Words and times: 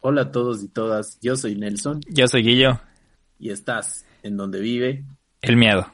Hola 0.00 0.22
a 0.22 0.30
todos 0.30 0.62
y 0.62 0.68
todas, 0.68 1.18
yo 1.20 1.34
soy 1.34 1.56
Nelson. 1.56 2.00
Yo 2.08 2.28
soy 2.28 2.44
Guillo. 2.44 2.80
Y 3.40 3.50
estás 3.50 4.06
en 4.22 4.36
donde 4.36 4.60
vive 4.60 5.04
el 5.42 5.56
miedo. 5.56 5.92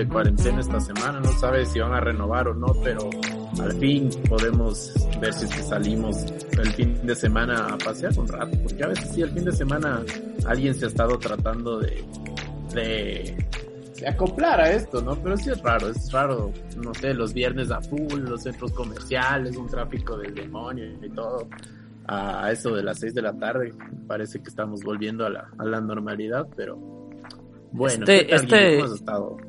De 0.00 0.04
de 0.04 0.08
cuarentena 0.08 0.60
esta 0.60 0.80
semana. 0.80 1.20
No 1.20 1.30
sabes 1.32 1.68
si 1.68 1.78
van 1.78 1.92
a 1.92 2.00
renovar 2.00 2.48
o 2.48 2.54
no, 2.54 2.74
pero 2.82 3.10
al 3.60 3.72
fin 3.74 4.10
podemos 4.28 4.92
ver 5.20 5.32
si 5.32 5.46
salimos 5.46 6.24
el 6.52 6.72
fin 6.72 7.06
de 7.06 7.14
semana 7.14 7.74
a 7.74 7.78
pasear 7.78 8.18
un 8.18 8.26
rato. 8.26 8.58
Porque 8.62 8.82
a 8.82 8.88
veces 8.88 9.10
sí, 9.12 9.22
el 9.22 9.30
fin 9.30 9.44
de 9.44 9.52
semana 9.52 10.02
alguien 10.46 10.74
se 10.74 10.86
ha 10.86 10.88
estado 10.88 11.18
tratando 11.18 11.78
de, 11.80 12.02
de, 12.74 13.46
acoplar 14.06 14.60
a 14.60 14.70
esto, 14.70 15.02
¿no? 15.02 15.14
Pero 15.22 15.36
sí 15.36 15.50
es 15.50 15.60
raro, 15.62 15.88
es 15.88 16.10
raro, 16.10 16.52
no 16.76 16.94
sé, 16.94 17.12
los 17.12 17.34
viernes 17.34 17.70
a 17.70 17.80
full, 17.82 18.20
los 18.20 18.42
centros 18.42 18.72
comerciales, 18.72 19.56
un 19.56 19.68
tráfico 19.68 20.16
del 20.16 20.34
demonio 20.34 20.86
y 21.02 21.10
todo 21.10 21.46
a 22.06 22.50
eso 22.50 22.74
de 22.74 22.82
las 22.82 22.98
6 22.98 23.14
de 23.14 23.22
la 23.22 23.34
tarde. 23.34 23.74
Parece 24.06 24.40
que 24.40 24.48
estamos 24.48 24.82
volviendo 24.82 25.26
a 25.26 25.30
la, 25.30 25.50
a 25.58 25.64
la 25.64 25.80
normalidad, 25.80 26.48
pero 26.56 26.99
bueno, 27.72 28.04
este, 28.04 28.34
este, 28.34 28.80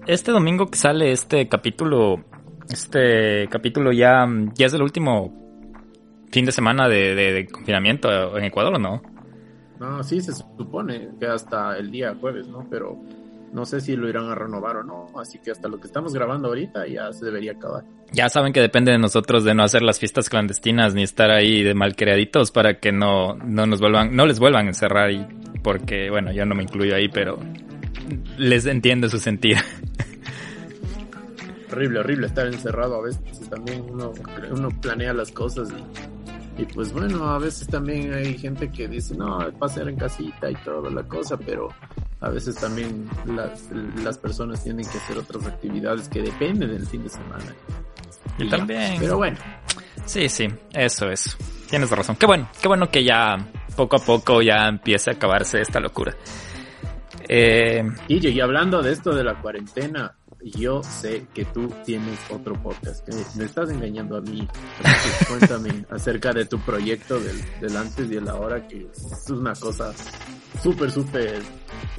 este 0.05 0.31
domingo 0.31 0.67
que 0.67 0.77
sale 0.77 1.11
este 1.11 1.47
capítulo, 1.47 2.23
este 2.69 3.47
capítulo 3.49 3.91
ya, 3.91 4.27
ya 4.53 4.67
es 4.67 4.73
el 4.73 4.81
último 4.81 5.33
fin 6.31 6.45
de 6.45 6.51
semana 6.51 6.87
de, 6.87 7.47
confinamiento 7.51 8.37
en 8.37 8.45
Ecuador, 8.45 8.75
¿o 8.75 8.79
no? 8.79 9.01
No, 9.79 10.03
sí, 10.03 10.21
se 10.21 10.33
supone 10.33 11.09
que 11.19 11.25
hasta 11.25 11.77
el 11.77 11.89
día 11.89 12.15
jueves, 12.19 12.47
¿no? 12.47 12.67
Pero 12.69 12.99
no 13.51 13.65
sé 13.65 13.81
si 13.81 13.95
lo 13.95 14.07
irán 14.07 14.29
a 14.29 14.35
renovar 14.35 14.77
o 14.77 14.83
no, 14.83 15.07
así 15.19 15.39
que 15.39 15.51
hasta 15.51 15.67
lo 15.67 15.79
que 15.79 15.87
estamos 15.87 16.13
grabando 16.13 16.49
ahorita 16.49 16.87
ya 16.87 17.11
se 17.11 17.25
debería 17.25 17.53
acabar. 17.53 17.83
Ya 18.13 18.29
saben 18.29 18.53
que 18.53 18.61
depende 18.61 18.91
de 18.91 18.97
nosotros 18.97 19.43
de 19.43 19.55
no 19.55 19.63
hacer 19.63 19.81
las 19.81 19.99
fiestas 19.99 20.29
clandestinas 20.29 20.93
ni 20.93 21.03
estar 21.03 21.31
ahí 21.31 21.63
de 21.63 21.73
malcriaditos 21.73 22.51
para 22.51 22.79
que 22.79 22.91
no, 22.91 23.35
no 23.35 23.65
nos 23.65 23.81
vuelvan, 23.81 24.15
no 24.15 24.25
les 24.25 24.39
vuelvan 24.39 24.67
a 24.67 24.69
encerrar 24.69 25.11
y 25.11 25.25
porque, 25.63 26.09
bueno, 26.09 26.31
yo 26.31 26.45
no 26.45 26.55
me 26.55 26.63
incluyo 26.63 26.95
ahí, 26.95 27.09
pero 27.09 27.39
les 28.37 28.65
entiendo 28.65 29.09
su 29.09 29.19
sentir. 29.19 29.57
Horrible, 31.71 31.99
horrible 31.99 32.27
estar 32.27 32.47
encerrado 32.47 32.95
a 32.95 33.01
veces. 33.01 33.49
También 33.49 33.85
uno, 33.89 34.13
uno 34.51 34.69
planea 34.81 35.13
las 35.13 35.31
cosas 35.31 35.69
y, 36.57 36.65
pues 36.65 36.91
bueno, 36.91 37.29
a 37.29 37.39
veces 37.39 37.67
también 37.67 38.13
hay 38.13 38.37
gente 38.37 38.69
que 38.71 38.87
dice, 38.87 39.15
no, 39.15 39.39
pasear 39.57 39.89
en 39.89 39.95
casita 39.95 40.51
y 40.51 40.55
toda 40.55 40.91
la 40.91 41.03
cosa, 41.03 41.37
pero 41.37 41.69
a 42.19 42.29
veces 42.29 42.55
también 42.55 43.09
las, 43.25 43.69
las 44.03 44.17
personas 44.17 44.63
tienen 44.63 44.85
que 44.85 44.97
hacer 44.97 45.17
otras 45.17 45.47
actividades 45.47 46.09
que 46.09 46.21
dependen 46.21 46.71
del 46.71 46.85
fin 46.85 47.03
de 47.03 47.09
semana. 47.09 47.55
Y, 48.37 48.49
también. 48.49 48.97
Pero 48.99 49.17
bueno. 49.17 49.37
Sí, 50.05 50.27
sí, 50.29 50.47
eso, 50.73 51.09
eso. 51.09 51.37
Tienes 51.69 51.89
razón. 51.89 52.15
Qué 52.17 52.25
bueno, 52.25 52.49
qué 52.61 52.67
bueno 52.67 52.89
que 52.89 53.03
ya 53.03 53.37
poco 53.75 53.95
a 53.95 53.99
poco 53.99 54.41
ya 54.41 54.67
empiece 54.67 55.09
a 55.09 55.13
acabarse 55.13 55.61
esta 55.61 55.79
locura. 55.79 56.15
Eh, 57.33 57.81
y 58.09 58.39
hablando 58.41 58.81
de 58.81 58.91
esto 58.91 59.15
de 59.15 59.23
la 59.23 59.35
cuarentena, 59.35 60.17
yo 60.43 60.83
sé 60.83 61.27
que 61.33 61.45
tú 61.45 61.71
tienes 61.85 62.19
otro 62.29 62.61
podcast. 62.61 63.07
me 63.35 63.45
estás 63.45 63.69
engañando 63.69 64.17
a 64.17 64.21
mí. 64.21 64.47
Cuéntame 65.27 65.85
acerca 65.89 66.33
de 66.33 66.45
tu 66.45 66.59
proyecto 66.59 67.19
del, 67.19 67.77
antes 67.77 68.09
y 68.11 68.15
el 68.15 68.27
ahora, 68.27 68.67
que 68.67 68.87
es 68.91 69.29
una 69.29 69.53
cosa 69.53 69.93
súper, 70.61 70.91
súper 70.91 71.41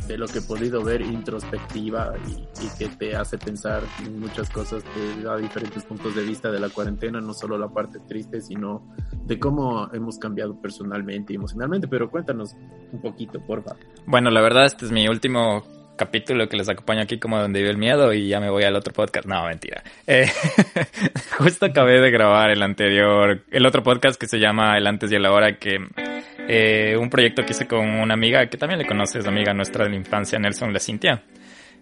de 0.07 0.19
lo 0.19 0.27
que 0.27 0.39
he 0.39 0.43
podido 0.43 0.83
ver 0.83 1.01
introspectiva 1.01 2.15
y, 2.29 2.79
que 2.79 2.89
te 2.89 3.17
hace 3.17 3.39
pensar 3.39 3.83
en 4.05 4.21
muchas 4.21 4.51
cosas, 4.51 4.83
te 4.85 5.23
da 5.23 5.37
diferentes 5.37 5.85
puntos 5.85 6.15
de 6.15 6.23
vista 6.23 6.51
de 6.51 6.61
la 6.61 6.69
cuarentena, 6.69 7.21
no 7.21 7.35
solo 7.35 7.59
la 7.59 7.69
parte 7.69 8.01
triste, 8.01 8.41
sino 8.41 8.95
de 9.25 9.39
cómo 9.39 9.89
hemos 9.93 10.19
cambiado 10.19 10.61
personalmente 10.61 11.33
y 11.33 11.37
emocionalmente. 11.37 11.89
Pero 11.89 12.11
cuéntanos 12.11 12.55
un 12.93 13.01
poquito, 13.01 13.41
por 13.41 13.63
favor. 13.63 13.81
Bueno, 14.07 14.31
la 14.31 14.41
verdad, 14.41 14.67
este 14.67 14.87
es 14.87 14.93
mi 14.93 15.09
último 15.09 15.63
capítulo 16.03 16.49
que 16.49 16.57
les 16.57 16.69
acompaño 16.69 17.03
aquí 17.03 17.19
como 17.19 17.39
donde 17.39 17.61
vive 17.61 17.71
el 17.71 17.79
miedo 17.79 18.13
y 18.13 18.27
ya 18.27 18.41
me 18.41 18.51
voy 18.51 18.65
al 18.65 18.75
otro 18.75 18.93
podcast. 18.93 19.25
No, 19.27 19.45
mentira. 19.47 19.85
Eh, 20.07 20.27
justo 21.39 21.67
acabé 21.67 22.01
de 22.01 22.11
grabar 22.11 22.51
el 22.51 22.61
anterior, 22.61 23.43
el 23.49 23.67
otro 23.67 23.85
podcast 23.85 24.21
que 24.21 24.27
se 24.27 24.39
llama 24.39 24.77
El 24.77 24.87
antes 24.89 25.13
y 25.13 25.15
el 25.15 25.25
ahora, 25.25 25.59
que 25.59 25.79
eh, 26.49 26.97
un 26.97 27.09
proyecto 27.09 27.45
que 27.45 27.53
hice 27.53 27.69
con 27.69 27.89
una 27.89 28.15
amiga 28.15 28.45
que 28.47 28.57
también 28.57 28.81
le 28.81 28.87
conoces, 28.87 29.27
amiga 29.29 29.55
nuestra 29.55 29.85
de 29.85 29.91
la 29.91 29.97
infancia, 29.97 30.41
Nelson 30.41 30.73
La 30.73 30.81
Cintia. 30.81 31.23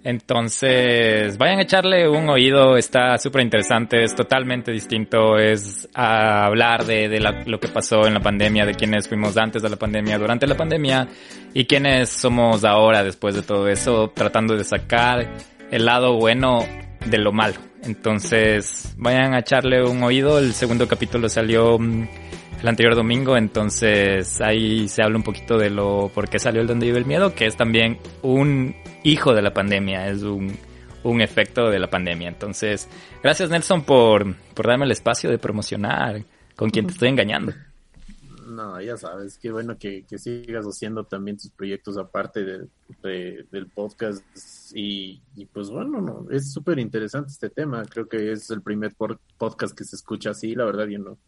Entonces, 0.03 1.37
vayan 1.37 1.59
a 1.59 1.63
echarle 1.63 2.09
un 2.09 2.29
oído, 2.31 2.79
está 2.79 3.19
súper 3.19 3.43
interesante, 3.43 4.03
es 4.03 4.15
totalmente 4.15 4.73
distinto, 4.73 5.39
es 5.39 5.89
a 5.95 6.47
hablar 6.47 6.87
de, 6.87 7.21
lo 7.47 7.61
que 7.61 7.69
pasó 7.69 8.07
en 8.07 8.15
la 8.15 8.21
pandemia, 8.21 8.65
de 8.65 8.75
quiénes 8.75 9.07
fuimos 9.09 9.37
antes 9.37 9.63
de 9.63 9.69
la 9.69 9.77
pandemia, 9.77 10.17
durante 10.19 10.47
la 10.47 10.57
pandemia 10.57 11.07
y 11.55 11.65
quiénes 11.65 12.11
somos 12.11 12.65
ahora 12.65 13.03
después 13.03 13.34
de 13.34 13.43
todo 13.43 13.69
eso, 13.69 14.12
tratando 14.15 14.56
de 14.56 14.65
sacar 14.65 15.28
el 15.71 15.84
lado 15.84 16.16
bueno 16.16 16.65
de 17.06 17.19
lo 17.19 17.33
malo. 17.33 17.56
Entonces, 17.83 18.94
vayan 18.99 19.34
a 19.34 19.41
echarle 19.41 19.83
un 19.83 20.03
oído, 20.03 20.39
el 20.39 20.53
segundo 20.53 20.87
capítulo 20.87 21.28
salió 21.28 21.78
mm, 21.78 22.09
el 22.60 22.69
anterior 22.69 22.94
domingo, 22.94 23.37
entonces 23.37 24.41
ahí 24.41 24.87
se 24.89 25.03
habla 25.03 25.16
un 25.16 25.22
poquito 25.22 25.56
de 25.56 25.71
lo 25.71 26.10
por 26.15 26.28
qué 26.28 26.39
salió 26.39 26.60
el 26.60 26.66
Donde 26.66 26.87
vive 26.87 26.99
el 26.99 27.06
miedo, 27.06 27.34
que 27.34 27.47
es 27.47 27.56
también 27.56 27.99
un 28.22 28.75
hijo 29.03 29.34
de 29.34 29.43
la 29.43 29.55
pandemia, 29.55 30.09
es 30.09 30.22
un, 30.22 30.56
un 31.03 31.21
efecto 31.22 31.71
de 31.71 31.78
la 31.78 31.89
pandemia. 31.89 32.28
Entonces, 32.28 32.89
gracias 33.22 33.49
Nelson 33.49 33.83
por, 33.83 34.37
por 34.55 34.66
darme 34.66 34.84
el 34.84 34.93
espacio 34.93 35.31
de 35.31 35.39
promocionar 35.39 36.22
con 36.55 36.69
quien 36.69 36.87
te 36.87 36.93
estoy 36.93 37.09
engañando. 37.09 37.55
Ya 38.84 38.97
sabes, 38.97 39.38
qué 39.38 39.50
bueno 39.50 39.78
que, 39.78 40.04
sigas 40.16 40.65
haciendo 40.65 41.04
también 41.04 41.37
tus 41.37 41.50
proyectos 41.50 41.97
aparte 41.97 42.44
de, 42.44 43.47
del 43.50 43.69
podcast 43.69 44.25
y, 44.75 45.21
pues 45.53 45.71
bueno, 45.71 46.00
no, 46.00 46.31
es 46.31 46.53
súper 46.53 46.78
interesante 46.78 47.31
este 47.31 47.50
tema, 47.50 47.84
creo 47.84 48.09
que 48.09 48.32
es 48.32 48.50
el 48.50 48.62
primer 48.62 48.94
podcast 48.94 49.76
que 49.76 49.84
se 49.84 49.97
escucha 49.97 50.31
así, 50.31 50.54
la 50.54 50.65
verdad 50.65 50.87
yo 50.87 50.98
no, 50.98 51.19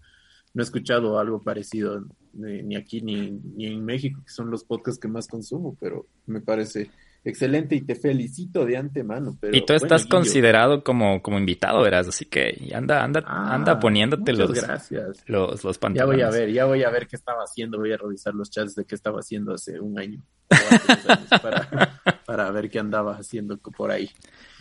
no 0.55 0.63
he 0.63 0.65
escuchado 0.65 1.19
algo 1.19 1.43
parecido 1.43 2.05
ni 2.33 2.77
aquí 2.77 3.01
ni, 3.03 3.31
ni 3.31 3.67
en 3.67 3.85
México, 3.85 4.23
que 4.25 4.33
son 4.33 4.51
los 4.51 4.65
podcasts 4.65 5.01
que 5.01 5.09
más 5.09 5.29
consumo, 5.29 5.77
pero 5.81 6.07
me 6.27 6.41
parece 6.41 6.91
excelente 7.25 7.75
y 7.77 7.83
te 7.83 7.95
felicito 7.95 8.65
de 8.65 8.77
antemano. 8.77 9.37
Pero, 9.41 9.57
y 9.57 9.65
tú 9.65 9.73
estás 9.75 10.07
considerado 10.07 10.83
como, 10.83 11.23
como 11.23 11.39
invitado, 11.39 11.83
verás, 11.83 12.09
así 12.09 12.25
que 12.25 12.71
anda, 12.75 13.03
anda, 13.03 13.23
ah, 13.27 13.55
anda 13.55 13.79
poniéndote 13.79 14.33
los, 14.33 14.53
gracias. 14.53 15.23
los, 15.27 15.63
los 15.63 15.79
pantalones. 15.79 16.19
Ya 16.19 16.27
voy 16.27 16.35
a 16.35 16.39
ver, 16.39 16.53
ya 16.53 16.65
voy 16.65 16.83
a 16.83 16.91
ver 16.91 17.07
qué 17.07 17.17
estaba 17.17 17.43
haciendo, 17.43 17.79
voy 17.79 17.93
a 17.93 17.97
revisar 17.97 18.35
los 18.35 18.51
chats 18.51 18.75
de 18.75 18.85
qué 18.85 18.95
estaba 18.95 19.21
haciendo 19.21 19.55
hace 19.55 19.79
un 19.81 19.99
año. 19.99 20.23
para, 21.43 22.01
para 22.27 22.51
ver 22.51 22.69
qué 22.69 22.79
andaba 22.79 23.17
haciendo 23.17 23.57
por 23.57 23.91
ahí. 23.91 24.11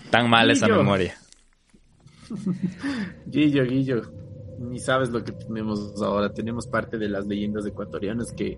Tan 0.09 0.29
mal 0.29 0.49
esa 0.51 0.67
memoria. 0.67 1.15
Guillo, 3.25 3.65
Guillo, 3.65 4.01
ni 4.59 4.79
sabes 4.79 5.09
lo 5.09 5.23
que 5.23 5.31
tenemos 5.31 6.01
ahora. 6.01 6.33
Tenemos 6.33 6.67
parte 6.67 6.97
de 6.97 7.09
las 7.09 7.25
leyendas 7.27 7.65
ecuatorianas 7.65 8.31
que 8.31 8.57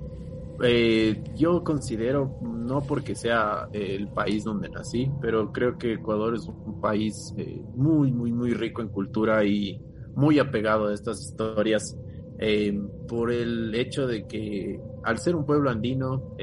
eh, 0.64 1.24
yo 1.36 1.64
considero, 1.64 2.38
no 2.42 2.82
porque 2.82 3.16
sea 3.16 3.68
el 3.72 4.08
país 4.10 4.44
donde 4.44 4.70
nací, 4.70 5.12
pero 5.22 5.52
creo 5.52 5.78
que 5.78 5.94
Ecuador 5.94 6.36
es 6.36 6.48
un 6.48 6.80
país 6.80 7.34
eh, 7.38 7.62
muy, 7.76 8.12
muy, 8.12 8.32
muy 8.32 8.54
rico 8.54 8.82
en 8.82 8.90
cultura 8.90 9.44
y 9.46 9.82
muy 10.16 10.40
apegado 10.40 10.88
a 10.88 10.94
estas 10.94 11.22
historias 11.22 11.98
eh, 12.40 12.78
por 13.08 13.32
el 13.32 13.74
hecho 13.76 14.08
de 14.08 14.28
que 14.28 14.80
al 15.04 15.18
ser 15.18 15.36
un 15.36 15.46
pueblo 15.46 15.70
andino, 15.70 16.36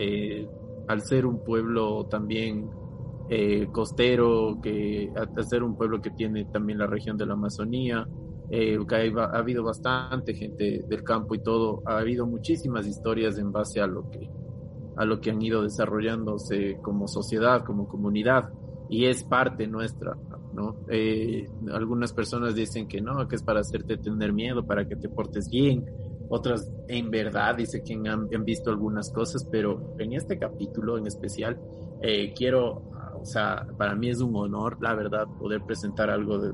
al 0.88 1.02
ser 1.02 1.26
un 1.26 1.43
pueblo 1.44 2.06
también 2.06 2.69
costero, 3.73 4.58
que 4.61 5.12
al 5.14 5.46
ser 5.46 5.62
un 5.62 5.76
pueblo 5.76 6.00
que 6.00 6.11
tiene 6.11 6.46
también 6.46 6.78
la 6.78 6.87
región 6.87 7.16
de 7.16 7.26
la 7.26 7.34
Amazonía, 7.34 8.06
eh, 8.50 8.79
ha, 9.17 9.38
habido 9.38 9.62
bastante 9.62 10.35
gente 10.35 10.85
del 10.88 11.05
campo 11.05 11.35
y 11.35 11.38
todo, 11.38 11.82
ha 11.87 11.99
habido 11.99 12.26
muchísimas 12.26 12.87
historias 12.87 13.38
en 13.38 13.52
base 13.52 13.81
a 13.81 13.87
lo 13.87 14.11
que 14.11 14.29
a 14.97 15.05
lo 15.06 15.20
que 15.20 15.31
han 15.31 15.41
ido 15.41 15.62
desarrollándose 15.62 16.79
como 16.82 17.08
sociedad, 17.08 17.64
como 17.64 17.88
comunidad, 17.88 18.50
y 18.91 19.06
es 19.06 19.25
parte 19.25 19.67
nuestra. 19.67 20.14
¿no? 20.52 20.76
Eh, 20.88 21.49
algunas 21.73 22.12
personas 22.12 22.55
dicen 22.55 22.87
que 22.87 23.00
no, 23.00 23.26
que 23.26 23.37
es 23.37 23.43
para 23.43 23.61
hacerte 23.61 23.97
tener 23.97 24.32
miedo, 24.35 24.67
para 24.67 24.87
que 24.87 24.97
te 24.97 25.08
portes 25.08 25.49
bien. 25.49 25.87
Otras 26.29 26.70
en 26.88 27.11
verdad 27.11 27.56
dicen 27.56 27.82
que 27.82 28.08
han, 28.11 28.44
visto 28.44 28.69
algunas 28.69 29.11
cosas, 29.11 29.47
pero 29.50 29.94
en 29.99 30.12
este 30.12 30.38
capítulo 30.38 30.99
en 30.99 31.06
especial 31.06 31.58
eh, 32.02 32.35
quiero, 32.37 32.82
o 33.19 33.25
sea, 33.25 33.67
para 33.79 33.94
mí 33.94 34.11
es 34.11 34.20
un 34.20 34.37
honor, 34.37 34.76
la 34.82 34.94
verdad, 34.94 35.26
poder 35.38 35.62
presentar 35.62 36.11
algo 36.11 36.38
de, 36.38 36.52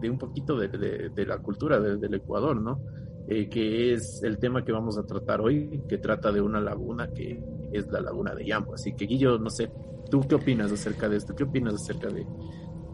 de 0.00 0.10
un 0.10 0.18
poquito 0.18 0.56
de, 0.56 0.68
de, 0.68 1.26
la 1.26 1.38
cultura 1.38 1.78
del 1.78 2.14
Ecuador, 2.14 2.60
¿no? 2.60 2.80
Eh, 3.28 3.48
que 3.48 3.92
es 3.92 4.22
el 4.24 4.38
tema 4.38 4.64
que 4.64 4.72
vamos 4.72 4.98
a 4.98 5.04
tratar 5.04 5.40
hoy, 5.40 5.82
que 5.88 5.98
trata 5.98 6.32
de 6.32 6.40
una 6.40 6.60
laguna 6.60 7.10
que 7.14 7.40
es 7.72 7.86
la 7.88 8.00
laguna 8.00 8.34
de 8.34 8.44
Yambo. 8.44 8.74
Así 8.74 8.92
que 8.94 9.06
Guillo, 9.06 9.38
no 9.38 9.50
sé, 9.50 9.70
¿tú 10.10 10.20
qué 10.28 10.34
opinas 10.34 10.72
acerca 10.72 11.08
de 11.08 11.18
esto? 11.18 11.34
¿Qué 11.36 11.44
opinas 11.44 11.74
acerca 11.74 12.08
de, 12.08 12.26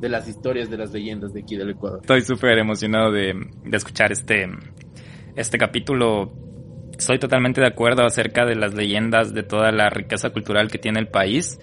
de 0.01 0.09
las 0.09 0.29
historias, 0.29 0.69
de 0.69 0.77
las 0.77 0.93
leyendas 0.93 1.33
de 1.33 1.41
aquí 1.41 1.57
del 1.57 1.71
Ecuador? 1.71 2.01
Estoy 2.03 2.21
súper 2.23 2.59
emocionado 2.59 3.11
de, 3.13 3.35
de 3.65 3.77
escuchar 3.77 4.13
este, 4.13 4.47
este 5.37 5.57
capítulo. 5.57 6.33
Estoy 6.99 7.19
totalmente 7.19 7.61
de 7.61 7.69
acuerdo 7.69 8.05
acerca 8.05 8.45
de 8.45 8.57
las 8.57 8.75
leyendas, 8.75 9.33
de 9.33 9.43
toda 9.43 9.73
la 9.73 9.89
riqueza 9.89 10.31
cultural 10.31 10.71
que 10.71 10.79
tiene 10.79 10.99
el 10.99 11.09
país. 11.09 11.59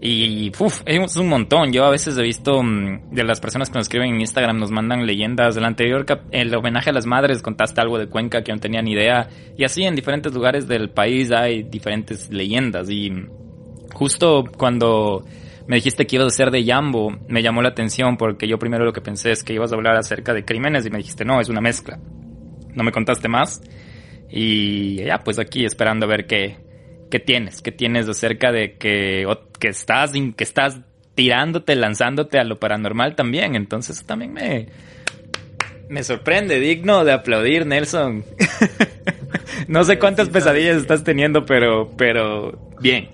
Y 0.00 0.52
uf, 0.58 0.82
es 0.84 1.16
un 1.16 1.28
montón. 1.28 1.72
Yo 1.72 1.84
a 1.84 1.90
veces 1.90 2.16
he 2.18 2.22
visto 2.22 2.62
mm, 2.62 3.10
de 3.10 3.24
las 3.24 3.40
personas 3.40 3.70
que 3.70 3.78
nos 3.78 3.86
escriben 3.86 4.14
en 4.14 4.20
Instagram, 4.20 4.58
nos 4.58 4.70
mandan 4.70 5.06
leyendas. 5.06 5.56
El 5.56 5.64
anterior, 5.64 6.04
el 6.30 6.54
homenaje 6.54 6.90
a 6.90 6.92
las 6.92 7.06
madres, 7.06 7.42
contaste 7.42 7.80
algo 7.80 7.98
de 7.98 8.08
Cuenca 8.08 8.42
que 8.42 8.52
no 8.52 8.58
tenía 8.58 8.82
ni 8.82 8.92
idea. 8.92 9.28
Y 9.56 9.64
así 9.64 9.84
en 9.84 9.94
diferentes 9.94 10.32
lugares 10.34 10.68
del 10.68 10.90
país 10.90 11.32
hay 11.32 11.62
diferentes 11.62 12.30
leyendas. 12.30 12.90
Y 12.90 13.12
justo 13.92 14.44
cuando 14.56 15.24
me 15.66 15.76
dijiste 15.76 16.06
que 16.06 16.16
ibas 16.16 16.28
a 16.28 16.36
ser 16.36 16.50
de 16.50 16.64
Yambo, 16.64 17.16
me 17.28 17.42
llamó 17.42 17.62
la 17.62 17.70
atención 17.70 18.16
porque 18.16 18.46
yo 18.46 18.58
primero 18.58 18.84
lo 18.84 18.92
que 18.92 19.00
pensé 19.00 19.30
es 19.30 19.42
que 19.42 19.54
ibas 19.54 19.72
a 19.72 19.76
hablar 19.76 19.96
acerca 19.96 20.34
de 20.34 20.44
crímenes 20.44 20.84
y 20.84 20.90
me 20.90 20.98
dijiste, 20.98 21.24
no, 21.24 21.40
es 21.40 21.48
una 21.48 21.60
mezcla. 21.60 21.98
No 22.74 22.84
me 22.84 22.92
contaste 22.92 23.28
más. 23.28 23.62
Y 24.28 24.96
ya, 24.96 25.18
pues 25.18 25.38
aquí 25.38 25.64
esperando 25.64 26.06
a 26.06 26.08
ver 26.08 26.26
qué, 26.26 26.58
¿Qué 27.10 27.20
tienes? 27.20 27.62
¿Qué 27.62 27.72
tienes 27.72 28.08
acerca 28.08 28.52
de 28.52 28.76
que, 28.76 29.26
que, 29.58 29.68
estás, 29.68 30.12
que 30.12 30.44
estás 30.44 30.80
tirándote, 31.14 31.76
lanzándote 31.76 32.38
a 32.38 32.44
lo 32.44 32.58
paranormal 32.58 33.14
también? 33.14 33.54
Entonces 33.54 34.04
también 34.04 34.32
me, 34.32 34.68
me 35.88 36.02
sorprende, 36.02 36.60
digno 36.60 37.04
de 37.04 37.12
aplaudir, 37.12 37.66
Nelson. 37.66 38.24
no 39.68 39.84
sé 39.84 39.98
cuántas 39.98 40.28
pesadillas 40.28 40.76
estás 40.76 41.04
teniendo, 41.04 41.44
pero, 41.44 41.90
pero 41.96 42.70
bien. 42.80 43.10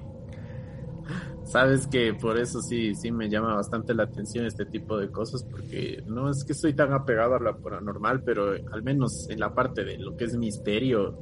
Sabes 1.45 1.89
que 1.89 2.15
por 2.15 2.39
eso 2.39 2.61
sí, 2.61 2.95
sí 2.95 3.11
me 3.11 3.29
llama 3.29 3.57
bastante 3.57 3.93
la 3.93 4.05
atención 4.05 4.47
este 4.47 4.67
tipo 4.67 4.97
de 4.97 5.11
cosas, 5.11 5.43
porque 5.43 6.01
no 6.07 6.31
es 6.31 6.45
que 6.45 6.53
estoy 6.53 6.75
tan 6.75 6.93
apegado 6.93 7.35
a 7.35 7.41
lo 7.41 7.61
paranormal, 7.61 8.23
pero 8.23 8.53
al 8.71 8.83
menos 8.85 9.29
en 9.29 9.41
la 9.41 9.53
parte 9.53 9.85
de 9.85 9.99
lo 9.99 10.17
que 10.17 10.27
es 10.27 10.37
misterio, 10.37 11.19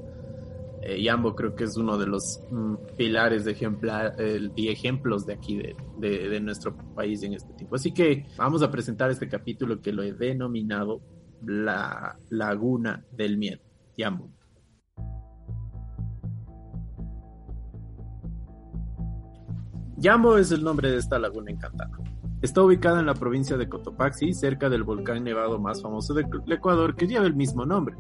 eh, 0.83 1.03
Yambo 1.03 1.35
creo 1.35 1.55
que 1.55 1.65
es 1.65 1.77
uno 1.77 1.99
de 1.99 2.07
los 2.07 2.41
mm, 2.51 2.75
pilares 2.97 3.45
de 3.45 3.53
ejemplar, 3.53 4.15
y 4.55 4.69
ejemplos 4.69 5.27
de 5.27 5.35
aquí 5.35 5.61
de, 5.99 6.41
nuestro 6.41 6.77
país 6.95 7.23
en 7.23 7.35
este 7.35 7.53
tipo. 7.55 7.77
Así 7.77 7.93
que 7.93 8.27
vamos 8.37 8.63
a 8.63 8.71
presentar 8.71 9.11
este 9.11 9.29
capítulo 9.29 9.81
que 9.81 9.93
lo 9.93 10.03
he 10.03 10.13
denominado 10.13 11.01
La 11.45 12.17
Laguna 12.31 13.05
del 13.13 13.39
Miedo. 13.39 13.61
Yambo. 13.97 14.31
Yambo 19.97 20.39
es 20.39 20.53
el 20.53 20.63
nombre 20.63 20.93
de 20.93 20.99
esta 20.99 21.19
laguna 21.19 21.51
encantada. 21.51 21.91
Está 22.41 22.63
ubicada 22.63 23.01
en 23.01 23.07
la 23.07 23.15
provincia 23.15 23.57
de 23.57 23.69
Cotopaxi, 23.69 24.33
cerca 24.33 24.69
del 24.69 24.85
volcán 24.85 25.25
nevado 25.25 25.59
más 25.59 25.83
famoso 25.83 26.15
del 26.15 26.27
Ecuador 26.47 26.95
que 26.95 27.09
lleva 27.09 27.27
el 27.27 27.35
mismo 27.35 27.67
nombre. 27.67 27.97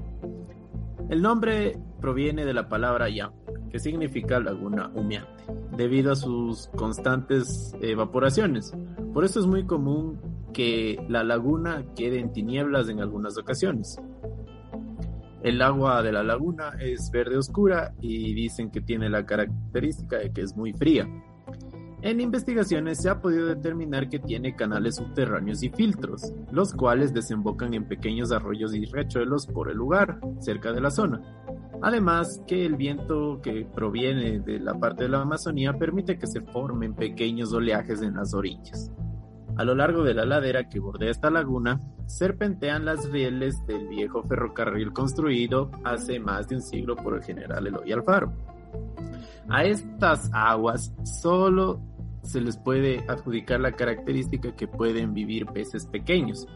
El 1.10 1.20
nombre 1.20 1.76
proviene 2.00 2.44
de 2.44 2.54
la 2.54 2.68
palabra 2.68 3.08
yam, 3.08 3.32
que 3.70 3.78
significa 3.78 4.40
laguna 4.40 4.90
humeante, 4.94 5.44
debido 5.76 6.12
a 6.12 6.16
sus 6.16 6.68
constantes 6.76 7.74
evaporaciones. 7.80 8.72
Por 9.12 9.24
eso 9.24 9.40
es 9.40 9.46
muy 9.46 9.64
común 9.66 10.20
que 10.52 11.04
la 11.08 11.24
laguna 11.24 11.84
quede 11.94 12.18
en 12.18 12.32
tinieblas 12.32 12.88
en 12.88 13.00
algunas 13.00 13.38
ocasiones. 13.38 14.00
El 15.42 15.62
agua 15.62 16.02
de 16.02 16.12
la 16.12 16.22
laguna 16.22 16.72
es 16.80 17.10
verde 17.12 17.36
oscura 17.36 17.94
y 18.00 18.34
dicen 18.34 18.70
que 18.70 18.80
tiene 18.80 19.08
la 19.08 19.24
característica 19.24 20.18
de 20.18 20.32
que 20.32 20.42
es 20.42 20.56
muy 20.56 20.72
fría. 20.72 21.08
En 22.00 22.20
investigaciones 22.20 22.98
se 23.02 23.08
ha 23.08 23.20
podido 23.20 23.46
determinar 23.46 24.08
que 24.08 24.20
tiene 24.20 24.54
canales 24.54 24.96
subterráneos 24.96 25.64
y 25.64 25.70
filtros, 25.70 26.32
los 26.52 26.72
cuales 26.72 27.12
desembocan 27.12 27.74
en 27.74 27.88
pequeños 27.88 28.30
arroyos 28.30 28.72
y 28.72 28.84
riachuelos 28.84 29.48
por 29.48 29.68
el 29.68 29.78
lugar, 29.78 30.20
cerca 30.38 30.72
de 30.72 30.80
la 30.80 30.90
zona. 30.90 31.22
Además 31.80 32.42
que 32.46 32.66
el 32.66 32.76
viento 32.76 33.40
que 33.42 33.64
proviene 33.64 34.40
de 34.40 34.58
la 34.58 34.74
parte 34.74 35.04
de 35.04 35.10
la 35.10 35.22
Amazonía 35.22 35.72
permite 35.74 36.18
que 36.18 36.26
se 36.26 36.40
formen 36.40 36.94
pequeños 36.94 37.52
oleajes 37.52 38.02
en 38.02 38.14
las 38.14 38.34
orillas. 38.34 38.90
A 39.56 39.64
lo 39.64 39.74
largo 39.74 40.02
de 40.02 40.14
la 40.14 40.24
ladera 40.24 40.68
que 40.68 40.78
bordea 40.78 41.10
esta 41.10 41.30
laguna, 41.30 41.80
serpentean 42.06 42.84
las 42.84 43.10
rieles 43.10 43.64
del 43.66 43.88
viejo 43.88 44.22
ferrocarril 44.22 44.92
construido 44.92 45.70
hace 45.84 46.20
más 46.20 46.48
de 46.48 46.56
un 46.56 46.62
siglo 46.62 46.96
por 46.96 47.14
el 47.14 47.22
general 47.22 47.66
Eloy 47.66 47.92
Alfaro. 47.92 48.32
A 49.48 49.64
estas 49.64 50.30
aguas 50.32 50.94
solo 51.04 51.80
se 52.22 52.40
les 52.40 52.56
puede 52.58 53.04
adjudicar 53.08 53.60
la 53.60 53.72
característica 53.72 54.54
que 54.54 54.68
pueden 54.68 55.14
vivir 55.14 55.46
peces 55.46 55.86
pequeños, 55.86 56.46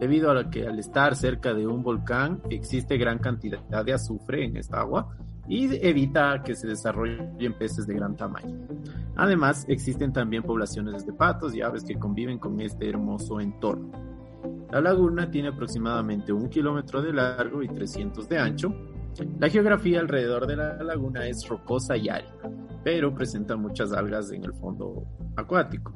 debido 0.00 0.30
a 0.30 0.50
que 0.50 0.66
al 0.66 0.78
estar 0.78 1.16
cerca 1.16 1.54
de 1.54 1.66
un 1.66 1.82
volcán 1.82 2.40
existe 2.50 2.96
gran 2.96 3.18
cantidad 3.18 3.84
de 3.84 3.92
azufre 3.92 4.44
en 4.44 4.56
esta 4.56 4.80
agua 4.80 5.16
y 5.46 5.68
evita 5.86 6.42
que 6.42 6.54
se 6.54 6.66
desarrollen 6.66 7.54
peces 7.58 7.86
de 7.86 7.94
gran 7.94 8.16
tamaño. 8.16 8.66
Además, 9.16 9.66
existen 9.68 10.12
también 10.12 10.42
poblaciones 10.42 11.06
de 11.06 11.12
patos 11.12 11.54
y 11.54 11.60
aves 11.60 11.84
que 11.84 11.98
conviven 11.98 12.38
con 12.38 12.60
este 12.60 12.88
hermoso 12.88 13.40
entorno. 13.40 13.92
La 14.70 14.80
laguna 14.80 15.30
tiene 15.30 15.48
aproximadamente 15.48 16.32
un 16.32 16.48
kilómetro 16.48 17.02
de 17.02 17.12
largo 17.12 17.62
y 17.62 17.68
300 17.68 18.28
de 18.28 18.38
ancho. 18.38 18.74
La 19.38 19.48
geografía 19.48 20.00
alrededor 20.00 20.46
de 20.46 20.56
la 20.56 20.82
laguna 20.82 21.26
es 21.26 21.46
rocosa 21.46 21.96
y 21.96 22.08
árida 22.08 22.32
pero 22.84 23.14
presenta 23.14 23.56
muchas 23.56 23.92
algas 23.92 24.30
en 24.30 24.44
el 24.44 24.52
fondo 24.52 25.06
acuático. 25.36 25.92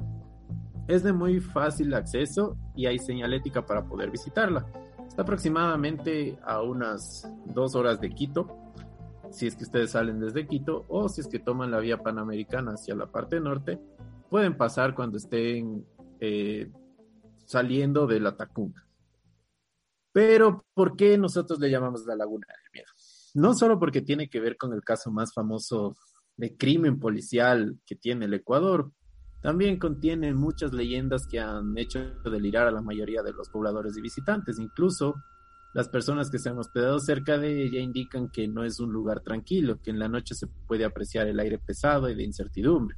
Es 0.89 1.03
de 1.03 1.13
muy 1.13 1.39
fácil 1.39 1.93
acceso 1.93 2.57
y 2.75 2.87
hay 2.87 2.97
señalética 2.97 3.63
para 3.63 3.85
poder 3.85 4.09
visitarla. 4.09 4.65
Está 5.07 5.21
aproximadamente 5.21 6.39
a 6.41 6.63
unas 6.63 7.31
dos 7.45 7.75
horas 7.75 8.01
de 8.01 8.09
Quito, 8.09 8.73
si 9.29 9.45
es 9.45 9.55
que 9.55 9.65
ustedes 9.65 9.91
salen 9.91 10.19
desde 10.19 10.47
Quito 10.47 10.87
o 10.89 11.07
si 11.07 11.21
es 11.21 11.27
que 11.27 11.37
toman 11.37 11.69
la 11.69 11.79
vía 11.79 11.99
panamericana 11.99 12.71
hacia 12.71 12.95
la 12.95 13.05
parte 13.05 13.39
norte, 13.39 13.79
pueden 14.31 14.57
pasar 14.57 14.95
cuando 14.95 15.17
estén 15.17 15.85
eh, 16.19 16.71
saliendo 17.45 18.07
de 18.07 18.19
la 18.19 18.35
Tacunga. 18.35 18.83
Pero, 20.11 20.65
¿por 20.73 20.95
qué 20.95 21.19
nosotros 21.19 21.59
le 21.59 21.69
llamamos 21.69 22.03
la 22.07 22.15
Laguna 22.15 22.47
del 22.47 22.71
Miedo? 22.73 22.91
No 23.35 23.53
solo 23.53 23.77
porque 23.77 24.01
tiene 24.01 24.27
que 24.27 24.39
ver 24.39 24.57
con 24.57 24.73
el 24.73 24.81
caso 24.81 25.11
más 25.11 25.35
famoso 25.35 25.95
de 26.35 26.57
crimen 26.57 26.99
policial 26.99 27.77
que 27.85 27.95
tiene 27.95 28.25
el 28.25 28.33
Ecuador, 28.33 28.91
también 29.41 29.79
contiene 29.79 30.33
muchas 30.33 30.73
leyendas 30.73 31.25
que 31.25 31.39
han 31.39 31.77
hecho 31.77 31.99
delirar 32.25 32.67
a 32.67 32.71
la 32.71 32.81
mayoría 32.81 33.23
de 33.23 33.31
los 33.31 33.49
pobladores 33.49 33.95
y 33.97 34.01
visitantes. 34.01 34.59
Incluso 34.59 35.15
las 35.73 35.87
personas 35.87 36.29
que 36.29 36.39
se 36.39 36.49
han 36.49 36.57
hospedado 36.57 36.99
cerca 36.99 37.37
de 37.37 37.63
ella 37.63 37.79
indican 37.79 38.29
que 38.29 38.47
no 38.47 38.63
es 38.63 38.79
un 38.79 38.91
lugar 38.91 39.21
tranquilo, 39.21 39.79
que 39.81 39.91
en 39.91 39.99
la 39.99 40.09
noche 40.09 40.35
se 40.35 40.47
puede 40.47 40.83
apreciar 40.83 41.27
el 41.27 41.39
aire 41.39 41.57
pesado 41.57 42.09
y 42.09 42.15
de 42.15 42.23
incertidumbre, 42.23 42.97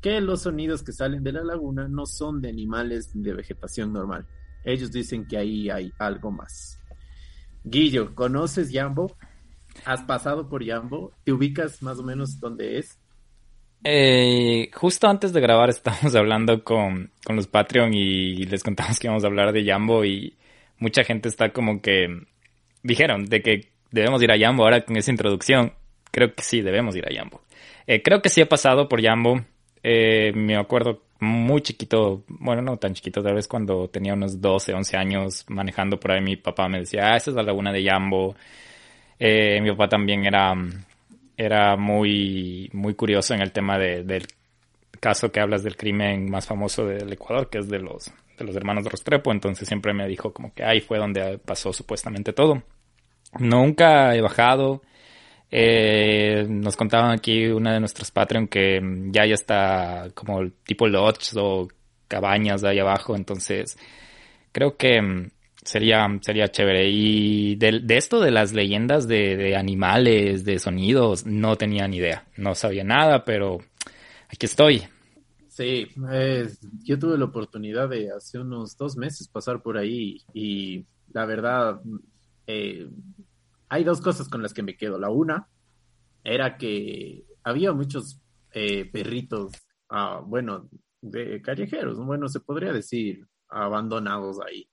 que 0.00 0.20
los 0.20 0.42
sonidos 0.42 0.82
que 0.82 0.92
salen 0.92 1.22
de 1.22 1.32
la 1.32 1.44
laguna 1.44 1.86
no 1.86 2.06
son 2.06 2.40
de 2.40 2.48
animales 2.48 3.10
de 3.14 3.34
vegetación 3.34 3.92
normal. 3.92 4.26
Ellos 4.64 4.90
dicen 4.90 5.26
que 5.26 5.36
ahí 5.36 5.70
hay 5.70 5.92
algo 5.98 6.30
más. 6.30 6.80
Guillo, 7.62 8.14
¿conoces 8.14 8.72
Yambo? 8.72 9.16
¿Has 9.84 10.02
pasado 10.02 10.48
por 10.48 10.64
Yambo? 10.64 11.12
¿Te 11.24 11.32
ubicas 11.32 11.82
más 11.82 11.98
o 11.98 12.02
menos 12.02 12.40
dónde 12.40 12.78
es? 12.78 12.98
Eh, 13.84 14.70
justo 14.74 15.08
antes 15.08 15.32
de 15.32 15.40
grabar 15.40 15.70
estábamos 15.70 16.14
hablando 16.16 16.64
con, 16.64 17.10
con 17.24 17.36
los 17.36 17.46
Patreon 17.46 17.94
y 17.94 18.44
les 18.46 18.62
contamos 18.62 18.98
que 18.98 19.06
íbamos 19.06 19.24
a 19.24 19.28
hablar 19.28 19.52
de 19.52 19.64
Yambo 19.64 20.04
y 20.04 20.34
mucha 20.78 21.04
gente 21.04 21.28
está 21.28 21.52
como 21.52 21.80
que 21.80 22.08
dijeron 22.82 23.26
de 23.26 23.42
que 23.42 23.68
debemos 23.90 24.22
ir 24.22 24.30
a 24.30 24.36
Yambo 24.36 24.64
ahora 24.64 24.84
con 24.84 24.96
esa 24.96 25.10
introducción. 25.10 25.72
Creo 26.10 26.34
que 26.34 26.42
sí, 26.42 26.62
debemos 26.62 26.96
ir 26.96 27.06
a 27.06 27.12
Yambo. 27.12 27.42
Eh, 27.86 28.02
creo 28.02 28.22
que 28.22 28.28
sí 28.28 28.40
he 28.40 28.46
pasado 28.46 28.88
por 28.88 29.00
Yambo. 29.00 29.40
Eh, 29.82 30.32
me 30.34 30.56
acuerdo 30.56 31.02
muy 31.20 31.62
chiquito, 31.62 32.24
bueno, 32.28 32.62
no 32.62 32.76
tan 32.76 32.94
chiquito, 32.94 33.22
tal 33.22 33.34
vez 33.34 33.48
cuando 33.48 33.88
tenía 33.88 34.14
unos 34.14 34.40
12, 34.40 34.74
11 34.74 34.96
años 34.96 35.44
manejando 35.48 35.98
por 35.98 36.12
ahí, 36.12 36.20
mi 36.20 36.36
papá 36.36 36.68
me 36.68 36.80
decía, 36.80 37.12
ah, 37.12 37.16
esa 37.16 37.30
es 37.30 37.36
la 37.36 37.42
laguna 37.42 37.72
de 37.72 37.82
Yambo. 37.82 38.36
Eh, 39.18 39.60
mi 39.60 39.70
papá 39.70 39.88
también 39.88 40.24
era, 40.26 40.54
era 41.38 41.76
muy, 41.76 42.68
muy 42.72 42.94
curioso 42.94 43.32
en 43.32 43.40
el 43.40 43.52
tema 43.52 43.78
de, 43.78 44.02
del 44.02 44.26
caso 44.98 45.30
que 45.30 45.40
hablas 45.40 45.62
del 45.62 45.76
crimen 45.76 46.28
más 46.28 46.46
famoso 46.46 46.84
del 46.84 47.12
Ecuador, 47.12 47.48
que 47.48 47.58
es 47.58 47.68
de 47.68 47.78
los, 47.78 48.12
de 48.36 48.44
los 48.44 48.56
hermanos 48.56 48.84
Rostrepo, 48.86 49.30
entonces 49.30 49.68
siempre 49.68 49.94
me 49.94 50.08
dijo 50.08 50.32
como 50.32 50.52
que 50.52 50.64
ahí 50.64 50.80
fue 50.80 50.98
donde 50.98 51.38
pasó 51.38 51.72
supuestamente 51.72 52.32
todo. 52.32 52.64
Nunca 53.38 54.16
he 54.16 54.20
bajado. 54.20 54.82
Eh, 55.50 56.44
nos 56.48 56.76
contaban 56.76 57.12
aquí 57.12 57.46
una 57.46 57.72
de 57.72 57.80
nuestras 57.80 58.10
Patreon 58.10 58.48
que 58.48 58.80
ya 59.10 59.24
ya 59.24 59.34
está 59.34 60.08
como 60.14 60.50
tipo 60.64 60.88
lodge 60.88 61.36
o 61.36 61.68
cabañas 62.08 62.64
ahí 62.64 62.80
abajo, 62.80 63.16
entonces 63.16 63.78
creo 64.52 64.76
que 64.76 65.00
mm, 65.00 65.30
sería, 65.68 66.06
sería 66.22 66.48
chévere. 66.48 66.88
Y 66.90 67.56
de, 67.56 67.84
esto 67.90 68.20
de 68.20 68.30
las 68.30 68.52
leyendas 68.52 69.06
de, 69.06 69.36
de, 69.36 69.56
animales, 69.56 70.44
de 70.44 70.58
sonidos, 70.58 71.26
no 71.26 71.56
tenía 71.56 71.86
ni 71.86 71.98
idea. 71.98 72.26
No 72.36 72.54
sabía 72.54 72.84
nada, 72.84 73.24
pero 73.24 73.58
aquí 74.28 74.46
estoy. 74.46 74.82
Sí, 75.48 75.88
yo 76.84 76.98
tuve 76.98 77.18
la 77.18 77.24
oportunidad 77.24 77.88
de 77.88 78.12
hace 78.12 78.38
unos 78.38 78.76
dos 78.76 78.96
meses 78.96 79.26
pasar 79.26 79.60
por 79.60 79.76
ahí 79.76 80.22
y 80.32 80.86
la 81.12 81.26
verdad, 81.26 81.80
eh, 82.46 82.88
hay 83.68 83.82
dos 83.82 84.00
cosas 84.00 84.28
con 84.28 84.40
las 84.40 84.54
que 84.54 84.62
me 84.62 84.76
quedo. 84.76 84.98
La 85.00 85.10
una 85.10 85.48
era 86.22 86.56
que 86.56 87.24
había 87.42 87.72
muchos 87.72 88.20
eh, 88.52 88.84
perritos, 88.84 89.52
ah, 89.88 90.22
bueno, 90.24 90.68
de 91.00 91.42
callejeros, 91.42 91.98
bueno, 91.98 92.28
se 92.28 92.38
podría 92.38 92.72
decir, 92.72 93.26
abandonados 93.48 94.38
ahí. 94.46 94.68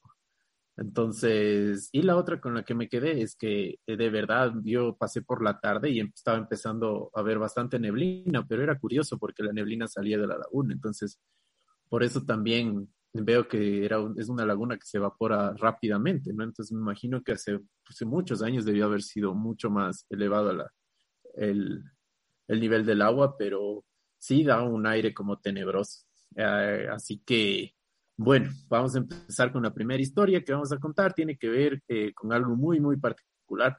Entonces, 0.77 1.89
y 1.94 2.01
la 2.01 2.17
otra 2.17 2.41
con 2.41 2.53
la 2.53 2.63
que 2.63 2.75
me 2.75 2.89
quedé 2.89 3.22
es 3.22 3.36
que 3.36 3.79
eh, 3.88 3.96
de 3.98 4.10
verdad 4.10 4.53
yo 4.63 4.98
pasé 4.98 5.22
por 5.22 5.41
la 5.41 5.60
tarde 5.60 5.89
y 5.89 6.00
em, 6.00 6.12
estaba 6.13 6.38
empezando 6.38 7.12
a 7.13 7.22
ver 7.22 7.39
bastante 7.39 7.79
neblina, 7.79 8.46
pero 8.46 8.62
era 8.63 8.77
curioso 8.77 9.17
porque 9.17 9.44
la 9.44 9.53
neblina 9.53 9.88
salía 9.88 10.17
de 10.17 10.27
la 10.27 10.38
laguna. 10.38 10.74
Entonces, 10.74 11.20
por 11.89 12.03
eso 12.03 12.25
también 12.25 12.89
veo 13.13 13.48
que 13.48 13.86
era 13.86 14.00
es 14.17 14.27
una 14.29 14.46
laguna 14.46 14.77
que 14.77 14.86
se 14.86 14.98
evapora 14.98 15.53
rápidamente, 15.53 16.34
¿no? 16.34 16.44
Entonces 16.44 16.74
me 16.74 16.82
imagino 16.82 17.24
que 17.24 17.34
hace, 17.34 17.60
hace 17.88 18.05
muchos 18.05 18.41
años 18.41 18.65
debió 18.65 18.86
haber 18.86 19.01
sido 19.01 19.34
mucho 19.34 19.70
más 19.70 20.05
elevado 20.10 20.51
el, 21.36 21.84
el 22.48 22.60
nivel 22.60 22.86
del 22.86 23.01
agua, 23.01 23.38
pero 23.38 23.86
sí 24.17 24.44
da 24.44 24.63
un 24.63 24.86
aire 24.88 25.13
como 25.13 25.39
tenebroso. 25.39 26.05
Eh, 26.36 26.88
así 26.91 27.20
que 27.25 27.74
bueno, 28.17 28.50
vamos 28.69 28.95
a 28.95 29.00
empezar 29.00 29.51
con 29.51 29.63
la 29.63 29.74
primera 29.74 30.01
historia 30.01 30.43
que 30.43 30.53
vamos 30.53 30.72
a 30.72 30.77
contar. 30.77 31.13
Tiene 31.13 31.38
que 31.38 31.50
ver 31.50 31.84
eh, 31.88 32.13
con 32.13 32.31
algo 32.31 32.55
muy, 32.55 32.79
muy 32.79 32.98
particular. 32.98 33.77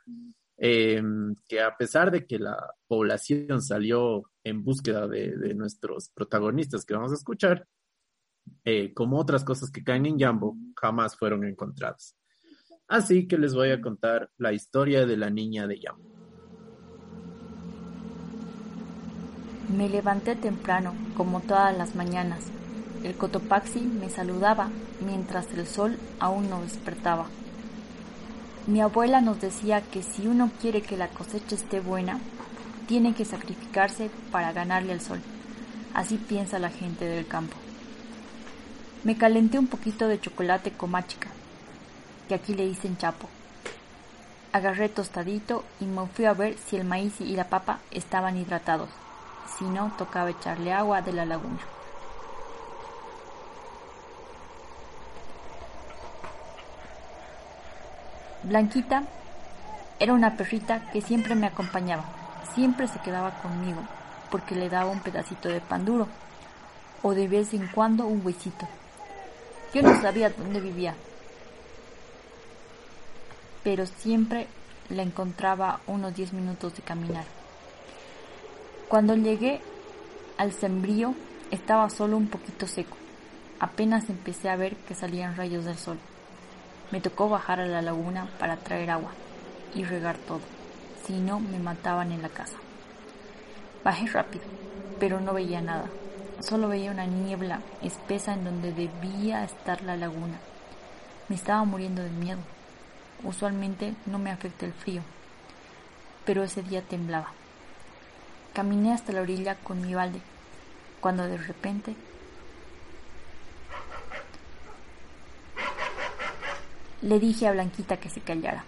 Eh, 0.58 1.02
que 1.48 1.60
a 1.60 1.76
pesar 1.76 2.10
de 2.10 2.26
que 2.26 2.38
la 2.38 2.56
población 2.86 3.60
salió 3.60 4.30
en 4.42 4.64
búsqueda 4.64 5.06
de, 5.06 5.54
nuestros 5.54 6.10
protagonistas 6.14 6.84
que 6.84 6.94
vamos 6.94 7.12
a 7.12 7.16
escuchar, 7.16 7.66
eh, 8.64 8.92
como 8.94 9.18
otras 9.18 9.44
cosas 9.44 9.70
que 9.70 9.84
caen 9.84 10.06
en 10.06 10.18
Jambo, 10.18 10.56
jamás 10.76 11.16
fueron 11.16 11.44
encontradas. 11.44 12.16
Así 12.88 13.26
que 13.26 13.38
les 13.38 13.54
voy 13.54 13.70
a 13.70 13.80
contar 13.80 14.30
la 14.38 14.52
historia 14.52 15.04
de 15.06 15.16
la 15.16 15.30
niña 15.30 15.66
de 15.66 15.80
Jambo. 15.80 16.16
Me 19.76 19.88
levanté 19.88 20.36
temprano, 20.36 20.94
como 21.16 21.40
todas 21.40 21.76
las 21.76 21.96
mañanas, 21.96 22.52
el 23.04 23.16
Cotopaxi 23.16 23.80
me 23.80 24.10
saludaba 24.10 24.68
mientras 25.04 25.50
el 25.52 25.66
sol 25.66 25.98
aún 26.18 26.50
no 26.50 26.60
despertaba. 26.62 27.26
Mi 28.66 28.80
abuela 28.80 29.20
nos 29.20 29.40
decía 29.40 29.80
que 29.80 30.02
si 30.02 30.26
uno 30.26 30.50
quiere 30.60 30.82
que 30.82 30.96
la 30.96 31.08
cosecha 31.08 31.54
esté 31.54 31.80
buena, 31.80 32.18
tiene 32.86 33.14
que 33.14 33.24
sacrificarse 33.24 34.10
para 34.32 34.52
ganarle 34.52 34.92
al 34.92 35.00
sol. 35.00 35.20
Así 35.94 36.16
piensa 36.16 36.58
la 36.58 36.70
gente 36.70 37.04
del 37.04 37.26
campo. 37.26 37.56
Me 39.04 39.16
calenté 39.16 39.58
un 39.58 39.68
poquito 39.68 40.08
de 40.08 40.20
chocolate 40.20 40.72
comáchica, 40.72 41.28
que 42.28 42.34
aquí 42.34 42.54
le 42.54 42.66
dicen 42.66 42.96
chapo. 42.96 43.28
Agarré 44.52 44.88
tostadito 44.88 45.64
y 45.80 45.84
me 45.84 46.06
fui 46.06 46.24
a 46.24 46.32
ver 46.32 46.56
si 46.58 46.76
el 46.76 46.84
maíz 46.84 47.20
y 47.20 47.36
la 47.36 47.48
papa 47.48 47.78
estaban 47.90 48.36
hidratados. 48.36 48.88
Si 49.58 49.64
no, 49.64 49.92
tocaba 49.96 50.30
echarle 50.30 50.72
agua 50.72 51.02
de 51.02 51.12
la 51.12 51.24
laguna. 51.24 51.60
Blanquita 58.46 59.02
era 59.98 60.12
una 60.12 60.36
perrita 60.36 60.88
que 60.92 61.00
siempre 61.00 61.34
me 61.34 61.48
acompañaba, 61.48 62.04
siempre 62.54 62.86
se 62.86 63.00
quedaba 63.00 63.32
conmigo, 63.42 63.80
porque 64.30 64.54
le 64.54 64.68
daba 64.68 64.88
un 64.88 65.00
pedacito 65.00 65.48
de 65.48 65.60
pan 65.60 65.84
duro, 65.84 66.06
o 67.02 67.12
de 67.12 67.26
vez 67.26 67.52
en 67.54 67.66
cuando 67.66 68.06
un 68.06 68.24
huesito. 68.24 68.68
Yo 69.74 69.82
no 69.82 70.00
sabía 70.00 70.30
dónde 70.30 70.60
vivía, 70.60 70.94
pero 73.64 73.84
siempre 73.84 74.46
la 74.90 75.02
encontraba 75.02 75.80
unos 75.88 76.14
diez 76.14 76.32
minutos 76.32 76.76
de 76.76 76.82
caminar. 76.82 77.24
Cuando 78.88 79.16
llegué 79.16 79.60
al 80.38 80.52
sembrío 80.52 81.16
estaba 81.50 81.90
solo 81.90 82.16
un 82.16 82.28
poquito 82.28 82.68
seco. 82.68 82.96
Apenas 83.58 84.08
empecé 84.08 84.50
a 84.50 84.56
ver 84.56 84.76
que 84.76 84.94
salían 84.94 85.36
rayos 85.36 85.64
del 85.64 85.78
sol. 85.78 85.98
Me 86.92 87.00
tocó 87.00 87.28
bajar 87.28 87.60
a 87.60 87.66
la 87.66 87.82
laguna 87.82 88.28
para 88.38 88.56
traer 88.56 88.90
agua 88.90 89.10
y 89.74 89.84
regar 89.84 90.16
todo, 90.18 90.40
si 91.04 91.18
no 91.18 91.40
me 91.40 91.58
mataban 91.58 92.12
en 92.12 92.22
la 92.22 92.28
casa. 92.28 92.56
Bajé 93.82 94.06
rápido, 94.06 94.44
pero 95.00 95.20
no 95.20 95.34
veía 95.34 95.60
nada. 95.60 95.86
Solo 96.40 96.68
veía 96.68 96.92
una 96.92 97.06
niebla 97.06 97.60
espesa 97.82 98.34
en 98.34 98.44
donde 98.44 98.72
debía 98.72 99.42
estar 99.42 99.82
la 99.82 99.96
laguna. 99.96 100.38
Me 101.28 101.34
estaba 101.34 101.64
muriendo 101.64 102.02
de 102.02 102.10
miedo. 102.10 102.40
Usualmente 103.24 103.94
no 104.06 104.18
me 104.18 104.30
afecta 104.30 104.64
el 104.66 104.72
frío, 104.72 105.02
pero 106.24 106.44
ese 106.44 106.62
día 106.62 106.82
temblaba. 106.82 107.32
Caminé 108.52 108.92
hasta 108.92 109.12
la 109.12 109.22
orilla 109.22 109.56
con 109.56 109.80
mi 109.80 109.94
balde, 109.94 110.20
cuando 111.00 111.26
de 111.26 111.36
repente 111.36 111.96
Le 117.02 117.20
dije 117.20 117.46
a 117.46 117.52
Blanquita 117.52 117.98
que 117.98 118.08
se 118.08 118.22
callara. 118.22 118.64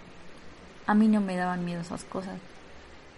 A 0.85 0.93
mí 0.93 1.07
no 1.07 1.19
me 1.19 1.35
daban 1.35 1.65
miedo 1.65 1.81
esas 1.81 2.03
cosas, 2.03 2.39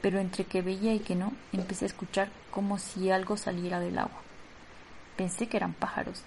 pero 0.01 0.19
entre 0.19 0.45
que 0.45 0.61
veía 0.61 0.93
y 0.93 0.99
que 0.99 1.15
no, 1.15 1.33
empecé 1.51 1.85
a 1.85 1.87
escuchar 1.89 2.29
como 2.49 2.79
si 2.79 3.11
algo 3.11 3.35
saliera 3.35 3.81
del 3.81 3.97
agua. 3.97 4.21
Pensé 5.17 5.47
que 5.47 5.57
eran 5.57 5.73
pájaros, 5.73 6.23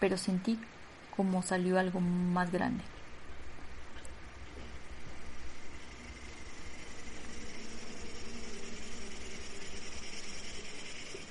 pero 0.00 0.18
sentí 0.18 0.58
como 1.16 1.42
salió 1.42 1.78
algo 1.78 2.00
más 2.00 2.52
grande. 2.52 2.84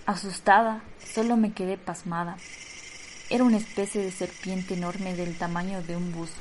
Asustada, 0.08 0.82
solo 1.04 1.38
me 1.38 1.54
quedé 1.54 1.78
pasmada. 1.78 2.38
Era 3.30 3.44
una 3.44 3.58
especie 3.58 4.02
de 4.02 4.12
serpiente 4.12 4.74
enorme 4.74 5.16
del 5.16 5.38
tamaño 5.38 5.84
de 5.84 5.98
un 5.98 6.12
bus. 6.12 6.32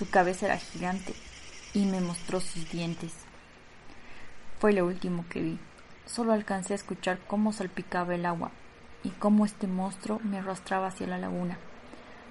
Su 0.00 0.08
cabeza 0.08 0.46
era 0.46 0.56
gigante 0.56 1.12
y 1.74 1.84
me 1.84 2.00
mostró 2.00 2.40
sus 2.40 2.70
dientes. 2.70 3.12
Fue 4.58 4.72
lo 4.72 4.86
último 4.86 5.26
que 5.28 5.42
vi. 5.42 5.58
Solo 6.06 6.32
alcancé 6.32 6.72
a 6.72 6.76
escuchar 6.76 7.18
cómo 7.26 7.52
salpicaba 7.52 8.14
el 8.14 8.24
agua 8.24 8.50
y 9.04 9.10
cómo 9.10 9.44
este 9.44 9.66
monstruo 9.66 10.18
me 10.24 10.38
arrastraba 10.38 10.86
hacia 10.86 11.06
la 11.06 11.18
laguna. 11.18 11.58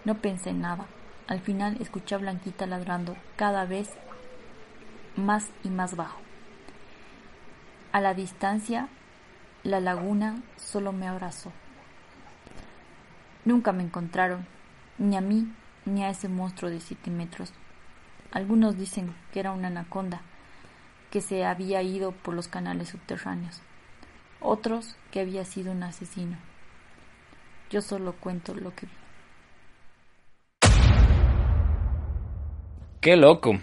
No 0.04 0.16
pensé 0.16 0.50
en 0.50 0.62
nada. 0.62 0.88
Al 1.28 1.42
final 1.42 1.78
escuché 1.80 2.16
a 2.16 2.18
Blanquita 2.18 2.66
ladrando 2.66 3.16
cada 3.36 3.66
vez 3.66 3.92
más 5.16 5.46
y 5.64 5.70
más 5.70 5.96
bajo. 5.96 6.20
A 7.92 8.02
la 8.02 8.16
distancia, 8.16 8.88
la 9.62 9.80
laguna 9.80 10.42
solo 10.58 10.92
me 10.92 11.08
abrazó. 11.08 11.52
Nunca 13.46 13.74
me 13.74 13.84
encontraron, 13.84 14.48
ni 14.98 15.16
a 15.16 15.22
mí 15.22 15.54
ni 15.86 16.04
a 16.04 16.10
ese 16.10 16.28
monstruo 16.28 16.70
de 16.70 16.80
siete 16.80 17.10
metros. 17.12 17.54
Algunos 18.32 18.78
dicen 18.78 19.14
que 19.34 19.40
era 19.40 19.52
una 19.52 19.68
anaconda 19.68 20.22
que 21.12 21.22
se 21.22 21.46
había 21.46 21.82
ido 21.82 22.12
por 22.12 22.34
los 22.34 22.48
canales 22.48 22.90
subterráneos. 22.90 23.62
Otros 24.40 24.96
que 25.12 25.20
había 25.20 25.44
sido 25.46 25.72
un 25.72 25.84
asesino. 25.84 26.38
Yo 27.70 27.82
solo 27.82 28.14
cuento 28.14 28.54
lo 28.54 28.74
que 28.74 28.86
vi. 28.86 28.92
Qué 33.02 33.16
loco. 33.16 33.60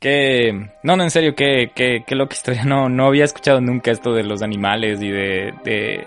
Qué... 0.00 0.70
No, 0.82 0.96
no, 0.96 1.02
en 1.02 1.10
serio, 1.10 1.34
qué, 1.34 1.72
qué, 1.74 2.04
qué 2.06 2.14
loca 2.14 2.34
historia. 2.34 2.64
No, 2.64 2.88
no 2.88 3.06
había 3.06 3.24
escuchado 3.24 3.60
nunca 3.60 3.90
esto 3.90 4.12
de 4.12 4.24
los 4.24 4.42
animales 4.42 5.02
y 5.02 5.10
de, 5.10 5.54
de, 5.64 6.06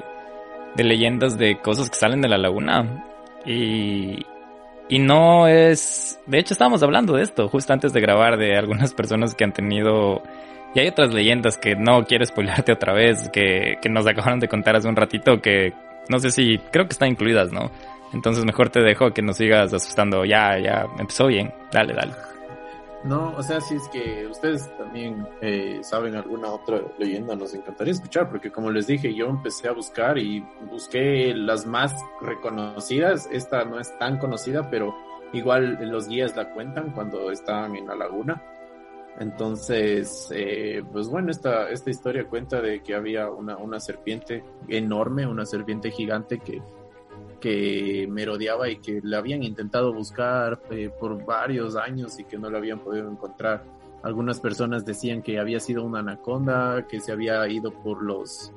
de 0.76 0.84
leyendas 0.84 1.38
de 1.38 1.60
cosas 1.60 1.90
que 1.90 1.96
salen 1.96 2.22
de 2.22 2.30
la 2.30 2.38
laguna. 2.38 3.06
Y, 3.46 4.26
y 4.92 5.00
no 5.00 5.48
es... 5.48 6.20
De 6.28 6.38
hecho, 6.38 6.54
estábamos 6.54 6.84
hablando 6.84 7.14
de 7.14 7.24
esto 7.24 7.48
justo 7.48 7.72
antes 7.72 7.94
de 7.94 8.02
grabar 8.02 8.38
de 8.38 8.58
algunas 8.58 8.94
personas 8.94 9.34
que 9.34 9.46
han 9.46 9.54
tenido... 9.54 10.22
Y 10.76 10.82
hay 10.82 10.90
otras 10.90 11.14
leyendas 11.14 11.58
que 11.58 11.78
no 11.78 12.06
quiero 12.06 12.26
spoilarte 12.26 12.74
otra 12.74 12.94
vez, 12.94 13.30
que, 13.30 13.78
que 13.82 13.90
nos 13.90 14.06
acabaron 14.06 14.42
de 14.42 14.50
contar 14.50 14.76
hace 14.76 14.90
un 14.90 14.98
ratito, 14.98 15.42
que 15.42 15.72
no 16.10 16.20
sé 16.20 16.30
si... 16.30 16.58
Creo 16.74 16.88
que 16.88 16.92
están 16.92 17.08
incluidas, 17.08 17.54
¿no? 17.54 17.72
Entonces 18.14 18.44
mejor 18.44 18.70
te 18.70 18.82
dejo 18.82 19.12
que 19.12 19.22
nos 19.22 19.38
sigas 19.38 19.74
asustando. 19.74 20.26
Ya, 20.26 20.60
ya, 20.60 20.86
empezó 21.00 21.28
bien. 21.28 21.54
Dale, 21.72 21.94
dale. 21.94 22.12
No, 23.04 23.34
o 23.36 23.42
sea, 23.42 23.60
si 23.62 23.76
es 23.76 23.88
que 23.88 24.28
ustedes 24.28 24.70
también 24.78 25.28
eh, 25.42 25.80
saben 25.82 26.16
alguna 26.16 26.50
otra 26.50 26.82
leyenda, 27.00 27.36
nos 27.36 27.54
encantaría 27.56 27.94
escuchar, 27.94 28.30
porque 28.30 28.52
como 28.52 28.70
les 28.70 28.86
dije, 28.86 29.14
yo 29.16 29.26
empecé 29.28 29.68
a 29.68 29.72
buscar 29.72 30.20
y 30.20 30.46
busqué 30.70 31.34
las 31.34 31.66
más 31.66 31.96
reconocidas. 32.22 33.28
Esta 33.32 33.66
no 33.66 33.80
es 33.80 33.98
tan 33.98 34.20
conocida, 34.20 34.70
pero 34.70 34.96
igual 35.34 35.80
los 35.90 36.08
guías 36.08 36.36
la 36.36 36.54
cuentan 36.54 36.92
cuando 36.92 37.32
estaban 37.32 37.76
en 37.76 37.88
la 37.88 37.96
laguna. 37.96 38.44
Entonces, 39.20 40.30
eh, 40.32 40.84
pues 40.92 41.10
bueno, 41.10 41.32
esta, 41.32 41.70
esta 41.70 41.90
historia 41.90 42.28
cuenta 42.28 42.62
de 42.62 42.82
que 42.82 42.94
había 42.94 43.30
una, 43.30 43.58
una 43.58 43.80
serpiente 43.80 44.44
enorme, 44.68 45.26
una 45.26 45.46
serpiente 45.46 45.90
gigante 45.90 46.40
que, 46.40 46.62
que 47.42 48.08
merodeaba 48.10 48.70
y 48.70 48.78
que 48.78 49.02
le 49.04 49.18
habían 49.18 49.44
intentado 49.44 49.94
buscar 49.94 50.62
eh, 50.70 50.90
por 50.98 51.26
varios 51.26 51.76
años 51.76 52.18
y 52.20 52.24
que 52.24 52.38
no 52.38 52.50
la 52.50 52.60
habían 52.60 52.80
podido 52.80 53.10
encontrar. 53.10 53.66
Algunas 54.04 54.40
personas 54.40 54.86
decían 54.86 55.22
que 55.22 55.38
había 55.38 55.60
sido 55.60 55.84
una 55.84 56.00
anaconda, 56.00 56.88
que 56.88 57.02
se 57.02 57.12
había 57.12 57.46
ido 57.50 57.72
por 57.72 58.02
los, 58.02 58.54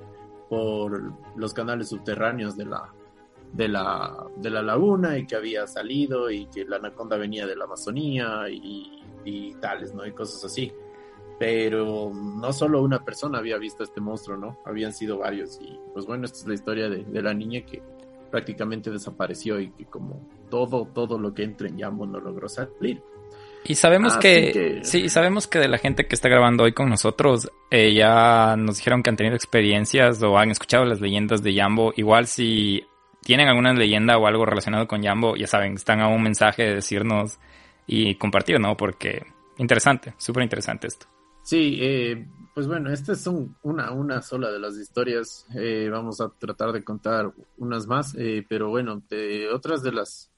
por 0.48 1.12
los 1.34 1.52
canales 1.52 1.88
subterráneos 1.88 2.56
de 2.56 2.66
la, 2.66 2.94
de 3.52 3.66
la, 3.66 4.26
de 4.36 4.50
la 4.50 4.62
laguna 4.62 5.18
y 5.18 5.26
que 5.26 5.34
había 5.34 5.66
salido 5.66 6.30
y 6.30 6.46
que 6.46 6.64
la 6.64 6.76
anaconda 6.76 7.16
venía 7.16 7.46
de 7.46 7.56
la 7.56 7.64
Amazonía 7.64 8.48
y 8.48 9.04
y 9.24 9.54
tales, 9.54 9.94
¿no? 9.94 10.06
Y 10.06 10.12
cosas 10.12 10.44
así. 10.44 10.72
Pero 11.38 12.12
no 12.14 12.52
solo 12.52 12.80
una 12.82 13.04
persona 13.04 13.38
había 13.38 13.58
visto 13.58 13.82
este 13.82 14.00
monstruo, 14.00 14.36
¿no? 14.36 14.58
Habían 14.64 14.92
sido 14.92 15.18
varios. 15.18 15.58
Y 15.60 15.78
pues 15.92 16.06
bueno, 16.06 16.26
esta 16.26 16.38
es 16.38 16.46
la 16.46 16.54
historia 16.54 16.88
de, 16.88 17.22
la 17.22 17.34
niña 17.34 17.64
que 17.64 17.82
prácticamente 18.34 18.90
desapareció 18.90 19.60
y 19.60 19.70
que 19.70 19.84
como 19.84 20.28
todo, 20.50 20.86
todo 20.92 21.20
lo 21.20 21.32
que 21.32 21.44
entra 21.44 21.68
en 21.68 21.78
Yambo 21.78 22.04
no 22.04 22.18
logró 22.18 22.48
salir. 22.48 23.00
Y 23.64 23.76
sabemos 23.76 24.16
que, 24.16 24.80
sí, 24.82 25.08
sabemos 25.08 25.46
que 25.46 25.60
de 25.60 25.68
la 25.68 25.78
gente 25.78 26.08
que 26.08 26.16
está 26.16 26.28
grabando 26.28 26.64
hoy 26.64 26.72
con 26.72 26.88
nosotros, 26.88 27.48
eh, 27.70 27.94
ya 27.94 28.56
nos 28.56 28.78
dijeron 28.78 29.04
que 29.04 29.10
han 29.10 29.16
tenido 29.16 29.36
experiencias 29.36 30.20
o 30.20 30.36
han 30.36 30.50
escuchado 30.50 30.84
las 30.84 31.00
leyendas 31.00 31.44
de 31.44 31.54
Yambo. 31.54 31.92
Igual 31.96 32.26
si 32.26 32.84
tienen 33.22 33.46
alguna 33.46 33.72
leyenda 33.72 34.18
o 34.18 34.26
algo 34.26 34.44
relacionado 34.44 34.88
con 34.88 35.00
Yambo, 35.00 35.36
ya 35.36 35.46
saben, 35.46 35.74
están 35.74 36.00
a 36.00 36.08
un 36.08 36.20
mensaje 36.20 36.64
de 36.64 36.74
decirnos 36.74 37.38
y 37.86 38.16
compartir, 38.16 38.58
¿no? 38.58 38.76
Porque 38.76 39.22
interesante, 39.58 40.14
súper 40.16 40.42
interesante 40.42 40.88
esto. 40.88 41.06
Sí, 41.44 41.78
eh, 41.80 42.26
pues 42.54 42.66
bueno, 42.66 42.90
estas 42.92 43.20
son 43.20 43.56
una, 43.62 43.90
una 43.92 44.22
sola 44.22 44.50
de 44.50 44.60
las 44.60 44.76
historias. 44.76 45.46
Eh, 45.54 45.88
vamos 45.90 46.20
a 46.20 46.28
tratar 46.30 46.72
de 46.72 46.84
contar 46.84 47.32
unas 47.58 47.86
más, 47.86 48.14
eh, 48.16 48.44
pero 48.48 48.70
bueno, 48.70 49.02
de 49.10 49.48
otras 49.50 49.82
de 49.82 49.92
las 49.92 50.30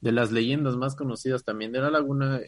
de 0.00 0.10
las 0.10 0.32
leyendas 0.32 0.76
más 0.76 0.96
conocidas 0.96 1.44
también 1.44 1.70
de 1.70 1.80
la 1.80 1.88
laguna, 1.88 2.40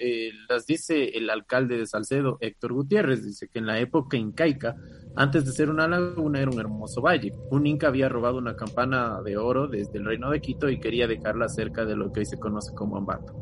las 0.49 0.67
dice 0.67 1.17
el 1.17 1.31
alcalde 1.31 1.79
de 1.79 1.87
Salcedo, 1.87 2.37
Héctor 2.41 2.73
Gutiérrez, 2.73 3.25
dice 3.25 3.47
que 3.47 3.61
en 3.61 3.67
la 3.67 3.79
época 3.79 4.17
incaica, 4.17 4.75
antes 5.17 5.45
de 5.45 5.53
ser 5.53 5.71
una 5.71 5.87
laguna, 5.87 6.41
era 6.41 6.51
un 6.51 6.59
hermoso 6.59 7.01
valle. 7.01 7.33
Un 7.51 7.67
inca 7.69 7.87
había 7.87 8.09
robado 8.09 8.39
una 8.39 8.57
campana 8.57 9.23
de 9.23 9.37
oro 9.37 9.69
desde 9.69 9.99
el 9.99 10.05
reino 10.05 10.29
de 10.31 10.41
Quito 10.41 10.69
y 10.69 10.81
quería 10.81 11.07
dejarla 11.07 11.49
cerca 11.49 11.85
de 11.85 11.95
lo 11.95 12.13
que 12.13 12.21
hoy 12.21 12.27
se 12.27 12.39
conoce 12.41 12.75
como 12.75 12.97
Ambato. 12.97 13.33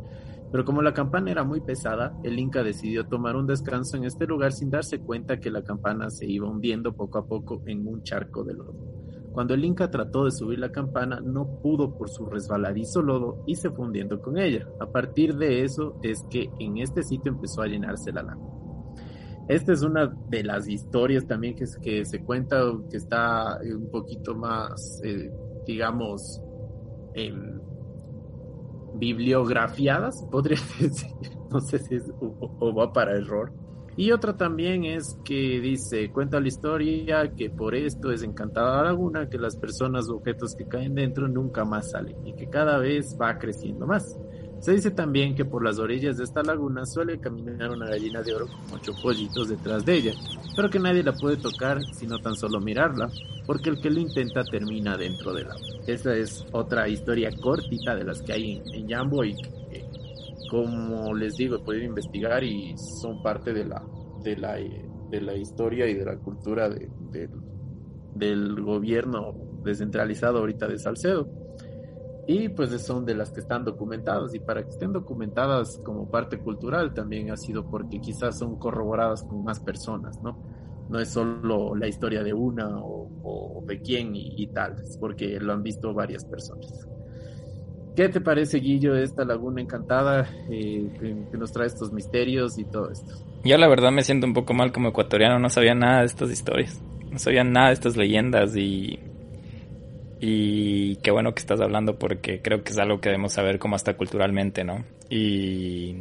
Pero 0.53 0.67
como 0.67 0.83
la 0.83 0.93
campana 0.93 1.31
era 1.31 1.45
muy 1.45 1.63
pesada, 1.63 2.15
el 2.23 2.39
Inca 2.39 2.63
decidió 2.63 3.07
tomar 3.07 3.37
un 3.37 3.47
descanso 3.47 3.97
en 3.97 4.05
este 4.05 4.27
lugar 4.27 4.53
sin 4.53 4.69
darse 4.69 5.01
cuenta 5.01 5.41
que 5.41 5.51
la 5.51 5.65
campana 5.65 6.11
se 6.11 6.27
iba 6.27 6.47
hundiendo 6.49 6.95
poco 6.95 7.19
a 7.19 7.27
poco 7.27 7.63
en 7.67 7.87
un 7.87 8.03
charco 8.03 8.45
de 8.45 8.53
lodo. 8.53 8.75
Cuando 9.33 9.55
el 9.55 9.65
Inca 9.65 9.91
trató 9.91 10.27
de 10.27 10.31
subir 10.31 10.59
la 10.59 10.71
campana, 10.71 11.21
no 11.25 11.59
pudo 11.63 11.97
por 11.97 12.11
su 12.11 12.27
resbaladizo 12.27 13.01
lodo 13.01 13.43
y 13.47 13.55
se 13.55 13.71
fue 13.71 13.87
hundiendo 13.87 14.21
con 14.21 14.37
ella. 14.37 14.69
A 14.79 14.93
partir 14.93 15.37
de 15.37 15.65
eso 15.65 15.99
es 16.03 16.23
que 16.31 16.51
en 16.61 16.77
este 16.77 17.03
sitio 17.03 17.33
empezó 17.33 17.63
a 17.63 17.67
llenarse 17.67 18.13
la 18.13 18.23
laguna. 18.23 18.53
Esta 19.49 19.73
es 19.73 19.83
una 19.83 20.07
de 20.29 20.45
las 20.45 20.69
historias 20.69 21.27
también 21.27 21.55
que, 21.55 21.65
que 21.81 22.05
se 22.05 22.23
cuenta, 22.23 22.63
que 22.91 22.99
está 22.99 23.59
un 23.75 23.91
poquito 23.91 24.35
más, 24.35 25.01
eh, 25.03 25.33
digamos, 25.67 26.43
en 27.15 27.62
bibliografiadas, 28.95 30.27
podría 30.31 30.59
decir. 30.79 31.13
No 31.51 31.61
sé 31.61 31.79
si 31.79 31.97
es 31.97 32.11
o, 32.21 32.75
va 32.75 32.93
para 32.93 33.17
error. 33.17 33.53
Y 33.95 34.11
otra 34.11 34.35
también 34.39 34.85
es 34.85 35.19
que 35.23 35.61
dice, 35.61 36.11
cuenta 36.11 36.41
la 36.41 36.49
historia 36.49 37.31
que 37.37 37.51
por 37.51 37.75
esto 37.75 38.11
es 38.11 38.23
encantada 38.23 38.79
la 38.79 38.85
laguna, 38.85 39.29
que 39.29 39.37
las 39.37 39.57
personas 39.57 40.09
o 40.09 40.17
objetos 40.17 40.55
que 40.57 40.67
caen 40.67 40.95
dentro 40.95 41.29
nunca 41.29 41.67
más 41.67 41.91
salen 41.91 42.27
y 42.27 42.35
que 42.35 42.49
cada 42.49 42.79
vez 42.79 43.19
va 43.21 43.37
creciendo 43.37 43.87
más. 43.87 44.19
Se 44.63 44.71
dice 44.71 44.93
también 44.93 45.35
que 45.35 45.45
por 45.45 45.65
las 45.65 45.81
orillas 45.81 46.19
de 46.19 46.23
esta 46.23 46.41
laguna 46.45 46.87
suele 46.87 47.19
caminar 47.19 47.73
una 47.73 47.89
gallina 47.89 48.23
de 48.23 48.33
oro 48.33 48.47
con 48.47 48.79
ocho 48.79 48.93
pollitos 49.03 49.49
detrás 49.49 49.85
de 49.85 49.97
ella, 49.97 50.13
pero 50.55 50.71
que 50.71 50.79
nadie 50.79 51.03
la 51.03 51.15
puede 51.15 51.37
tocar 51.37 51.83
sino 51.95 52.21
tan 52.21 52.37
solo 52.37 52.61
mirarla, 52.61 53.11
porque 53.45 53.71
el 53.71 53.81
que 53.81 53.91
lo 53.91 53.99
intenta 53.99 54.45
termina 54.45 54.97
dentro 54.97 55.35
de 55.35 55.43
la. 55.43 55.57
Esa 55.89 56.15
es 56.15 56.47
otra 56.53 56.89
historia 56.89 57.31
cortita 57.43 57.97
de 57.97 58.05
las 58.05 58.23
que 58.23 58.35
hay 58.35 58.63
en, 58.73 58.87
Yambo 58.87 59.25
y 59.25 59.35
que, 59.35 59.85
como 60.49 61.13
les 61.13 61.37
digo, 61.37 61.57
he 61.57 61.65
podido 61.65 61.83
investigar 61.85 62.45
y 62.45 62.77
son 63.01 63.21
parte 63.21 63.53
de 63.53 63.65
la, 63.65 63.83
de 64.23 64.37
la, 64.37 64.59
de 65.11 65.21
la 65.21 65.35
historia 65.35 65.89
y 65.89 65.95
de 65.95 66.05
la 66.05 66.17
cultura 66.19 66.69
de, 66.69 66.89
del 68.15 68.63
gobierno 68.63 69.35
descentralizado 69.65 70.39
ahorita 70.39 70.69
de 70.69 70.79
Salcedo 70.79 71.42
y 72.27 72.49
pues 72.49 72.71
son 72.83 73.05
de 73.05 73.15
las 73.15 73.31
que 73.31 73.41
están 73.41 73.65
documentadas 73.65 74.35
y 74.35 74.39
para 74.39 74.63
que 74.63 74.71
estén 74.71 74.93
documentadas 74.93 75.81
como 75.85 76.09
parte 76.09 76.39
cultural 76.39 76.95
también 76.95 77.31
ha 77.33 77.37
sido 77.37 77.65
porque 77.69 78.01
quizás 78.01 78.39
son 78.39 78.59
corroboradas 78.59 79.25
con 79.25 79.43
más 79.43 79.59
personas, 79.59 80.21
¿no? 80.23 80.39
No 80.89 81.01
es 81.01 81.09
solo 81.09 81.75
la 81.75 81.89
historia 81.89 82.23
de 82.23 82.33
una 82.33 82.69
o, 82.79 83.65
de 83.67 83.81
quién 83.81 84.13
y, 84.15 84.47
tal, 84.49 84.77
es 84.83 84.97
porque 84.99 85.41
lo 85.41 85.53
han 85.53 85.63
visto 85.63 85.93
varias 85.95 86.25
personas. 86.25 86.87
¿Qué 87.97 88.09
te 88.09 88.21
parece, 88.21 88.59
Guillo, 88.59 88.95
esta 88.95 89.25
laguna 89.25 89.61
encantada 89.61 90.29
eh, 90.51 90.91
que, 91.31 91.37
nos 91.37 91.53
trae 91.53 91.67
estos 91.67 91.93
misterios 91.93 92.59
y 92.59 92.65
todo 92.65 92.91
esto? 92.91 93.15
Yo 93.45 93.59
la 93.59 93.69
verdad 93.69 93.91
me 93.91 94.03
siento 94.03 94.27
un 94.27 94.33
poco 94.33 94.55
mal 94.55 94.71
como 94.71 94.91
ecuatoriano, 94.91 95.39
no 95.39 95.51
sabía 95.51 95.75
nada 95.75 96.01
de 96.01 96.07
estas 96.07 96.31
historias, 96.31 96.81
no 97.11 97.19
sabía 97.19 97.43
nada 97.43 97.69
de 97.69 97.75
estas 97.75 97.97
leyendas 97.97 98.57
y 98.57 98.99
y 100.25 100.95
qué 101.03 101.11
bueno 101.11 101.35
que 101.35 101.41
estás 101.41 101.61
hablando 101.61 101.99
porque 101.99 102.41
creo 102.41 102.63
que 102.63 102.71
es 102.71 102.79
algo 102.79 103.01
que 103.01 103.09
debemos 103.09 103.33
saber 103.33 103.59
como 103.59 103.75
hasta 103.75 103.97
culturalmente, 103.97 104.63
¿no? 104.63 104.85
Y 105.11 105.97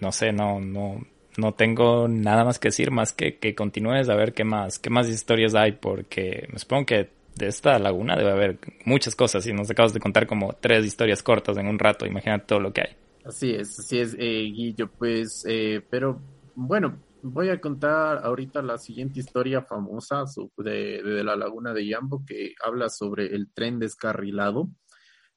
no 0.00 0.10
sé, 0.10 0.32
no, 0.32 0.58
no, 0.58 1.06
no 1.36 1.54
tengo 1.54 2.08
nada 2.08 2.44
más 2.44 2.58
que 2.58 2.68
decir 2.68 2.90
más 2.90 3.12
que 3.12 3.36
que 3.38 3.54
continúes 3.54 4.08
a 4.08 4.16
ver 4.16 4.32
qué 4.32 4.42
más, 4.42 4.80
qué 4.80 4.90
más 4.90 5.08
historias 5.08 5.54
hay 5.54 5.70
porque 5.70 6.48
me 6.52 6.58
supongo 6.58 6.84
que 6.84 7.10
de 7.36 7.46
esta 7.46 7.78
laguna 7.78 8.16
debe 8.16 8.32
haber 8.32 8.58
muchas 8.84 9.14
cosas 9.14 9.46
y 9.46 9.52
nos 9.52 9.70
acabas 9.70 9.94
de 9.94 10.00
contar 10.00 10.26
como 10.26 10.54
tres 10.54 10.84
historias 10.84 11.22
cortas 11.22 11.56
en 11.58 11.68
un 11.68 11.78
rato, 11.78 12.04
imagínate 12.04 12.46
todo 12.46 12.58
lo 12.58 12.72
que 12.72 12.80
hay. 12.80 12.96
Así 13.24 13.54
es, 13.54 13.78
así 13.78 14.00
es, 14.00 14.16
eh, 14.18 14.50
Guillo, 14.52 14.90
pues, 14.98 15.46
eh, 15.48 15.80
pero 15.88 16.18
bueno, 16.56 16.98
voy 17.22 17.48
a 17.50 17.60
contar 17.60 18.24
ahorita 18.24 18.62
la 18.62 18.78
siguiente 18.78 19.20
historia 19.20 19.62
famosa 19.62 20.24
de, 20.56 21.22
la 21.24 21.36
laguna 21.36 21.72
de 21.72 21.86
Yambo 21.86 22.24
que 22.26 22.54
habla 22.64 22.88
sobre 22.88 23.26
el 23.26 23.52
tren 23.52 23.78
descarrilado. 23.78 24.70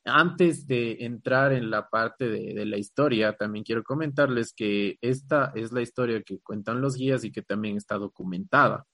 Antes 0.04 0.68
de 0.68 0.98
entrar 1.06 1.54
en 1.54 1.70
la 1.72 1.88
parte 1.88 2.28
de, 2.28 2.66
la 2.66 2.78
historia, 2.78 3.34
también 3.34 3.64
quiero 3.64 3.84
comentarles 3.84 4.54
que 4.54 4.98
esta 5.02 5.52
es 5.56 5.72
la 5.72 5.82
historia 5.82 6.22
que 6.22 6.40
cuentan 6.42 6.82
los 6.82 6.96
guías 6.96 7.24
y 7.24 7.32
que 7.32 7.42
también 7.42 7.78
está 7.78 7.98
documentada. 7.98 8.86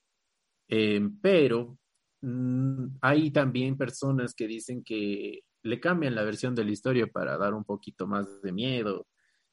Eh, 0.70 1.02
pero 1.22 1.78
mm, 2.22 2.98
hay 3.02 3.32
también 3.32 3.78
personas 3.78 4.34
que 4.34 4.48
dicen 4.48 4.84
que 4.84 5.42
le 5.64 5.80
cambian 5.80 6.16
la 6.16 6.24
versión 6.24 6.56
de 6.56 6.64
la 6.64 6.72
historia 6.72 7.08
para 7.08 7.38
dar 7.38 7.54
un 7.54 7.66
poquito 7.66 8.08
más 8.08 8.42
de 8.42 8.52
miedo. 8.52 9.08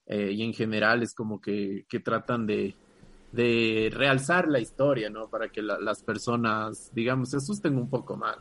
Eh, 0.06 0.32
y 0.32 0.42
en 0.42 0.54
general 0.54 1.02
es 1.02 1.12
como 1.12 1.40
que 1.40 1.84
tratan 2.04 2.46
de, 2.46 2.76
de 3.32 3.90
realzar 3.92 4.48
la 4.48 4.58
historia, 4.58 5.10
¿no? 5.10 5.28
Para 5.28 5.48
que 5.48 5.62
las 5.62 6.02
personas, 6.02 6.90
digamos, 6.94 7.30
se 7.30 7.38
asusten 7.38 7.76
un 7.76 7.88
poco 7.90 8.16
más. 8.16 8.36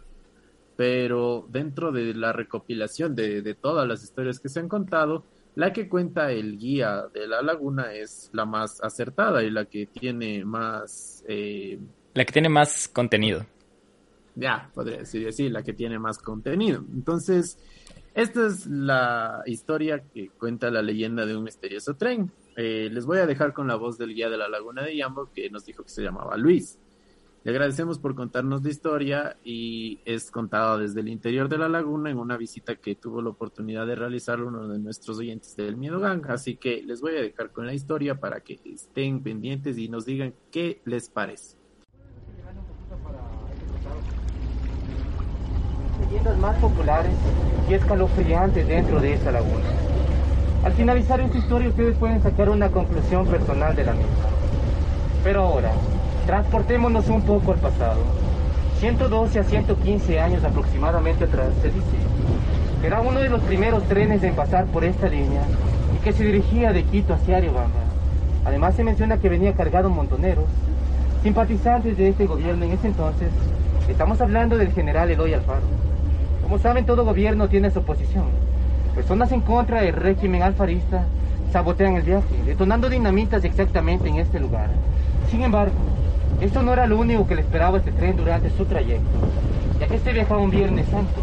Pero 0.75 1.45
dentro 1.49 1.91
de 1.91 2.13
la 2.13 2.31
recopilación 2.33 3.15
de, 3.15 3.55
todas 3.59 3.87
las 3.87 4.03
historias 4.03 4.39
que 4.39 4.49
se 4.49 4.59
han 4.59 4.69
contado, 4.69 5.23
la 5.55 5.73
que 5.73 5.89
cuenta 5.89 6.31
el 6.31 6.57
guía 6.57 7.07
de 7.13 7.27
la 7.27 7.41
laguna 7.41 7.93
es 7.93 8.29
la 8.31 8.45
más 8.45 8.81
acertada 8.81 9.43
y 9.43 9.49
la 9.49 9.65
que 9.65 9.87
tiene 9.87 10.45
más... 10.45 11.23
Eh, 11.27 11.79
la 12.13 12.25
que 12.25 12.33
tiene 12.33 12.49
más 12.49 12.87
contenido. 12.87 13.45
Ya, 14.35 14.69
podría 14.73 14.99
decir 14.99 15.27
así, 15.27 15.49
la 15.49 15.63
que 15.63 15.73
tiene 15.73 15.97
más 15.97 16.19
contenido. 16.19 16.83
Entonces, 16.93 17.57
esta 18.13 18.45
es 18.45 18.67
la 18.67 19.41
historia 19.47 20.03
que 20.13 20.29
cuenta 20.29 20.69
la 20.69 20.83
leyenda 20.83 21.25
de 21.25 21.35
un 21.35 21.43
misterioso 21.43 21.95
tren. 21.95 22.31
Eh, 22.59 22.89
les 22.91 23.05
voy 23.05 23.19
a 23.19 23.27
dejar 23.27 23.53
con 23.53 23.67
la 23.67 23.75
voz 23.75 23.99
del 23.99 24.15
guía 24.15 24.31
de 24.31 24.37
la 24.37 24.49
Laguna 24.49 24.81
de 24.81 24.97
Yambo 24.97 25.29
que 25.31 25.47
nos 25.51 25.63
dijo 25.63 25.83
que 25.83 25.89
se 25.89 26.01
llamaba 26.01 26.35
Luis. 26.37 26.79
Le 27.43 27.51
agradecemos 27.51 27.99
por 27.99 28.15
contarnos 28.15 28.63
la 28.63 28.69
historia 28.71 29.37
y 29.43 30.01
es 30.05 30.31
contada 30.31 30.79
desde 30.79 31.01
el 31.01 31.07
interior 31.07 31.47
de 31.49 31.59
la 31.59 31.69
laguna 31.69 32.09
en 32.09 32.17
una 32.17 32.35
visita 32.35 32.75
que 32.75 32.95
tuvo 32.95 33.21
la 33.21 33.29
oportunidad 33.29 33.85
de 33.85 33.95
realizar 33.95 34.41
uno 34.41 34.67
de 34.67 34.79
nuestros 34.79 35.19
oyentes 35.19 35.55
del 35.55 35.77
Miedo 35.77 35.99
Gang. 35.99 36.25
Así 36.29 36.55
que 36.57 36.81
les 36.81 36.99
voy 36.99 37.15
a 37.15 37.21
dejar 37.21 37.51
con 37.51 37.67
la 37.67 37.75
historia 37.75 38.19
para 38.19 38.39
que 38.41 38.59
estén 38.65 39.21
pendientes 39.21 39.77
y 39.77 39.87
nos 39.87 40.05
digan 40.05 40.33
qué 40.51 40.81
les 40.83 41.09
parece. 41.09 41.57
Leyendas 46.01 46.37
más 46.39 46.59
populares 46.59 47.13
y 47.69 47.75
escalofriantes 47.75 48.67
dentro 48.67 48.99
de 48.99 49.13
esa 49.13 49.31
laguna. 49.31 49.96
Al 50.67 50.73
finalizar 50.73 51.21
esta 51.21 51.37
historia 51.37 51.69
ustedes 51.69 51.95
pueden 51.95 52.21
sacar 52.21 52.49
una 52.49 52.67
conclusión 52.67 53.25
personal 53.25 53.73
de 53.73 53.85
la 53.85 53.93
misma. 53.93 54.11
Pero 55.23 55.43
ahora, 55.43 55.71
Transportémonos 56.25 57.07
un 57.07 57.21
poco 57.21 57.53
al 57.53 57.59
pasado. 57.59 58.01
112 58.81 59.39
a 59.39 59.43
115 59.45 60.19
años 60.19 60.43
aproximadamente 60.43 61.23
atrás, 61.23 61.53
se 61.61 61.69
dice 61.69 61.95
que 62.81 62.87
era 62.87 62.99
uno 62.99 63.21
de 63.21 63.29
los 63.29 63.41
primeros 63.43 63.81
trenes 63.83 64.21
en 64.23 64.35
pasar 64.35 64.65
por 64.65 64.83
esta 64.83 65.07
línea 65.07 65.43
y 65.95 66.03
que 66.03 66.11
se 66.11 66.25
dirigía 66.25 66.73
de 66.73 66.83
Quito 66.83 67.13
hacia 67.13 67.37
Ariobamba. 67.37 67.79
Además 68.43 68.75
se 68.75 68.83
menciona 68.83 69.19
que 69.19 69.29
venía 69.29 69.53
cargado 69.53 69.89
montoneros, 69.89 70.49
simpatizantes 71.23 71.95
de 71.95 72.09
este 72.09 72.25
gobierno 72.25 72.65
en 72.65 72.73
ese 72.73 72.87
entonces. 72.87 73.29
Estamos 73.87 74.19
hablando 74.19 74.57
del 74.57 74.73
general 74.73 75.09
Eloy 75.09 75.33
Alfaro. 75.33 75.61
Como 76.43 76.59
saben, 76.59 76.85
todo 76.85 77.05
gobierno 77.05 77.47
tiene 77.47 77.71
su 77.71 77.79
oposición. 77.79 78.46
Personas 78.97 79.31
en 79.31 79.41
contra 79.41 79.83
del 79.83 79.93
régimen 79.93 80.41
alfarista 80.41 81.05
sabotean 81.53 81.97
el 81.97 82.01
viaje, 82.01 82.35
detonando 82.47 82.89
dinamitas 82.89 83.43
exactamente 83.43 84.09
en 84.09 84.15
este 84.15 84.39
lugar. 84.39 84.71
Sin 85.29 85.43
embargo, 85.43 85.75
esto 86.41 86.63
no 86.63 86.73
era 86.73 86.87
lo 86.87 86.97
único 86.97 87.27
que 87.27 87.35
le 87.35 87.41
esperaba 87.41 87.77
este 87.77 87.91
tren 87.91 88.17
durante 88.17 88.49
su 88.49 88.65
trayecto, 88.65 89.05
ya 89.79 89.85
que 89.85 89.97
este 89.97 90.13
viajaba 90.13 90.41
un 90.41 90.49
Viernes 90.49 90.87
Santo. 90.87 91.21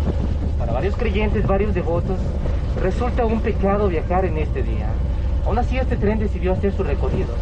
Para 0.56 0.72
varios 0.72 0.94
creyentes, 0.94 1.48
varios 1.48 1.74
devotos, 1.74 2.16
resulta 2.80 3.26
un 3.26 3.40
pecado 3.40 3.88
viajar 3.88 4.24
en 4.24 4.38
este 4.38 4.62
día. 4.62 4.86
Aún 5.44 5.58
así, 5.58 5.76
este 5.76 5.96
tren 5.96 6.20
decidió 6.20 6.52
hacer 6.52 6.72
su 6.74 6.84
recorrido. 6.84 7.34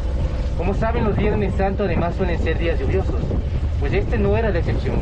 Como 0.56 0.72
saben, 0.72 1.04
los 1.04 1.14
Viernes 1.14 1.54
Santo 1.56 1.84
además 1.84 2.14
suelen 2.14 2.38
ser 2.38 2.58
días 2.58 2.80
lluviosos, 2.80 3.20
pues 3.80 3.92
este 3.92 4.16
no 4.16 4.34
era 4.38 4.48
la 4.48 4.60
excepción. 4.60 4.96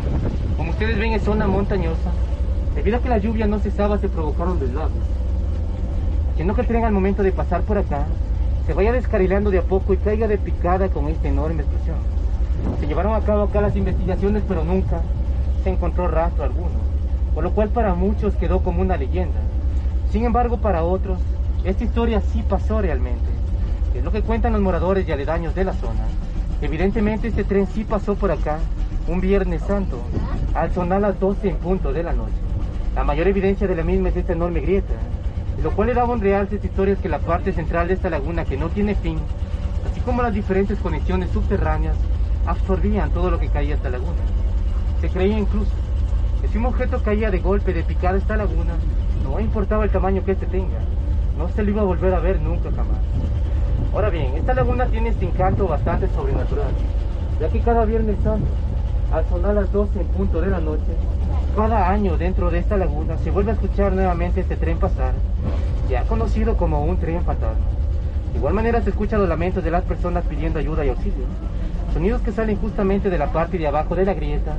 Como 0.56 0.70
ustedes 0.70 0.98
ven, 0.98 1.12
es 1.12 1.22
zona 1.22 1.46
montañosa. 1.46 2.10
Debido 2.74 2.96
a 2.96 3.00
que 3.00 3.08
la 3.08 3.18
lluvia 3.18 3.46
no 3.46 3.60
cesaba, 3.60 3.96
se 3.98 4.08
provocaron 4.08 4.58
deslaves. 4.58 5.19
Que 6.40 6.62
el 6.62 6.66
tren 6.66 6.86
al 6.86 6.92
momento 6.92 7.22
de 7.22 7.32
pasar 7.32 7.60
por 7.60 7.76
acá, 7.76 8.06
se 8.66 8.72
vaya 8.72 8.92
descarrilando 8.92 9.50
de 9.50 9.58
a 9.58 9.62
poco 9.62 9.92
y 9.92 9.98
caiga 9.98 10.26
de 10.26 10.38
picada 10.38 10.88
con 10.88 11.08
esta 11.08 11.28
enorme 11.28 11.62
explosión. 11.62 11.98
Se 12.80 12.86
llevaron 12.86 13.12
a 13.12 13.20
cabo 13.20 13.42
acá 13.42 13.60
las 13.60 13.76
investigaciones, 13.76 14.42
pero 14.48 14.64
nunca 14.64 15.02
se 15.62 15.68
encontró 15.68 16.08
rastro 16.08 16.44
alguno, 16.44 16.80
por 17.34 17.44
lo 17.44 17.50
cual 17.50 17.68
para 17.68 17.94
muchos 17.94 18.36
quedó 18.36 18.62
como 18.62 18.80
una 18.80 18.96
leyenda. 18.96 19.38
Sin 20.10 20.24
embargo, 20.24 20.56
para 20.56 20.82
otros, 20.82 21.18
esta 21.62 21.84
historia 21.84 22.22
sí 22.32 22.42
pasó 22.48 22.80
realmente. 22.80 23.28
Es 23.94 24.02
lo 24.02 24.10
que 24.10 24.22
cuentan 24.22 24.54
los 24.54 24.62
moradores 24.62 25.06
y 25.06 25.12
aledaños 25.12 25.54
de 25.54 25.64
la 25.64 25.74
zona. 25.74 26.06
Evidentemente 26.62 27.28
este 27.28 27.44
tren 27.44 27.66
sí 27.66 27.84
pasó 27.84 28.14
por 28.14 28.30
acá 28.30 28.60
un 29.08 29.20
Viernes 29.20 29.60
Santo, 29.60 29.98
al 30.54 30.72
sonar 30.72 31.02
las 31.02 31.20
12 31.20 31.50
en 31.50 31.56
punto 31.56 31.92
de 31.92 32.02
la 32.02 32.14
noche. 32.14 32.32
La 32.94 33.04
mayor 33.04 33.28
evidencia 33.28 33.66
de 33.68 33.76
la 33.76 33.84
misma 33.84 34.08
es 34.08 34.16
esta 34.16 34.32
enorme 34.32 34.60
grieta, 34.60 34.94
lo 35.62 35.70
cual 35.72 35.88
le 35.88 35.94
daba 35.94 36.12
un 36.12 36.20
realce 36.20 36.54
a 36.54 36.56
esta 36.56 36.66
historia 36.66 36.94
es 36.94 37.00
que 37.00 37.08
la 37.08 37.18
parte 37.18 37.52
central 37.52 37.88
de 37.88 37.94
esta 37.94 38.08
laguna 38.08 38.44
que 38.44 38.56
no 38.56 38.68
tiene 38.68 38.94
fin, 38.94 39.18
así 39.90 40.00
como 40.00 40.22
las 40.22 40.32
diferentes 40.32 40.78
conexiones 40.78 41.30
subterráneas, 41.30 41.96
absorbían 42.46 43.10
todo 43.10 43.30
lo 43.30 43.38
que 43.38 43.48
caía 43.48 43.74
a 43.74 43.76
esta 43.76 43.90
laguna. 43.90 44.18
Se 45.00 45.10
creía 45.10 45.38
incluso 45.38 45.70
que 46.40 46.48
si 46.48 46.58
un 46.58 46.66
objeto 46.66 47.02
caía 47.02 47.30
de 47.30 47.40
golpe, 47.40 47.74
de 47.74 47.82
picada 47.82 48.16
esta 48.16 48.36
laguna, 48.36 48.72
no 49.22 49.38
importaba 49.38 49.84
el 49.84 49.90
tamaño 49.90 50.24
que 50.24 50.32
éste 50.32 50.46
tenga, 50.46 50.78
no 51.36 51.48
se 51.48 51.62
lo 51.62 51.70
iba 51.70 51.82
a 51.82 51.84
volver 51.84 52.14
a 52.14 52.20
ver 52.20 52.40
nunca 52.40 52.70
jamás. 52.70 52.98
Ahora 53.92 54.08
bien, 54.08 54.36
esta 54.36 54.54
laguna 54.54 54.86
tiene 54.86 55.10
este 55.10 55.26
encanto 55.26 55.66
bastante 55.68 56.08
sobrenatural, 56.08 56.72
ya 57.38 57.48
que 57.48 57.60
cada 57.60 57.84
viernes 57.84 58.16
santo, 58.22 58.46
al 59.12 59.28
sonar 59.28 59.54
las 59.54 59.72
12 59.72 60.00
en 60.00 60.06
punto 60.08 60.40
de 60.40 60.50
la 60.50 60.60
noche, 60.60 60.92
cada 61.60 61.90
año 61.90 62.16
dentro 62.16 62.50
de 62.50 62.58
esta 62.58 62.78
laguna 62.78 63.18
se 63.18 63.30
vuelve 63.30 63.50
a 63.50 63.54
escuchar 63.54 63.92
nuevamente 63.92 64.40
este 64.40 64.56
tren 64.56 64.78
pasar, 64.78 65.12
ya 65.90 66.04
conocido 66.04 66.56
como 66.56 66.82
un 66.82 66.96
tren 66.96 67.22
fantasma. 67.22 67.66
De 68.32 68.38
igual 68.38 68.54
manera 68.54 68.80
se 68.80 68.88
escuchan 68.88 69.20
los 69.20 69.28
lamentos 69.28 69.62
de 69.62 69.70
las 69.70 69.84
personas 69.84 70.24
pidiendo 70.24 70.58
ayuda 70.58 70.86
y 70.86 70.88
auxilio, 70.88 71.26
sonidos 71.92 72.22
que 72.22 72.32
salen 72.32 72.56
justamente 72.56 73.10
de 73.10 73.18
la 73.18 73.30
parte 73.30 73.58
de 73.58 73.66
abajo 73.66 73.94
de 73.94 74.06
la 74.06 74.14
grieta, 74.14 74.54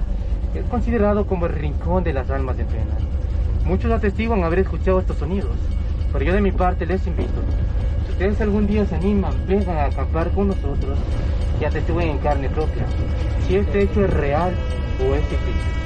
que 0.54 0.60
es 0.60 0.66
considerado 0.66 1.26
como 1.26 1.48
el 1.48 1.54
rincón 1.54 2.04
de 2.04 2.14
las 2.14 2.30
almas 2.30 2.56
de 2.56 2.66
pena. 2.66 2.94
Muchos 3.66 3.92
atestiguan 3.92 4.44
haber 4.44 4.60
escuchado 4.60 5.00
estos 5.00 5.18
sonidos, 5.18 5.58
pero 6.14 6.24
yo 6.24 6.34
de 6.36 6.42
mi 6.42 6.52
parte 6.52 6.86
les 6.86 7.08
invito, 7.08 7.42
si 8.06 8.12
ustedes 8.12 8.40
algún 8.42 8.68
día 8.68 8.86
se 8.86 8.94
animan, 8.94 9.34
vengan 9.48 9.76
a 9.76 9.86
acampar 9.86 10.30
con 10.30 10.50
nosotros 10.50 11.00
y 11.60 11.66
atestiguen 11.66 12.10
en 12.10 12.18
carne 12.20 12.48
propia 12.50 12.86
si 13.48 13.56
este 13.56 13.82
hecho 13.82 14.06
es 14.06 14.14
real 14.14 14.54
o 15.00 15.16
es 15.16 15.26
ficticio. 15.26 15.81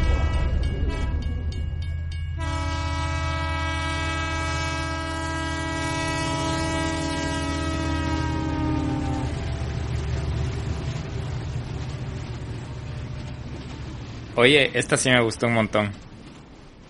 Oye, 14.38 14.78
esta 14.78 14.98
sí 14.98 15.10
me 15.10 15.22
gustó 15.22 15.48
un 15.48 15.54
montón. 15.54 15.92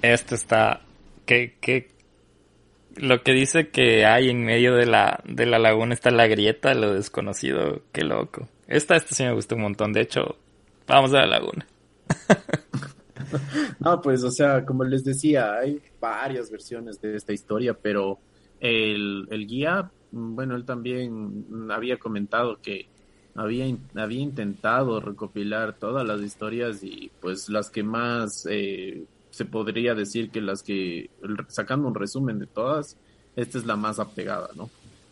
Esto 0.01 0.33
está... 0.33 0.81
¿Qué, 1.27 1.57
qué? 1.61 1.89
Lo 2.95 3.21
que 3.21 3.33
dice 3.33 3.69
que 3.69 4.03
hay 4.03 4.29
en 4.31 4.43
medio 4.43 4.73
de 4.73 4.87
la, 4.87 5.21
de 5.25 5.45
la 5.45 5.59
laguna 5.59 5.93
está 5.93 6.09
la 6.09 6.25
grieta, 6.25 6.73
lo 6.73 6.95
desconocido. 6.95 7.83
Qué 7.91 8.03
loco. 8.03 8.47
Esta, 8.67 8.95
esta 8.95 9.13
sí 9.13 9.23
me 9.23 9.33
gustó 9.33 9.55
un 9.55 9.61
montón. 9.61 9.93
De 9.93 10.01
hecho, 10.01 10.37
vamos 10.87 11.13
a 11.13 11.19
la 11.19 11.27
laguna. 11.27 11.67
no, 13.79 14.01
pues, 14.01 14.23
o 14.23 14.31
sea, 14.31 14.65
como 14.65 14.83
les 14.83 15.03
decía, 15.03 15.53
hay 15.53 15.79
varias 16.01 16.49
versiones 16.49 16.99
de 16.99 17.15
esta 17.15 17.31
historia, 17.31 17.75
pero 17.79 18.17
el, 18.59 19.27
el 19.29 19.45
guía, 19.45 19.91
bueno, 20.11 20.55
él 20.55 20.65
también 20.65 21.69
había 21.69 21.97
comentado 21.97 22.59
que 22.59 22.87
había, 23.35 23.65
había 23.95 24.21
intentado 24.21 24.99
recopilar 25.01 25.73
todas 25.77 26.07
las 26.07 26.21
historias 26.21 26.83
y 26.83 27.11
pues 27.21 27.49
las 27.49 27.69
que 27.69 27.83
más 27.83 28.47
eh, 28.49 29.03
se 29.29 29.45
podría 29.45 29.93
decir 29.93 30.29
que 30.29 30.41
las 30.41 30.63
que, 30.63 31.09
sacando 31.49 31.87
un 31.87 31.95
resumen 31.95 32.39
de 32.39 32.47
todas, 32.47 32.97
esta 33.35 33.57
es 33.57 33.65
la 33.65 33.75
más 33.75 33.99
apegada, 33.99 34.49
¿no? 34.55 34.69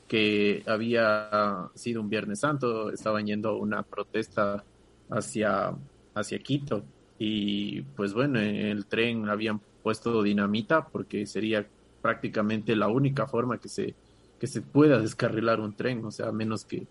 Que 0.07 0.63
había 0.65 1.69
sido 1.75 2.01
un 2.01 2.09
Viernes 2.09 2.39
Santo, 2.39 2.89
estaban 2.91 3.25
yendo 3.25 3.57
una 3.57 3.83
protesta 3.83 4.63
hacia, 5.09 5.73
hacia 6.15 6.39
Quito 6.39 6.83
y 7.19 7.81
pues 7.81 8.13
bueno, 8.13 8.39
en 8.39 8.55
el 8.55 8.85
tren 8.85 9.27
habían 9.27 9.59
puesto 9.83 10.23
dinamita 10.23 10.87
porque 10.87 11.25
sería 11.25 11.65
prácticamente 12.01 12.75
la 12.77 12.87
única 12.87 13.27
forma 13.27 13.57
que 13.57 13.67
se, 13.67 13.95
que 14.39 14.47
se 14.47 14.61
pueda 14.61 14.99
descarrilar 14.99 15.59
un 15.59 15.73
tren, 15.73 16.05
o 16.05 16.11
sea, 16.11 16.31
menos 16.31 16.63
que 16.63 16.87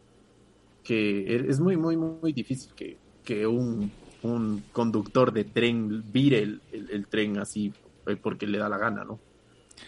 que 0.83 1.37
es 1.49 1.61
muy, 1.61 1.77
muy, 1.77 1.97
muy 1.97 2.33
difícil 2.33 2.73
que, 2.75 2.97
que 3.25 3.47
un, 3.47 3.91
un 4.23 4.65
conductor 4.73 5.33
de 5.33 5.45
tren 5.45 6.05
vire 6.13 6.41
el, 6.41 6.61
el, 6.73 7.07
tren 7.07 7.39
así 7.39 7.73
eh, 8.07 8.17
porque 8.17 8.47
le 8.47 8.59
da 8.59 8.69
la 8.69 8.79
gana, 8.79 9.05
¿no? 9.05 9.19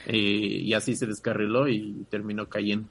Eh, 0.06 0.16
y 0.16 0.72
así 0.74 0.96
se 0.96 1.06
descarriló 1.06 1.68
y 1.68 2.06
terminó 2.10 2.48
cayendo. 2.48 2.88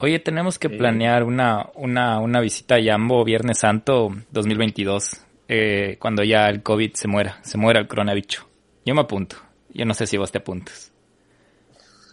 Oye, 0.00 0.18
tenemos 0.18 0.58
que 0.58 0.66
eh, 0.68 0.76
planear 0.76 1.22
una, 1.22 1.70
una, 1.74 2.18
una 2.18 2.40
visita 2.40 2.76
a 2.76 2.80
Yambo 2.80 3.24
Viernes 3.24 3.58
Santo 3.58 4.10
2022, 4.32 5.24
eh, 5.48 5.96
cuando 6.00 6.24
ya 6.24 6.48
el 6.48 6.62
COVID 6.62 6.94
se 6.94 7.08
muera, 7.08 7.38
se 7.42 7.56
muera 7.58 7.80
el 7.80 7.86
coronavirus. 7.86 8.46
Yo 8.84 8.94
me 8.94 9.02
apunto. 9.02 9.36
Yo 9.72 9.84
no 9.84 9.94
sé 9.94 10.06
si 10.06 10.16
vos 10.16 10.32
te 10.32 10.38
apuntas. 10.38 10.92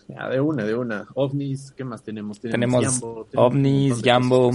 Ya, 0.07 0.27
de 0.29 0.39
una, 0.39 0.63
de 0.63 0.75
una. 0.75 1.07
OVNIs, 1.13 1.71
¿qué 1.75 1.83
más 1.83 2.03
tenemos? 2.03 2.39
Tenemos, 2.39 3.01
tenemos 3.01 3.27
OVNIs, 3.35 4.01
Jambo. 4.03 4.51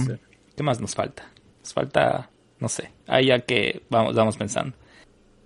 ¿Qué 0.55 0.63
más 0.63 0.79
nos 0.79 0.95
falta? 0.95 1.29
Nos 1.59 1.73
falta, 1.73 2.29
no 2.59 2.69
sé, 2.69 2.91
ahí 3.07 3.27
ya 3.27 3.39
que 3.39 3.83
vamos, 3.89 4.15
vamos 4.15 4.37
pensando. 4.37 4.75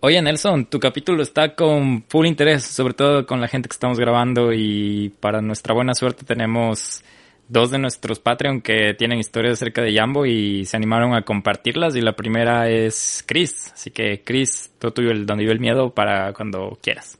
Oye, 0.01 0.21
Nelson, 0.21 0.65
tu 0.67 0.79
capítulo 0.79 1.21
está 1.21 1.55
con 1.55 2.05
full 2.07 2.25
interés, 2.25 2.63
sobre 2.63 2.93
todo 2.93 3.25
con 3.25 3.41
la 3.41 3.49
gente 3.49 3.67
que 3.67 3.73
estamos 3.73 3.99
grabando 3.99 4.53
y 4.53 5.09
para 5.19 5.41
nuestra 5.41 5.73
buena 5.73 5.93
suerte 5.93 6.23
tenemos 6.23 7.03
dos 7.49 7.71
de 7.71 7.79
nuestros 7.79 8.19
Patreon 8.19 8.61
que 8.61 8.93
tienen 8.93 9.19
historias 9.19 9.53
acerca 9.53 9.81
de 9.81 9.93
Jambo 9.93 10.25
y 10.25 10.63
se 10.65 10.77
animaron 10.77 11.13
a 11.15 11.23
compartirlas 11.23 11.97
y 11.97 12.01
la 12.01 12.15
primera 12.15 12.69
es 12.69 13.25
Chris, 13.27 13.73
así 13.73 13.91
que 13.91 14.23
Chris, 14.23 14.71
todo 14.79 14.93
tuyo 14.93 15.11
el 15.11 15.25
donde 15.25 15.43
vive 15.43 15.53
el 15.53 15.59
miedo 15.59 15.93
para 15.93 16.31
cuando 16.31 16.77
quieras. 16.81 17.18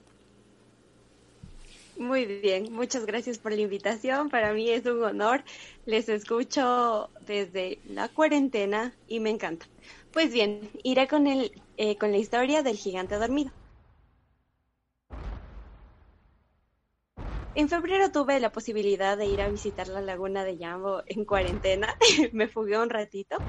Muy 2.00 2.26
bien, 2.26 2.72
muchas 2.74 3.06
gracias 3.06 3.38
por 3.40 3.52
la 3.52 3.62
invitación. 3.62 4.30
Para 4.30 4.54
mí 4.54 4.70
es 4.72 4.86
un 4.88 5.04
honor. 5.04 5.44
Les 5.86 6.08
escucho 6.10 7.12
desde 7.20 7.80
la 7.84 8.10
cuarentena 8.10 8.98
y 9.06 9.20
me 9.20 9.30
encanta. 9.30 9.68
Pues 10.12 10.32
bien, 10.34 10.72
iré 10.84 11.08
con, 11.08 11.28
el, 11.28 11.52
eh, 11.78 11.98
con 11.98 12.12
la 12.12 12.18
historia 12.18 12.64
del 12.64 12.78
gigante 12.78 13.16
dormido. 13.16 13.52
En 17.54 17.70
febrero 17.70 18.12
tuve 18.12 18.40
la 18.40 18.52
posibilidad 18.52 19.16
de 19.16 19.28
ir 19.28 19.42
a 19.42 19.50
visitar 19.50 19.88
la 19.88 20.02
laguna 20.02 20.44
de 20.44 20.58
Yambo 20.58 21.04
en 21.06 21.26
cuarentena. 21.26 21.96
Me 22.34 22.48
fugué 22.48 22.80
un 22.80 22.90
ratito. 22.90 23.46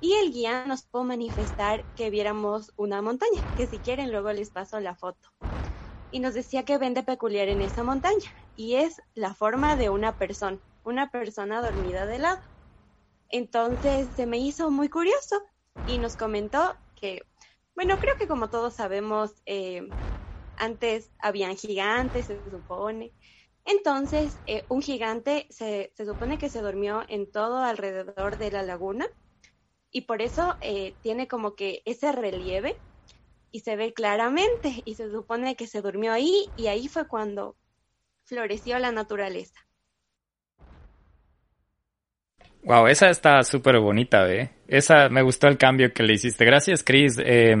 Y 0.00 0.14
el 0.14 0.32
guía 0.32 0.66
nos 0.66 0.84
pudo 0.84 1.04
manifestar 1.04 1.86
que 1.94 2.10
viéramos 2.10 2.72
una 2.76 3.02
montaña, 3.02 3.42
que 3.54 3.66
si 3.68 3.80
quieren 3.82 4.12
luego 4.12 4.32
les 4.32 4.50
paso 4.50 4.80
la 4.80 4.96
foto. 4.96 5.30
Y 6.12 6.20
nos 6.20 6.34
decía 6.34 6.64
que 6.64 6.78
ven 6.78 6.94
de 6.94 7.02
peculiar 7.02 7.48
en 7.48 7.62
esa 7.62 7.82
montaña, 7.82 8.30
y 8.54 8.74
es 8.76 9.00
la 9.14 9.34
forma 9.34 9.76
de 9.76 9.88
una 9.88 10.18
persona, 10.18 10.60
una 10.84 11.10
persona 11.10 11.62
dormida 11.62 12.06
de 12.06 12.18
lado. 12.18 12.38
Entonces 13.30 14.14
se 14.14 14.26
me 14.26 14.38
hizo 14.38 14.70
muy 14.70 14.90
curioso 14.90 15.40
y 15.86 15.98
nos 15.98 16.16
comentó 16.16 16.76
que, 16.94 17.22
bueno, 17.74 17.96
creo 17.98 18.14
que 18.18 18.28
como 18.28 18.50
todos 18.50 18.74
sabemos, 18.76 19.32
eh, 19.46 19.96
antes 20.56 21.12
habían 21.18 21.56
gigantes, 21.56 22.26
se 22.26 22.44
supone. 22.50 23.14
Entonces, 23.64 24.42
eh, 24.44 24.66
un 24.68 24.82
gigante 24.82 25.46
se, 25.48 25.92
se, 25.96 26.04
supone 26.04 26.36
que 26.36 26.50
se 26.50 26.60
durmió 26.60 27.04
en 27.08 27.30
todo 27.30 27.58
alrededor 27.58 28.36
de 28.36 28.50
la 28.50 28.62
laguna 28.62 29.08
y 29.90 30.02
por 30.02 30.20
eso 30.20 30.56
eh, 30.60 30.98
tiene 31.00 31.26
como 31.26 31.54
que 31.54 31.82
ese 31.86 32.12
relieve 32.12 32.82
y 33.52 33.60
se 33.60 33.76
ve 33.76 33.92
claramente 33.92 34.82
y 34.84 34.94
se 34.94 35.10
supone 35.10 35.54
que 35.54 35.66
se 35.66 35.82
durmió 35.82 36.12
ahí 36.12 36.46
y 36.56 36.66
ahí 36.66 36.88
fue 36.88 37.06
cuando 37.06 37.54
floreció 38.24 38.78
la 38.78 38.90
naturaleza. 38.90 39.60
Wow, 42.64 42.86
esa 42.86 43.10
está 43.10 43.42
súper 43.42 43.78
bonita, 43.80 44.22
¿ve? 44.24 44.50
Esa 44.68 45.08
me 45.08 45.22
gustó 45.22 45.48
el 45.48 45.58
cambio 45.58 45.92
que 45.92 46.02
le 46.02 46.14
hiciste. 46.14 46.44
Gracias, 46.44 46.82
Chris. 46.82 47.16
Eh, 47.18 47.54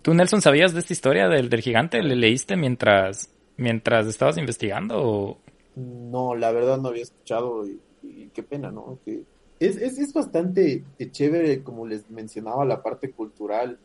¿Tú, 0.00 0.14
Nelson, 0.14 0.40
sabías 0.40 0.72
de 0.72 0.80
esta 0.80 0.92
historia 0.92 1.28
del, 1.28 1.50
del 1.50 1.60
gigante? 1.60 2.02
¿Le 2.02 2.16
leíste 2.16 2.56
mientras, 2.56 3.34
mientras 3.56 4.06
estabas 4.06 4.38
investigando? 4.38 4.94
O... 4.96 5.38
No, 5.74 6.34
la 6.36 6.52
verdad 6.52 6.78
no 6.78 6.88
había 6.88 7.02
escuchado 7.02 7.66
y, 7.66 7.80
y 8.02 8.30
qué 8.32 8.42
pena, 8.42 8.70
¿no? 8.70 8.98
Que 9.04 9.24
es, 9.58 9.76
es, 9.76 9.98
es 9.98 10.12
bastante 10.14 10.84
chévere, 11.10 11.62
como 11.62 11.86
les 11.86 12.08
mencionaba, 12.10 12.64
la 12.64 12.82
parte 12.82 13.10
cultural 13.10 13.78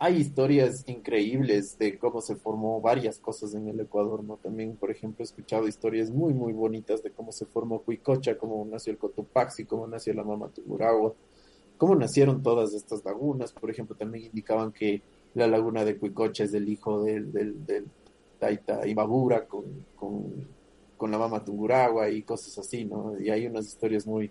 hay 0.00 0.16
historias 0.16 0.84
increíbles 0.86 1.76
de 1.78 1.98
cómo 1.98 2.20
se 2.20 2.36
formó 2.36 2.80
varias 2.80 3.18
cosas 3.18 3.54
en 3.54 3.68
el 3.68 3.80
Ecuador, 3.80 4.22
¿no? 4.22 4.36
También, 4.36 4.76
por 4.76 4.90
ejemplo, 4.90 5.22
he 5.22 5.26
escuchado 5.26 5.66
historias 5.66 6.10
muy, 6.10 6.34
muy 6.34 6.52
bonitas 6.52 7.02
de 7.02 7.10
cómo 7.10 7.32
se 7.32 7.46
formó 7.46 7.82
Cuicocha, 7.82 8.38
cómo 8.38 8.64
nació 8.64 8.92
el 8.92 8.98
Cotopaxi, 8.98 9.64
cómo 9.64 9.88
nació 9.88 10.14
la 10.14 10.22
Mama 10.22 10.50
Tungurahua, 10.50 11.14
cómo 11.76 11.96
nacieron 11.96 12.42
todas 12.42 12.74
estas 12.74 13.04
lagunas. 13.04 13.52
Por 13.52 13.70
ejemplo, 13.70 13.96
también 13.96 14.26
indicaban 14.26 14.70
que 14.70 15.02
la 15.34 15.48
laguna 15.48 15.84
de 15.84 15.96
Cuicocha 15.96 16.44
es 16.44 16.52
del 16.52 16.68
hijo 16.68 17.02
del, 17.02 17.32
del, 17.32 17.66
del 17.66 17.86
Taita 18.38 18.86
Ibabura 18.86 19.46
con, 19.46 19.64
con, 19.96 20.46
con 20.96 21.10
la 21.10 21.18
Mama 21.18 21.44
Tungurahua 21.44 22.08
y 22.08 22.22
cosas 22.22 22.56
así, 22.58 22.84
¿no? 22.84 23.18
Y 23.18 23.30
hay 23.30 23.46
unas 23.46 23.66
historias 23.66 24.06
muy, 24.06 24.30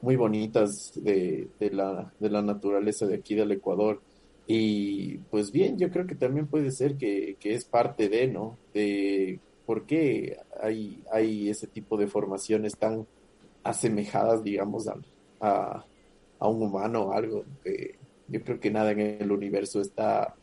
muy 0.00 0.16
bonitas 0.16 0.92
de, 0.94 1.48
de, 1.60 1.70
la, 1.70 2.12
de 2.18 2.30
la 2.30 2.40
naturaleza 2.40 3.06
de 3.06 3.16
aquí 3.16 3.34
del 3.34 3.52
Ecuador. 3.52 4.00
Y 4.46 5.18
pues 5.30 5.50
bien, 5.50 5.76
yo 5.76 5.90
creo 5.90 6.06
que 6.06 6.14
también 6.14 6.46
puede 6.46 6.70
ser 6.70 6.96
que, 6.96 7.36
que 7.40 7.54
es 7.54 7.64
parte 7.64 8.08
de, 8.08 8.28
¿no? 8.28 8.56
De 8.72 9.40
por 9.66 9.86
qué 9.86 10.38
hay, 10.60 11.02
hay 11.10 11.50
ese 11.50 11.66
tipo 11.66 11.96
de 11.96 12.06
formaciones 12.06 12.76
tan 12.76 13.06
asemejadas, 13.64 14.44
digamos, 14.44 14.86
a, 14.86 14.96
a, 15.40 15.84
a 16.38 16.48
un 16.48 16.62
humano 16.62 17.06
o 17.06 17.12
algo. 17.12 17.44
Que 17.64 17.96
yo 18.28 18.42
creo 18.44 18.60
que 18.60 18.70
nada 18.70 18.92
en 18.92 19.00
el 19.00 19.32
universo 19.32 19.80
está, 19.80 20.36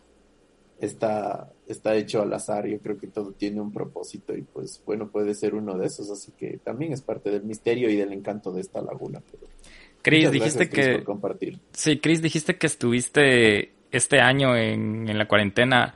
está, 0.81 1.53
está 1.67 1.95
hecho 1.95 2.21
al 2.21 2.33
azar. 2.33 2.67
Yo 2.67 2.79
creo 2.79 2.97
que 2.97 3.07
todo 3.07 3.31
tiene 3.31 3.61
un 3.61 3.71
propósito 3.71 4.35
y 4.35 4.41
pues 4.41 4.81
bueno, 4.85 5.09
puede 5.09 5.33
ser 5.33 5.55
uno 5.55 5.77
de 5.77 5.87
esos. 5.87 6.09
Así 6.09 6.33
que 6.37 6.57
también 6.57 6.91
es 6.91 7.01
parte 7.01 7.31
del 7.31 7.43
misterio 7.43 7.89
y 7.89 7.95
del 7.95 8.11
encanto 8.11 8.51
de 8.51 8.59
esta 8.59 8.81
laguna. 8.81 9.21
Pero 9.31 9.47
Chris, 10.01 10.29
dijiste 10.29 10.65
gracias, 10.65 10.73
Chris, 10.73 10.85
que... 10.87 10.93
por 10.95 11.03
compartir. 11.05 11.59
Sí, 11.71 11.99
Chris, 11.99 12.21
dijiste 12.21 12.57
que 12.57 12.67
estuviste 12.67 13.71
este 13.93 14.19
año 14.19 14.57
en, 14.57 15.07
en 15.07 15.17
la 15.17 15.27
cuarentena, 15.27 15.95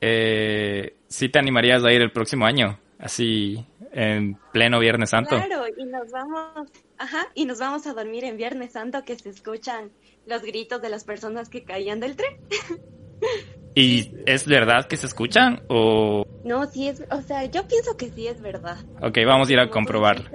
eh, 0.00 0.94
¿sí 1.08 1.28
te 1.28 1.38
animarías 1.38 1.82
a 1.84 1.92
ir 1.92 2.02
el 2.02 2.12
próximo 2.12 2.46
año? 2.46 2.78
Así, 2.98 3.64
en 3.92 4.36
pleno 4.52 4.78
Viernes 4.78 5.10
Santo. 5.10 5.36
Claro, 5.36 5.64
y 5.74 5.86
nos 5.86 6.10
vamos, 6.10 6.70
ajá, 6.98 7.28
y 7.34 7.46
nos 7.46 7.58
vamos 7.58 7.86
a 7.86 7.94
dormir 7.94 8.24
en 8.24 8.36
Viernes 8.36 8.72
Santo 8.72 9.02
que 9.04 9.16
se 9.16 9.30
escuchan 9.30 9.90
los 10.26 10.42
gritos 10.42 10.82
de 10.82 10.90
las 10.90 11.04
personas 11.04 11.48
que 11.48 11.64
caían 11.64 11.98
del 11.98 12.14
tren. 12.14 12.36
¿Y 13.74 14.12
es 14.26 14.46
verdad 14.46 14.86
que 14.86 14.98
se 14.98 15.06
escuchan 15.06 15.62
o...? 15.68 16.26
No, 16.44 16.66
sí 16.66 16.88
es, 16.88 17.02
o 17.10 17.22
sea, 17.22 17.44
yo 17.46 17.66
pienso 17.66 17.96
que 17.96 18.10
sí 18.10 18.26
es 18.26 18.42
verdad. 18.42 18.76
Ok, 19.00 19.18
vamos 19.26 19.48
a 19.48 19.52
ir 19.52 19.60
a 19.60 19.70
comprobarlo. 19.70 20.28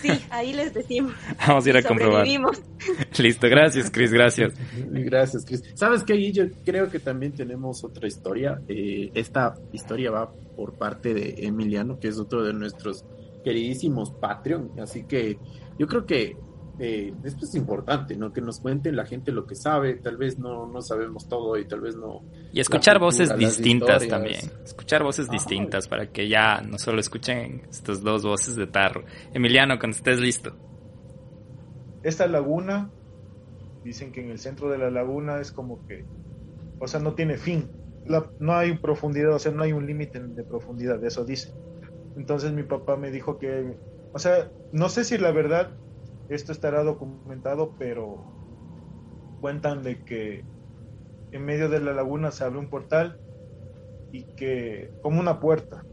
Sí, 0.00 0.10
ahí 0.30 0.52
les 0.52 0.72
decimos. 0.74 1.12
Vamos 1.46 1.66
a 1.66 1.70
ir 1.70 1.76
a 1.76 1.82
comprobar. 1.82 2.26
Listo, 3.18 3.48
gracias, 3.48 3.90
Chris, 3.90 4.12
gracias. 4.12 4.54
Gracias, 4.90 5.44
Chris. 5.44 5.62
¿Sabes 5.74 6.02
qué, 6.02 6.14
Guillo? 6.14 6.46
Creo 6.64 6.90
que 6.90 6.98
también 6.98 7.32
tenemos 7.32 7.84
otra 7.84 8.06
historia. 8.06 8.60
Eh, 8.68 9.10
esta 9.14 9.54
historia 9.72 10.10
va 10.10 10.32
por 10.56 10.74
parte 10.74 11.14
de 11.14 11.34
Emiliano, 11.38 11.98
que 11.98 12.08
es 12.08 12.18
otro 12.18 12.42
de 12.42 12.52
nuestros 12.52 13.04
queridísimos 13.44 14.10
Patreon. 14.10 14.72
Así 14.80 15.04
que 15.04 15.38
yo 15.78 15.86
creo 15.86 16.06
que 16.06 16.36
eh, 16.78 17.14
esto 17.22 17.46
es 17.46 17.54
importante, 17.54 18.16
¿no? 18.16 18.32
Que 18.32 18.40
nos 18.40 18.60
cuenten 18.60 18.96
la 18.96 19.06
gente 19.06 19.32
lo 19.32 19.46
que 19.46 19.54
sabe. 19.54 19.94
Tal 19.96 20.16
vez 20.16 20.38
no, 20.38 20.66
no 20.66 20.82
sabemos 20.82 21.28
todo 21.28 21.56
y 21.56 21.66
tal 21.66 21.80
vez 21.80 21.96
no. 21.96 22.22
Y 22.52 22.60
escuchar 22.60 22.98
cultura, 22.98 23.06
voces 23.06 23.38
distintas 23.38 24.08
también. 24.08 24.40
Escuchar 24.64 25.02
voces 25.02 25.30
distintas 25.30 25.88
para 25.88 26.06
que 26.10 26.28
ya 26.28 26.60
no 26.62 26.78
solo 26.78 27.00
escuchen 27.00 27.62
estas 27.70 28.02
dos 28.02 28.24
voces 28.24 28.56
de 28.56 28.66
tarro. 28.66 29.04
Emiliano, 29.32 29.78
cuando 29.78 29.96
estés 29.96 30.20
listo. 30.20 30.56
Esta 32.02 32.26
laguna, 32.26 32.90
dicen 33.82 34.12
que 34.12 34.20
en 34.20 34.30
el 34.30 34.38
centro 34.38 34.68
de 34.68 34.78
la 34.78 34.90
laguna 34.90 35.40
es 35.40 35.52
como 35.52 35.86
que, 35.86 36.04
o 36.78 36.86
sea, 36.86 37.00
no 37.00 37.14
tiene 37.14 37.38
fin. 37.38 37.70
La- 38.06 38.30
no 38.38 38.54
hay 38.54 38.76
profundidad, 38.76 39.34
o 39.34 39.38
sea, 39.38 39.52
no 39.52 39.62
hay 39.62 39.72
un 39.72 39.86
límite 39.86 40.20
de 40.20 40.42
profundidad, 40.44 41.02
eso 41.04 41.24
dice. 41.24 41.50
Entonces 42.16 42.52
mi 42.52 42.62
papá 42.62 42.96
me 42.96 43.10
dijo 43.10 43.38
que, 43.38 43.78
o 44.12 44.18
sea, 44.18 44.50
no 44.72 44.88
sé 44.88 45.04
si 45.04 45.16
la 45.18 45.32
verdad 45.32 45.70
esto 46.28 46.52
estará 46.52 46.82
documentado, 46.82 47.74
pero 47.78 48.24
cuentan 49.40 49.82
de 49.82 50.04
que 50.04 50.44
en 51.32 51.44
medio 51.44 51.68
de 51.68 51.80
la 51.80 51.92
laguna 51.92 52.30
se 52.30 52.44
abre 52.44 52.58
un 52.58 52.68
portal 52.68 53.20
y 54.12 54.24
que, 54.36 54.92
como 55.02 55.20
una 55.20 55.40
puerta, 55.40 55.84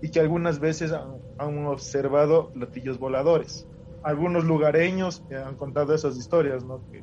y 0.00 0.10
que 0.10 0.20
algunas 0.20 0.60
veces 0.60 0.92
han, 0.92 1.66
observado 1.66 2.50
platillos 2.52 2.98
voladores. 2.98 3.66
Algunos 4.02 4.44
lugareños 4.44 5.24
han 5.30 5.56
contado 5.56 5.94
esas 5.94 6.16
historias, 6.16 6.64
¿no? 6.64 6.86
Que, 6.90 7.02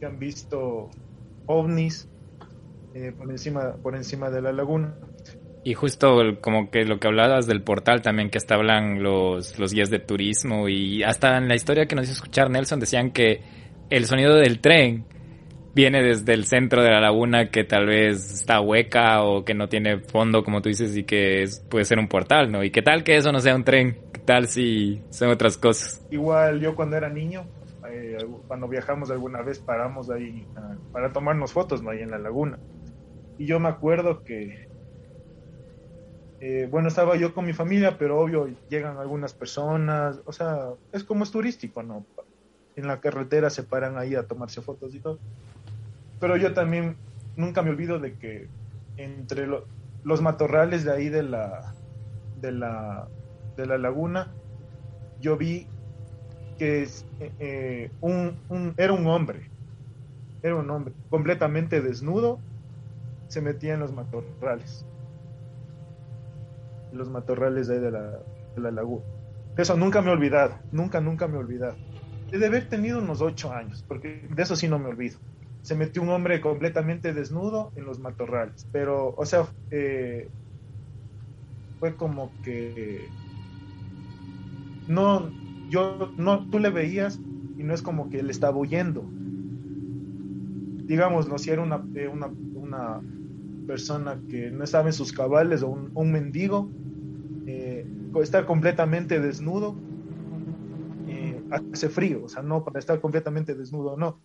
que 0.00 0.06
han 0.06 0.18
visto 0.18 0.90
ovnis 1.46 2.08
eh, 2.94 3.12
por, 3.16 3.30
encima, 3.30 3.76
por 3.82 3.96
encima 3.96 4.30
de 4.30 4.40
la 4.40 4.52
laguna. 4.52 4.96
Y 5.64 5.72
justo 5.74 6.18
como 6.42 6.70
que 6.70 6.84
lo 6.84 7.00
que 7.00 7.08
hablabas 7.08 7.46
del 7.46 7.62
portal 7.62 8.02
también, 8.02 8.28
que 8.30 8.36
hasta 8.38 8.54
hablan 8.54 9.02
los, 9.02 9.58
los 9.58 9.72
guías 9.72 9.88
de 9.90 9.98
turismo 9.98 10.68
y 10.68 11.02
hasta 11.02 11.38
en 11.38 11.48
la 11.48 11.54
historia 11.54 11.86
que 11.86 11.94
nos 11.96 12.04
hizo 12.04 12.12
escuchar 12.14 12.50
Nelson 12.50 12.80
decían 12.80 13.12
que 13.12 13.40
el 13.88 14.04
sonido 14.04 14.34
del 14.34 14.60
tren 14.60 15.06
viene 15.74 16.02
desde 16.02 16.34
el 16.34 16.44
centro 16.44 16.82
de 16.82 16.90
la 16.90 17.00
laguna 17.00 17.50
que 17.50 17.64
tal 17.64 17.86
vez 17.86 18.32
está 18.32 18.60
hueca 18.60 19.22
o 19.24 19.44
que 19.44 19.54
no 19.54 19.68
tiene 19.68 19.98
fondo, 20.00 20.44
como 20.44 20.60
tú 20.62 20.68
dices, 20.68 20.96
y 20.96 21.04
que 21.04 21.42
es- 21.42 21.60
puede 21.70 21.84
ser 21.86 21.98
un 21.98 22.08
portal, 22.08 22.52
¿no? 22.52 22.62
Y 22.62 22.70
qué 22.70 22.82
tal 22.82 23.02
que 23.02 23.16
eso 23.16 23.32
no 23.32 23.40
sea 23.40 23.56
un 23.56 23.64
tren, 23.64 23.98
qué 24.12 24.20
tal 24.20 24.48
si 24.48 25.02
son 25.10 25.30
otras 25.30 25.56
cosas. 25.56 26.04
Igual 26.10 26.60
yo 26.60 26.76
cuando 26.76 26.96
era 26.96 27.08
niño, 27.08 27.50
eh, 27.90 28.18
cuando 28.46 28.68
viajamos 28.68 29.10
alguna 29.10 29.42
vez 29.42 29.60
paramos 29.60 30.10
ahí 30.10 30.46
ah, 30.56 30.76
para 30.92 31.12
tomarnos 31.12 31.52
fotos, 31.52 31.82
¿no? 31.82 31.90
Ahí 31.90 32.00
en 32.02 32.10
la 32.10 32.18
laguna. 32.18 32.60
Y 33.36 33.46
yo 33.46 33.58
me 33.58 33.68
acuerdo 33.68 34.22
que, 34.24 34.63
eh, 36.40 36.66
bueno, 36.70 36.88
estaba 36.88 37.16
yo 37.16 37.34
con 37.34 37.46
mi 37.46 37.52
familia, 37.52 37.98
pero 37.98 38.20
obvio 38.20 38.48
llegan 38.68 38.98
algunas 38.98 39.34
personas, 39.34 40.20
o 40.26 40.32
sea, 40.32 40.74
es 40.92 41.04
como 41.04 41.24
es 41.24 41.30
turístico, 41.30 41.82
¿no? 41.82 42.08
En 42.76 42.88
la 42.88 43.00
carretera 43.00 43.50
se 43.50 43.64
paran 43.64 43.98
ahí 43.98 44.14
a 44.16 44.26
tomarse 44.26 44.62
fotos 44.62 44.94
y 44.94 45.00
todo. 45.00 45.20
Pero 46.18 46.36
yo 46.36 46.54
también 46.54 47.00
nunca 47.36 47.62
me 47.62 47.70
olvido 47.70 47.98
de 47.98 48.16
que 48.18 48.50
entre 48.96 49.46
lo- 49.46 49.68
los 50.02 50.20
matorrales 50.22 50.84
de 50.84 50.92
ahí 50.92 51.08
de 51.08 51.22
la, 51.22 51.74
de 52.34 52.52
la, 52.52 53.10
de 53.56 53.66
la 53.66 53.78
laguna, 53.78 54.38
yo 55.18 55.36
vi 55.38 55.72
que 56.58 56.82
es, 56.84 57.08
eh, 57.20 57.34
eh, 57.38 57.96
un, 58.00 58.42
un- 58.48 58.74
era 58.78 58.92
un 58.94 59.06
hombre, 59.08 59.52
era 60.42 60.56
un 60.56 60.70
hombre 60.70 60.96
completamente 61.08 61.80
desnudo, 61.82 62.44
se 63.28 63.42
metía 63.42 63.74
en 63.74 63.80
los 63.80 63.92
matorrales, 63.92 64.88
los 66.94 67.10
matorrales 67.10 67.68
de 67.68 67.74
ahí 67.74 67.80
de 67.80 67.90
la, 67.90 68.10
de 68.54 68.60
la 68.60 68.70
laguna. 68.70 69.04
Eso 69.56 69.76
nunca 69.76 70.02
me 70.02 70.10
he 70.10 70.12
olvidado, 70.12 70.56
nunca, 70.72 71.00
nunca 71.00 71.28
me 71.28 71.36
he 71.36 71.38
olvidado. 71.38 71.76
de 72.30 72.44
haber 72.44 72.68
tenido 72.68 72.98
unos 72.98 73.20
ocho 73.20 73.52
años, 73.52 73.84
porque 73.86 74.26
de 74.28 74.42
eso 74.42 74.56
sí 74.56 74.66
no 74.66 74.78
me 74.78 74.88
olvido. 74.88 75.18
Se 75.62 75.76
metió 75.76 76.02
un 76.02 76.10
hombre 76.10 76.40
completamente 76.40 77.12
desnudo 77.14 77.72
en 77.76 77.84
los 77.84 78.00
matorrales, 78.00 78.66
pero, 78.72 79.14
o 79.16 79.24
sea, 79.24 79.46
eh, 79.70 80.28
fue 81.78 81.94
como 81.94 82.32
que 82.42 83.08
no, 84.88 85.30
yo, 85.70 86.12
no, 86.16 86.48
tú 86.50 86.58
le 86.58 86.70
veías 86.70 87.20
y 87.56 87.62
no 87.62 87.74
es 87.74 87.82
como 87.82 88.10
que 88.10 88.18
él 88.20 88.30
estaba 88.30 88.56
huyendo. 88.56 89.04
Digamos, 90.84 91.28
no 91.28 91.38
si 91.38 91.50
era 91.50 91.62
una, 91.62 91.82
eh, 91.94 92.08
una, 92.08 92.26
una, 92.54 93.00
persona 93.66 94.20
que 94.28 94.50
no 94.50 94.62
estaba 94.62 94.88
en 94.88 94.92
sus 94.92 95.10
cabales 95.12 95.62
o 95.62 95.68
un 95.68 96.12
mendigo, 96.12 96.70
eh, 97.46 97.86
estar 98.22 98.46
completamente 98.46 99.20
desnudo 99.20 99.76
hace 101.50 101.88
frío, 101.88 102.24
o 102.24 102.28
sea, 102.28 102.42
no 102.42 102.64
para 102.64 102.78
estar 102.78 103.00
completamente 103.00 103.54
desnudo, 103.54 103.96
no. 103.96 104.22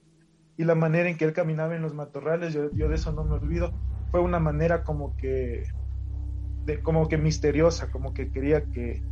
Y 0.58 0.63
la 0.65 0.75
manera 0.75 1.10
en 1.10 1.17
que 1.17 1.25
él 1.25 1.34
caminaba 1.34 1.75
en 1.75 1.82
los 1.82 1.93
matorrales, 1.93 2.53
yo, 2.53 2.71
yo 2.73 2.89
de 2.89 2.95
eso 2.95 3.12
no 3.13 3.23
me 3.23 3.36
olvido, 3.36 3.75
fue 4.12 4.19
una 4.21 4.39
manera 4.39 4.84
como 4.84 5.15
que, 5.15 5.63
de, 6.65 6.82
como 6.82 7.08
que 7.08 7.17
misteriosa, 7.17 7.91
como 7.91 8.13
que 8.13 8.32
quería 8.32 8.65
que, 8.65 9.03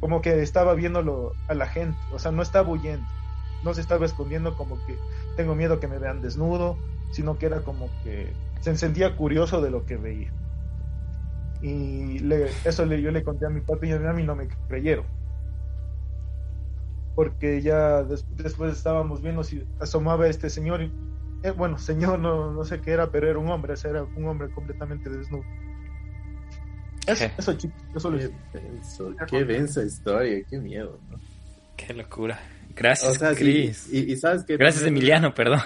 como 0.00 0.20
que 0.20 0.42
estaba 0.42 0.74
viéndolo 0.74 1.36
a 1.46 1.54
la 1.54 1.66
gente, 1.66 2.06
o 2.10 2.18
sea, 2.18 2.32
no 2.32 2.42
estaba 2.42 2.68
huyendo, 2.68 3.08
no 3.62 3.74
se 3.74 3.80
estaba 3.80 4.04
escondiendo 4.06 4.56
como 4.56 4.82
que 4.82 5.00
tengo 5.34 5.54
miedo 5.54 5.80
que 5.80 5.88
me 5.88 5.98
vean 5.98 6.20
desnudo, 6.20 6.80
sino 7.10 7.38
que 7.38 7.46
era 7.46 7.62
como 7.62 7.94
que 8.02 8.36
se 8.60 8.76
sentía 8.76 9.16
curioso 9.16 9.60
de 9.60 9.70
lo 9.70 9.84
que 9.84 9.96
veía. 9.96 10.34
Y 11.62 12.18
le, 12.18 12.50
eso 12.64 12.84
le, 12.84 13.00
yo 13.00 13.10
le 13.10 13.22
conté 13.22 13.46
a 13.46 13.50
mi 13.50 13.60
papi 13.60 13.88
y 13.88 13.92
a 13.92 14.12
mí 14.12 14.22
no 14.24 14.34
me 14.34 14.48
creyeron 14.68 15.06
porque 17.14 17.60
ya 17.60 18.02
después 18.02 18.76
estábamos 18.76 19.22
viendo 19.22 19.44
si 19.44 19.66
asomaba 19.80 20.26
este 20.28 20.48
señor, 20.48 20.82
y, 20.82 20.92
eh, 21.42 21.50
bueno, 21.50 21.78
señor 21.78 22.18
no, 22.18 22.50
no 22.50 22.64
sé 22.64 22.80
qué 22.80 22.92
era, 22.92 23.10
pero 23.10 23.28
era 23.28 23.38
un 23.38 23.50
hombre, 23.50 23.74
era 23.84 24.02
un 24.02 24.24
hombre 24.26 24.50
completamente 24.50 25.10
desnudo. 25.10 25.44
Eso, 27.06 27.24
eso, 27.36 27.56
eso 27.96 28.10
qué, 28.10 28.60
denso, 28.60 29.14
qué 29.28 29.44
densa 29.44 29.82
historia, 29.82 30.44
qué 30.48 30.58
miedo. 30.58 31.00
Qué 31.76 31.92
locura. 31.92 32.38
Gracias, 32.74 33.18
Chris. 33.36 33.92
y, 33.92 34.16
sabes 34.16 34.44
que 34.44 34.56
Gracias, 34.56 34.84
Emiliano, 34.86 35.34
perdón. 35.34 35.60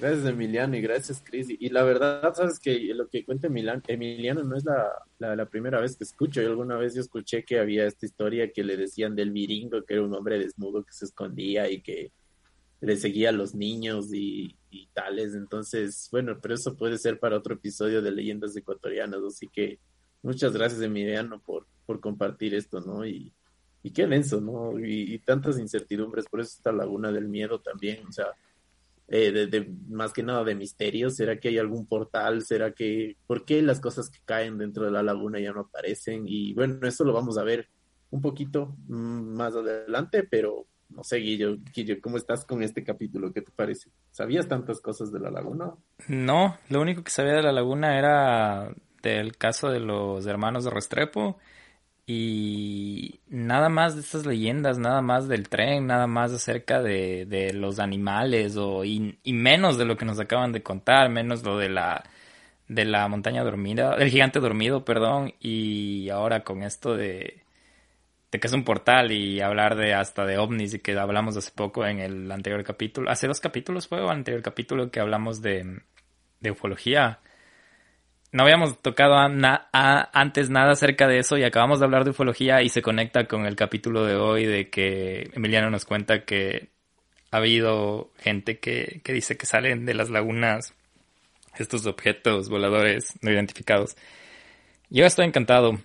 Gracias, 0.00 0.24
Emiliano, 0.24 0.76
y 0.76 0.80
gracias, 0.80 1.22
Cris. 1.22 1.48
Y, 1.50 1.68
la 1.68 1.82
verdad, 1.82 2.32
sabes 2.34 2.58
que 2.58 2.94
lo 2.94 3.10
que 3.10 3.22
cuenta 3.22 3.48
Emiliano 3.48 4.42
no 4.44 4.56
es 4.56 4.64
la, 4.64 5.46
primera 5.50 5.78
vez 5.78 5.94
que 5.94 6.04
escucho. 6.04 6.40
Yo 6.40 6.48
alguna 6.48 6.78
vez 6.78 6.94
yo 6.94 7.02
escuché 7.02 7.44
que 7.44 7.58
había 7.58 7.86
esta 7.86 8.06
historia 8.06 8.50
que 8.50 8.64
le 8.64 8.78
decían 8.78 9.14
del 9.14 9.30
viringo, 9.30 9.84
que 9.84 9.94
era 9.94 10.02
un 10.02 10.14
hombre 10.14 10.38
desnudo 10.38 10.84
que 10.84 10.92
se 10.94 11.04
escondía 11.04 11.70
y 11.70 11.82
que 11.82 12.12
le 12.80 12.96
seguía 12.96 13.28
a 13.28 13.32
los 13.32 13.54
niños 13.54 14.06
y, 14.10 14.56
tales. 14.94 15.34
Entonces, 15.34 16.08
bueno, 16.10 16.38
pero 16.40 16.54
eso 16.54 16.76
puede 16.76 16.96
ser 16.96 17.18
para 17.18 17.36
otro 17.36 17.56
episodio 17.56 18.00
de 18.00 18.10
Leyendas 18.10 18.56
Ecuatorianas. 18.56 19.20
Así 19.22 19.48
que 19.48 19.80
muchas 20.22 20.54
gracias, 20.54 20.80
Emiliano, 20.80 21.42
por, 21.42 21.66
por 21.84 22.00
compartir 22.00 22.54
esto, 22.54 22.80
¿no? 22.80 23.04
Y, 23.06 23.34
y 23.82 23.90
qué 23.90 24.06
denso, 24.06 24.40
¿no? 24.40 24.78
Y, 24.78 25.12
y 25.12 25.18
tantas 25.18 25.58
incertidumbres. 25.58 26.24
Por 26.24 26.40
eso 26.40 26.54
esta 26.56 26.72
laguna 26.72 27.12
del 27.12 27.28
miedo 27.28 27.60
también, 27.60 28.06
o 28.06 28.12
sea 28.12 28.28
eh, 29.12 29.32
de, 29.32 29.74
más 29.88 30.12
que 30.12 30.22
nada 30.22 30.44
de 30.44 30.54
misterio. 30.54 31.10
¿Será 31.10 31.40
que 31.40 31.48
hay 31.48 31.58
algún 31.58 31.86
portal? 31.86 32.42
¿Será 32.42 32.72
que, 32.72 33.16
por 33.26 33.44
qué 33.44 33.60
las 33.60 33.80
cosas 33.80 34.08
que 34.08 34.20
caen 34.24 34.56
dentro 34.56 34.84
de 34.84 34.92
la 34.92 35.02
laguna 35.02 35.40
ya 35.40 35.52
no 35.52 35.62
aparecen? 35.62 36.22
Y 36.26 36.54
bueno, 36.54 36.86
eso 36.86 37.04
lo 37.04 37.12
vamos 37.12 37.36
a 37.36 37.42
ver 37.42 37.68
un 38.10 38.20
poquito 38.20 38.76
mm, 38.86 39.34
más 39.34 39.54
adelante, 39.56 40.22
pero 40.22 40.66
no 40.90 41.02
sé, 41.04 41.18
Guillo, 41.18 41.56
Guillo, 41.74 42.00
¿cómo 42.00 42.16
estás 42.16 42.44
con 42.44 42.62
este 42.62 42.84
capítulo? 42.84 43.32
¿Qué 43.32 43.42
te 43.42 43.50
parece? 43.50 43.90
¿Sabías 44.10 44.48
tantas 44.48 44.80
cosas 44.80 45.12
de 45.12 45.20
la 45.20 45.30
laguna? 45.30 45.74
No, 46.08 46.56
lo 46.68 46.80
único 46.80 47.02
que 47.02 47.10
sabía 47.10 47.34
de 47.34 47.42
la 47.42 47.52
laguna 47.52 47.98
era 47.98 48.74
del 49.02 49.36
caso 49.36 49.70
de 49.70 49.80
los 49.80 50.26
hermanos 50.26 50.64
de 50.64 50.70
Restrepo 50.70 51.38
y 52.12 53.20
nada 53.28 53.68
más 53.68 53.94
de 53.94 54.00
estas 54.00 54.26
leyendas, 54.26 54.78
nada 54.78 55.00
más 55.00 55.28
del 55.28 55.48
tren, 55.48 55.86
nada 55.86 56.08
más 56.08 56.32
acerca 56.32 56.82
de, 56.82 57.24
de 57.24 57.52
los 57.52 57.78
animales 57.78 58.56
o 58.56 58.84
y, 58.84 59.16
menos 59.26 59.78
de 59.78 59.84
lo 59.84 59.96
que 59.96 60.04
nos 60.04 60.18
acaban 60.18 60.50
de 60.50 60.60
contar, 60.60 61.08
menos 61.08 61.44
lo 61.44 61.56
de 61.56 61.68
la 61.68 62.02
de 62.66 62.84
la 62.84 63.06
montaña 63.06 63.44
dormida, 63.44 63.96
del 63.96 64.10
gigante 64.10 64.40
dormido, 64.40 64.84
perdón, 64.84 65.34
y 65.38 66.08
ahora 66.08 66.42
con 66.42 66.64
esto 66.64 66.96
de, 66.96 67.44
de 68.32 68.40
que 68.40 68.46
es 68.48 68.52
un 68.54 68.64
portal 68.64 69.12
y 69.12 69.40
hablar 69.40 69.76
de 69.76 69.94
hasta 69.94 70.26
de 70.26 70.38
ovnis 70.38 70.80
que 70.82 70.98
hablamos 70.98 71.36
hace 71.36 71.52
poco 71.52 71.86
en 71.86 72.00
el 72.00 72.32
anterior 72.32 72.64
capítulo, 72.64 73.08
hace 73.08 73.28
dos 73.28 73.38
capítulos 73.40 73.86
fue 73.86 74.00
o 74.00 74.10
anterior 74.10 74.42
capítulo 74.42 74.90
que 74.90 74.98
hablamos 74.98 75.42
de, 75.42 75.82
de 76.40 76.50
ufología 76.50 77.20
no 78.32 78.44
habíamos 78.44 78.80
tocado 78.80 79.16
antes 79.16 80.50
nada 80.50 80.72
acerca 80.72 81.08
de 81.08 81.18
eso 81.18 81.36
y 81.36 81.42
acabamos 81.42 81.80
de 81.80 81.86
hablar 81.86 82.04
de 82.04 82.10
ufología 82.10 82.62
y 82.62 82.68
se 82.68 82.82
conecta 82.82 83.26
con 83.26 83.44
el 83.44 83.56
capítulo 83.56 84.04
de 84.04 84.14
hoy 84.14 84.46
de 84.46 84.70
que 84.70 85.30
Emiliano 85.34 85.68
nos 85.68 85.84
cuenta 85.84 86.24
que 86.24 86.70
ha 87.32 87.38
habido 87.38 88.12
gente 88.18 88.58
que, 88.58 89.02
dice 89.04 89.36
que 89.36 89.46
salen 89.46 89.84
de 89.84 89.94
las 89.94 90.10
lagunas 90.10 90.74
estos 91.58 91.86
objetos 91.86 92.48
voladores 92.48 93.18
no 93.20 93.32
identificados. 93.32 93.96
Yo 94.88 95.06
estoy 95.06 95.26
encantado. 95.26 95.78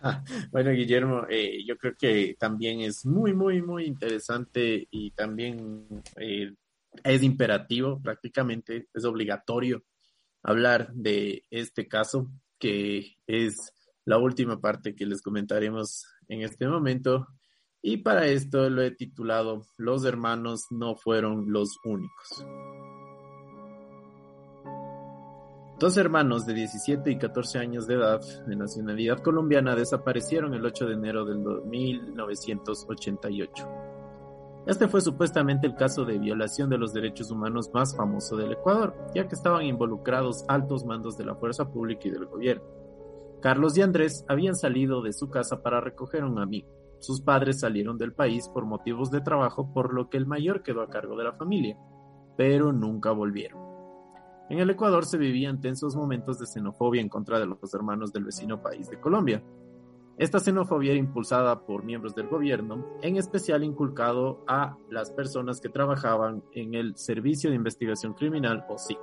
Bueno, 0.50 0.72
Guillermo, 0.72 1.26
eh, 1.30 1.64
yo 1.64 1.76
creo 1.76 1.94
que 1.96 2.36
también 2.38 2.80
es 2.80 3.06
muy, 3.06 3.32
muy, 3.32 3.62
muy 3.62 3.84
interesante 3.84 4.88
y 4.90 5.12
también 5.12 6.02
eh, 6.16 6.52
es 7.04 7.22
imperativo, 7.22 8.00
prácticamente 8.02 8.88
es 8.92 9.04
obligatorio 9.04 9.84
hablar 10.48 10.92
de 10.94 11.44
este 11.50 11.88
caso, 11.88 12.30
que 12.58 13.18
es 13.26 13.74
la 14.06 14.16
última 14.16 14.58
parte 14.60 14.94
que 14.94 15.04
les 15.04 15.20
comentaremos 15.20 16.06
en 16.26 16.40
este 16.40 16.66
momento. 16.66 17.28
Y 17.82 17.98
para 17.98 18.26
esto 18.26 18.70
lo 18.70 18.80
he 18.80 18.90
titulado 18.90 19.66
Los 19.76 20.06
hermanos 20.06 20.68
no 20.70 20.96
fueron 20.96 21.52
los 21.52 21.76
únicos. 21.84 22.46
Dos 25.78 25.98
hermanos 25.98 26.46
de 26.46 26.54
17 26.54 27.10
y 27.10 27.18
14 27.18 27.58
años 27.58 27.86
de 27.86 27.96
edad, 27.96 28.22
de 28.46 28.56
nacionalidad 28.56 29.18
colombiana, 29.18 29.76
desaparecieron 29.76 30.54
el 30.54 30.64
8 30.64 30.86
de 30.86 30.94
enero 30.94 31.26
del 31.26 31.40
1988. 31.66 33.87
Este 34.68 34.86
fue 34.86 35.00
supuestamente 35.00 35.66
el 35.66 35.76
caso 35.76 36.04
de 36.04 36.18
violación 36.18 36.68
de 36.68 36.76
los 36.76 36.92
derechos 36.92 37.30
humanos 37.30 37.70
más 37.72 37.96
famoso 37.96 38.36
del 38.36 38.52
Ecuador, 38.52 38.94
ya 39.14 39.26
que 39.26 39.34
estaban 39.34 39.64
involucrados 39.64 40.44
altos 40.46 40.84
mandos 40.84 41.16
de 41.16 41.24
la 41.24 41.34
fuerza 41.36 41.72
pública 41.72 42.06
y 42.06 42.10
del 42.10 42.26
gobierno. 42.26 42.64
Carlos 43.40 43.78
y 43.78 43.80
Andrés 43.80 44.26
habían 44.28 44.54
salido 44.54 45.00
de 45.00 45.14
su 45.14 45.30
casa 45.30 45.62
para 45.62 45.80
recoger 45.80 46.22
a 46.22 46.26
un 46.26 46.38
amigo. 46.38 46.68
Sus 46.98 47.22
padres 47.22 47.60
salieron 47.60 47.96
del 47.96 48.12
país 48.12 48.46
por 48.50 48.66
motivos 48.66 49.10
de 49.10 49.22
trabajo, 49.22 49.72
por 49.72 49.94
lo 49.94 50.10
que 50.10 50.18
el 50.18 50.26
mayor 50.26 50.62
quedó 50.62 50.82
a 50.82 50.90
cargo 50.90 51.16
de 51.16 51.24
la 51.24 51.32
familia, 51.32 51.78
pero 52.36 52.70
nunca 52.70 53.10
volvieron. 53.12 53.58
En 54.50 54.58
el 54.58 54.68
Ecuador 54.68 55.06
se 55.06 55.16
vivían 55.16 55.62
tensos 55.62 55.96
momentos 55.96 56.38
de 56.38 56.46
xenofobia 56.46 57.00
en 57.00 57.08
contra 57.08 57.40
de 57.40 57.46
los 57.46 57.72
hermanos 57.72 58.12
del 58.12 58.24
vecino 58.24 58.60
país 58.60 58.90
de 58.90 59.00
Colombia, 59.00 59.42
esta 60.18 60.40
xenofobia 60.40 60.90
era 60.90 60.98
impulsada 60.98 61.64
por 61.64 61.84
miembros 61.84 62.14
del 62.14 62.26
gobierno, 62.26 62.84
en 63.02 63.16
especial 63.16 63.62
inculcado 63.62 64.42
a 64.48 64.76
las 64.90 65.12
personas 65.12 65.60
que 65.60 65.68
trabajaban 65.68 66.42
en 66.52 66.74
el 66.74 66.96
Servicio 66.96 67.50
de 67.50 67.56
Investigación 67.56 68.14
Criminal 68.14 68.64
o 68.68 68.78
SIC. 68.78 68.98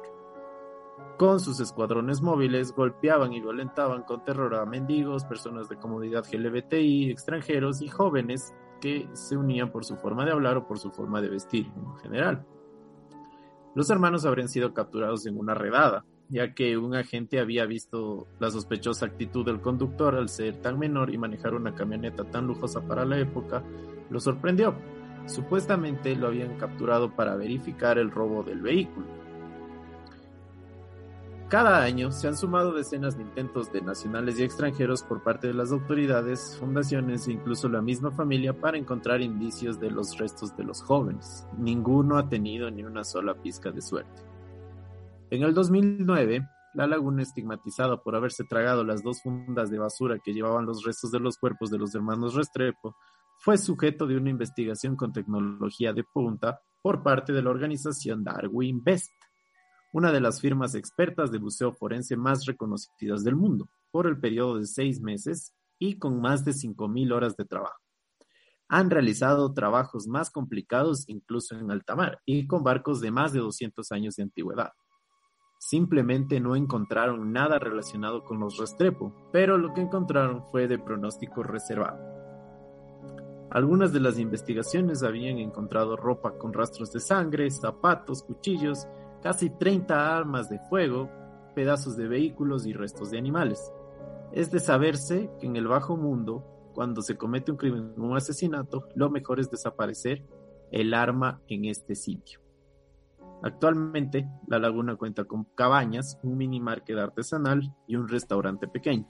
Con 1.18 1.40
sus 1.40 1.62
escuadrones 1.62 2.22
móviles 2.22 2.74
golpeaban 2.74 3.32
y 3.32 3.40
violentaban 3.40 4.04
con 4.04 4.26
terror 4.26 4.54
a 4.56 4.66
mendigos, 4.66 5.24
personas 5.24 5.70
de 5.70 5.78
comunidad 5.78 6.26
LGBTI, 6.30 7.10
extranjeros 7.10 7.82
y 7.82 7.88
jóvenes 7.88 8.54
que 8.82 9.08
se 9.14 9.38
unían 9.38 9.72
por 9.72 9.86
su 9.86 9.96
forma 9.96 10.26
de 10.26 10.32
hablar 10.32 10.58
o 10.58 10.68
por 10.68 10.80
su 10.80 10.92
forma 10.92 11.22
de 11.22 11.30
vestir 11.30 11.72
en 11.78 11.96
general. 12.00 12.46
Los 13.74 13.90
hermanos 13.90 14.26
habrían 14.26 14.50
sido 14.50 14.74
capturados 14.74 15.26
en 15.26 15.38
una 15.38 15.54
redada, 15.54 16.06
ya 16.30 16.54
que 16.54 16.78
un 16.78 16.96
agente 16.96 17.40
había 17.40 17.66
visto 17.66 18.28
la 18.40 18.50
sospechosa 18.50 19.06
actitud 19.06 19.46
del 19.46 19.62
conductor 19.62 20.16
al 20.16 20.30
ser 20.30 20.56
tan 20.62 20.80
menor 20.80 21.14
y 21.14 21.18
manejar 21.18 21.54
una 21.54 21.76
camioneta 21.76 22.24
tan 22.24 22.48
lujosa 22.48 22.82
para 22.82 23.06
la 23.06 23.20
época, 23.20 23.64
lo 24.10 24.20
sorprendió. 24.20 24.76
Supuestamente 25.28 26.16
lo 26.16 26.28
habían 26.28 26.58
capturado 26.58 27.16
para 27.16 27.36
verificar 27.36 27.98
el 27.98 28.12
robo 28.12 28.44
del 28.44 28.62
vehículo. 28.62 29.08
Cada 31.50 31.84
año 31.84 32.12
se 32.12 32.28
han 32.28 32.36
sumado 32.36 32.74
decenas 32.74 33.18
de 33.18 33.24
intentos 33.24 33.72
de 33.72 33.80
nacionales 33.82 34.40
y 34.40 34.44
extranjeros 34.44 35.04
por 35.04 35.22
parte 35.22 35.48
de 35.48 35.54
las 35.54 35.72
autoridades, 35.72 36.58
fundaciones 36.60 37.28
e 37.28 37.34
incluso 37.34 37.70
la 37.70 37.84
misma 37.84 38.10
familia 38.10 38.54
para 38.54 38.80
encontrar 38.80 39.22
indicios 39.22 39.80
de 39.80 39.92
los 39.92 40.18
restos 40.18 40.58
de 40.58 40.64
los 40.64 40.82
jóvenes. 40.82 41.46
Ninguno 41.56 42.18
ha 42.18 42.28
tenido 42.28 42.72
ni 42.72 42.84
una 42.84 43.04
sola 43.04 43.36
pizca 43.36 43.72
de 43.72 43.82
suerte. 43.82 44.35
En 45.36 45.44
el 45.44 45.54
2009, 45.54 46.48
la 46.76 46.88
laguna 46.88 47.22
estigmatizada 47.22 48.02
por 48.02 48.16
haberse 48.16 48.46
tragado 48.46 48.86
las 48.86 49.04
dos 49.04 49.22
fundas 49.22 49.70
de 49.70 49.78
basura 49.78 50.18
que 50.18 50.34
llevaban 50.34 50.66
los 50.66 50.86
restos 50.86 51.12
de 51.12 51.20
los 51.20 51.38
cuerpos 51.38 51.70
de 51.70 51.78
los 51.78 51.94
hermanos 51.94 52.36
Restrepo, 52.36 52.96
fue 53.40 53.58
sujeto 53.58 54.08
de 54.08 54.16
una 54.16 54.30
investigación 54.30 54.96
con 54.96 55.12
tecnología 55.12 55.92
de 55.92 56.06
punta 56.06 56.62
por 56.82 57.04
parte 57.04 57.34
de 57.34 57.42
la 57.42 57.50
organización 57.50 58.24
Darwin 58.24 58.82
Best, 58.82 59.12
una 59.92 60.14
de 60.14 60.22
las 60.22 60.40
firmas 60.40 60.74
expertas 60.74 61.32
de 61.32 61.40
buceo 61.40 61.74
forense 61.74 62.16
más 62.16 62.46
reconocidas 62.46 63.26
del 63.26 63.36
mundo, 63.36 63.68
por 63.92 64.08
el 64.08 64.18
periodo 64.18 64.60
de 64.60 64.68
seis 64.68 65.02
meses 65.02 65.54
y 65.78 66.00
con 66.00 66.22
más 66.22 66.46
de 66.46 66.54
5.000 66.54 67.14
horas 67.14 67.36
de 67.36 67.44
trabajo. 67.44 67.82
Han 68.70 68.90
realizado 68.90 69.54
trabajos 69.54 70.08
más 70.08 70.32
complicados 70.32 71.04
incluso 71.10 71.58
en 71.58 71.72
alta 71.72 71.94
mar 71.98 72.22
y 72.26 72.48
con 72.48 72.64
barcos 72.64 73.02
de 73.02 73.12
más 73.12 73.34
de 73.34 73.40
200 73.40 73.92
años 73.92 74.16
de 74.16 74.24
antigüedad. 74.24 74.72
Simplemente 75.66 76.40
no 76.40 76.56
encontraron 76.56 77.34
nada 77.34 77.58
relacionado 77.58 78.24
con 78.24 78.40
los 78.40 78.58
Restrepo, 78.58 79.12
pero 79.32 79.58
lo 79.58 79.74
que 79.74 79.82
encontraron 79.82 80.44
fue 80.52 80.68
de 80.68 80.78
pronóstico 80.78 81.42
reservado. 81.42 81.98
Algunas 83.50 83.92
de 83.92 84.00
las 84.00 84.20
investigaciones 84.20 85.02
habían 85.02 85.40
encontrado 85.40 85.96
ropa 85.96 86.38
con 86.38 86.54
rastros 86.54 86.94
de 86.94 87.00
sangre, 87.00 87.50
zapatos, 87.50 88.22
cuchillos, 88.22 88.88
casi 89.24 89.50
30 89.50 90.16
armas 90.16 90.50
de 90.50 90.60
fuego, 90.70 91.10
pedazos 91.56 91.98
de 91.98 92.10
vehículos 92.10 92.68
y 92.68 92.74
restos 92.74 93.10
de 93.10 93.18
animales. 93.18 93.74
Es 94.34 94.52
de 94.52 94.60
saberse 94.60 95.32
que 95.40 95.48
en 95.48 95.56
el 95.56 95.66
bajo 95.66 95.98
mundo, 95.98 96.46
cuando 96.76 97.02
se 97.02 97.18
comete 97.18 97.50
un 97.50 97.58
crimen 97.58 97.96
o 97.98 98.04
un 98.04 98.16
asesinato, 98.16 98.88
lo 98.94 99.10
mejor 99.10 99.40
es 99.40 99.50
desaparecer 99.50 100.24
el 100.72 100.94
arma 100.94 101.42
en 101.48 101.66
este 101.66 101.96
sitio. 101.96 102.45
Actualmente, 103.46 104.28
la 104.48 104.58
laguna 104.58 104.96
cuenta 104.96 105.26
con 105.26 105.44
cabañas, 105.44 106.18
un 106.24 106.36
mini 106.36 106.60
market 106.60 106.98
artesanal 106.98 107.72
y 107.86 107.96
un 107.96 108.08
restaurante 108.08 108.68
pequeño. 108.68 109.08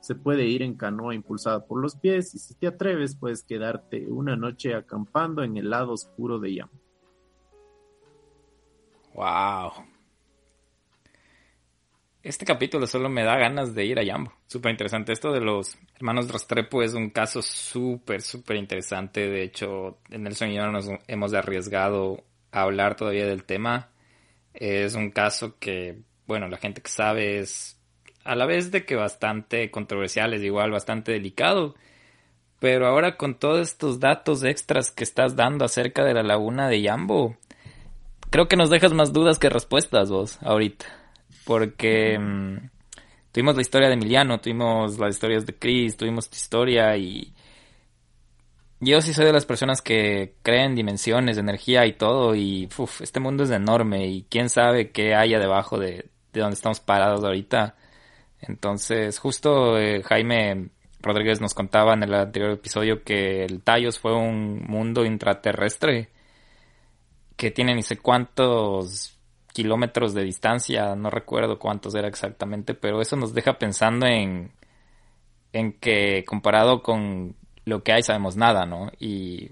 Se 0.00 0.14
puede 0.14 0.46
ir 0.46 0.62
en 0.62 0.78
canoa 0.78 1.14
impulsada 1.14 1.66
por 1.66 1.82
los 1.82 1.94
pies 1.94 2.34
y 2.34 2.38
si 2.38 2.54
te 2.54 2.68
atreves 2.68 3.16
puedes 3.16 3.42
quedarte 3.42 4.06
una 4.06 4.34
noche 4.34 4.74
acampando 4.74 5.42
en 5.42 5.58
el 5.58 5.68
lado 5.68 5.92
oscuro 5.92 6.38
de 6.38 6.54
Yam. 6.54 6.70
Wow. 9.12 9.72
Este 12.22 12.46
capítulo 12.46 12.86
solo 12.86 13.10
me 13.10 13.24
da 13.24 13.36
ganas 13.36 13.74
de 13.74 13.84
ir 13.84 13.98
a 13.98 14.02
Yambo. 14.02 14.32
Súper 14.46 14.70
interesante. 14.70 15.12
Esto 15.12 15.34
de 15.34 15.42
los 15.42 15.76
hermanos 15.96 16.32
Rastrepo 16.32 16.82
es 16.82 16.94
un 16.94 17.10
caso 17.10 17.42
súper, 17.42 18.22
súper 18.22 18.56
interesante. 18.56 19.28
De 19.28 19.42
hecho, 19.42 19.98
en 20.08 20.26
el 20.26 20.34
sueño 20.34 20.72
nos 20.72 20.88
hemos 21.08 21.34
arriesgado 21.34 22.24
hablar 22.62 22.96
todavía 22.96 23.26
del 23.26 23.44
tema. 23.44 23.90
Es 24.54 24.94
un 24.94 25.10
caso 25.10 25.58
que, 25.58 25.98
bueno, 26.26 26.48
la 26.48 26.56
gente 26.56 26.80
que 26.80 26.90
sabe 26.90 27.38
es 27.38 27.78
a 28.24 28.34
la 28.34 28.46
vez 28.46 28.70
de 28.70 28.84
que 28.84 28.96
bastante 28.96 29.70
controversial, 29.70 30.34
es 30.34 30.42
igual 30.42 30.70
bastante 30.70 31.12
delicado. 31.12 31.74
Pero 32.58 32.86
ahora 32.86 33.16
con 33.16 33.38
todos 33.38 33.68
estos 33.68 34.00
datos 34.00 34.42
extras 34.42 34.90
que 34.90 35.04
estás 35.04 35.36
dando 35.36 35.64
acerca 35.64 36.04
de 36.04 36.14
la 36.14 36.22
laguna 36.22 36.68
de 36.68 36.80
Yambo, 36.80 37.36
creo 38.30 38.48
que 38.48 38.56
nos 38.56 38.70
dejas 38.70 38.92
más 38.92 39.12
dudas 39.12 39.38
que 39.38 39.50
respuestas 39.50 40.10
vos 40.10 40.38
ahorita. 40.42 40.86
Porque 41.44 42.18
mm, 42.18 42.70
tuvimos 43.30 43.56
la 43.56 43.62
historia 43.62 43.88
de 43.88 43.94
Emiliano, 43.94 44.40
tuvimos 44.40 44.98
las 44.98 45.14
historias 45.14 45.44
de 45.46 45.54
Chris, 45.54 45.96
tuvimos 45.96 46.30
tu 46.30 46.36
historia 46.36 46.96
y 46.96 47.32
yo 48.80 49.00
sí 49.00 49.12
soy 49.14 49.24
de 49.26 49.32
las 49.32 49.46
personas 49.46 49.82
que 49.82 50.34
creen 50.42 50.74
dimensiones, 50.74 51.38
energía 51.38 51.86
y 51.86 51.94
todo, 51.94 52.34
y 52.34 52.68
este 53.00 53.20
mundo 53.20 53.44
es 53.44 53.50
enorme 53.50 54.06
y 54.06 54.22
quién 54.30 54.50
sabe 54.50 54.90
qué 54.90 55.14
haya 55.14 55.38
debajo 55.38 55.78
de, 55.78 56.10
de 56.32 56.40
donde 56.40 56.54
estamos 56.54 56.80
parados 56.80 57.24
ahorita. 57.24 57.76
Entonces, 58.40 59.18
justo 59.18 59.78
eh, 59.78 60.02
Jaime 60.02 60.70
Rodríguez 61.00 61.40
nos 61.40 61.54
contaba 61.54 61.94
en 61.94 62.02
el 62.02 62.14
anterior 62.14 62.50
episodio 62.52 63.02
que 63.02 63.44
el 63.44 63.62
Tallos 63.62 63.98
fue 63.98 64.14
un 64.14 64.64
mundo 64.66 65.04
intraterrestre 65.04 66.10
que 67.36 67.50
tiene 67.50 67.74
ni 67.74 67.82
sé 67.82 67.98
cuántos 67.98 69.18
kilómetros 69.52 70.14
de 70.14 70.24
distancia, 70.24 70.94
no 70.96 71.10
recuerdo 71.10 71.58
cuántos 71.58 71.94
era 71.94 72.08
exactamente, 72.08 72.74
pero 72.74 73.00
eso 73.00 73.16
nos 73.16 73.32
deja 73.32 73.58
pensando 73.58 74.06
en, 74.06 74.52
en 75.52 75.72
que 75.74 76.24
comparado 76.26 76.82
con 76.82 77.36
lo 77.66 77.82
que 77.82 77.92
hay 77.92 78.02
sabemos 78.02 78.36
nada, 78.36 78.64
¿no? 78.64 78.90
Y 78.98 79.50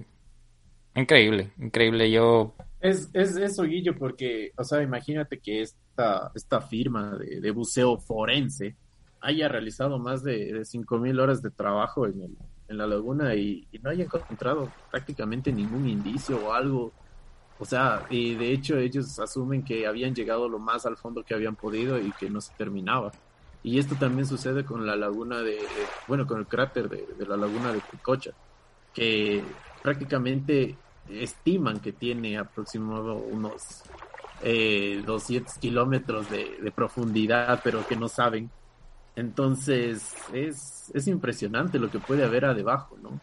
increíble, 0.95 1.53
increíble. 1.59 2.11
Yo... 2.11 2.55
Es, 2.81 3.11
es 3.12 3.37
eso, 3.37 3.65
Guillo, 3.65 3.95
porque, 3.97 4.53
o 4.57 4.65
sea, 4.65 4.83
imagínate 4.83 5.39
que 5.41 5.62
esta, 5.62 6.31
esta 6.35 6.61
firma 6.61 7.19
de, 7.19 7.51
buceo 7.51 7.99
forense 7.99 8.77
haya 9.21 9.49
realizado 9.49 9.99
más 9.99 10.23
de, 10.23 10.53
de 10.53 10.61
5.000 10.61 11.21
horas 11.21 11.43
de 11.43 11.51
trabajo 11.51 12.07
en, 12.07 12.23
el, 12.23 12.37
en 12.69 12.79
la 12.79 12.87
laguna 12.87 13.35
y, 13.35 13.67
no 13.83 13.91
haya 13.91 14.05
encontrado 14.05 14.71
prácticamente 14.91 15.53
ningún 15.53 15.89
indicio 15.89 16.39
o 16.47 16.53
algo. 16.53 16.93
O 17.59 17.65
sea, 17.65 18.07
y 18.11 18.35
de 18.35 18.53
hecho 18.53 18.79
ellos 18.79 19.19
asumen 19.19 19.65
que 19.65 19.87
habían 19.87 20.15
llegado 20.15 20.49
lo 20.49 20.59
más 20.59 20.87
al 20.87 20.97
fondo 20.97 21.23
que 21.25 21.35
habían 21.35 21.57
podido 21.57 21.99
y 21.99 22.12
que 22.12 22.31
no 22.31 22.41
se 22.41 22.53
terminaba. 22.55 23.12
Y 23.65 23.79
esto 23.79 23.97
también 23.97 24.27
sucede 24.27 24.62
con 24.62 24.87
la 24.87 24.95
laguna 24.95 25.41
de, 25.41 25.59
bueno, 26.07 26.27
con 26.27 26.39
el 26.39 26.47
cráter 26.47 26.89
de, 26.89 27.27
la 27.27 27.37
laguna 27.37 27.73
de 27.73 27.81
Picocha, 27.81 28.33
que 28.93 29.43
prácticamente 29.83 30.77
estiman 31.09 31.81
que 31.81 31.93
tiene 31.93 32.37
aproximadamente 32.37 33.27
unos 33.33 33.83
eh, 34.43 35.03
200 35.07 35.55
kilómetros 35.55 36.29
de, 36.31 36.71
profundidad, 36.77 37.62
pero 37.65 37.87
que 37.87 37.97
no 37.97 38.09
saben. 38.09 38.51
Entonces, 39.17 40.15
es, 40.35 40.91
es 40.93 41.09
impresionante 41.09 41.79
lo 41.79 41.91
que 41.91 42.01
puede 42.01 42.23
haber 42.23 42.55
debajo, 42.55 42.99
¿no? 43.03 43.19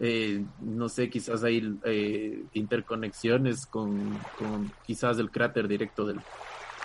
Eh, 0.00 0.42
no 0.60 0.88
sé, 0.88 1.10
quizás 1.10 1.44
hay 1.44 1.78
eh, 1.84 2.44
interconexiones 2.54 3.66
con, 3.66 4.18
con, 4.38 4.72
quizás 4.86 5.18
el 5.18 5.30
cráter 5.30 5.68
directo 5.68 6.06
del, 6.06 6.20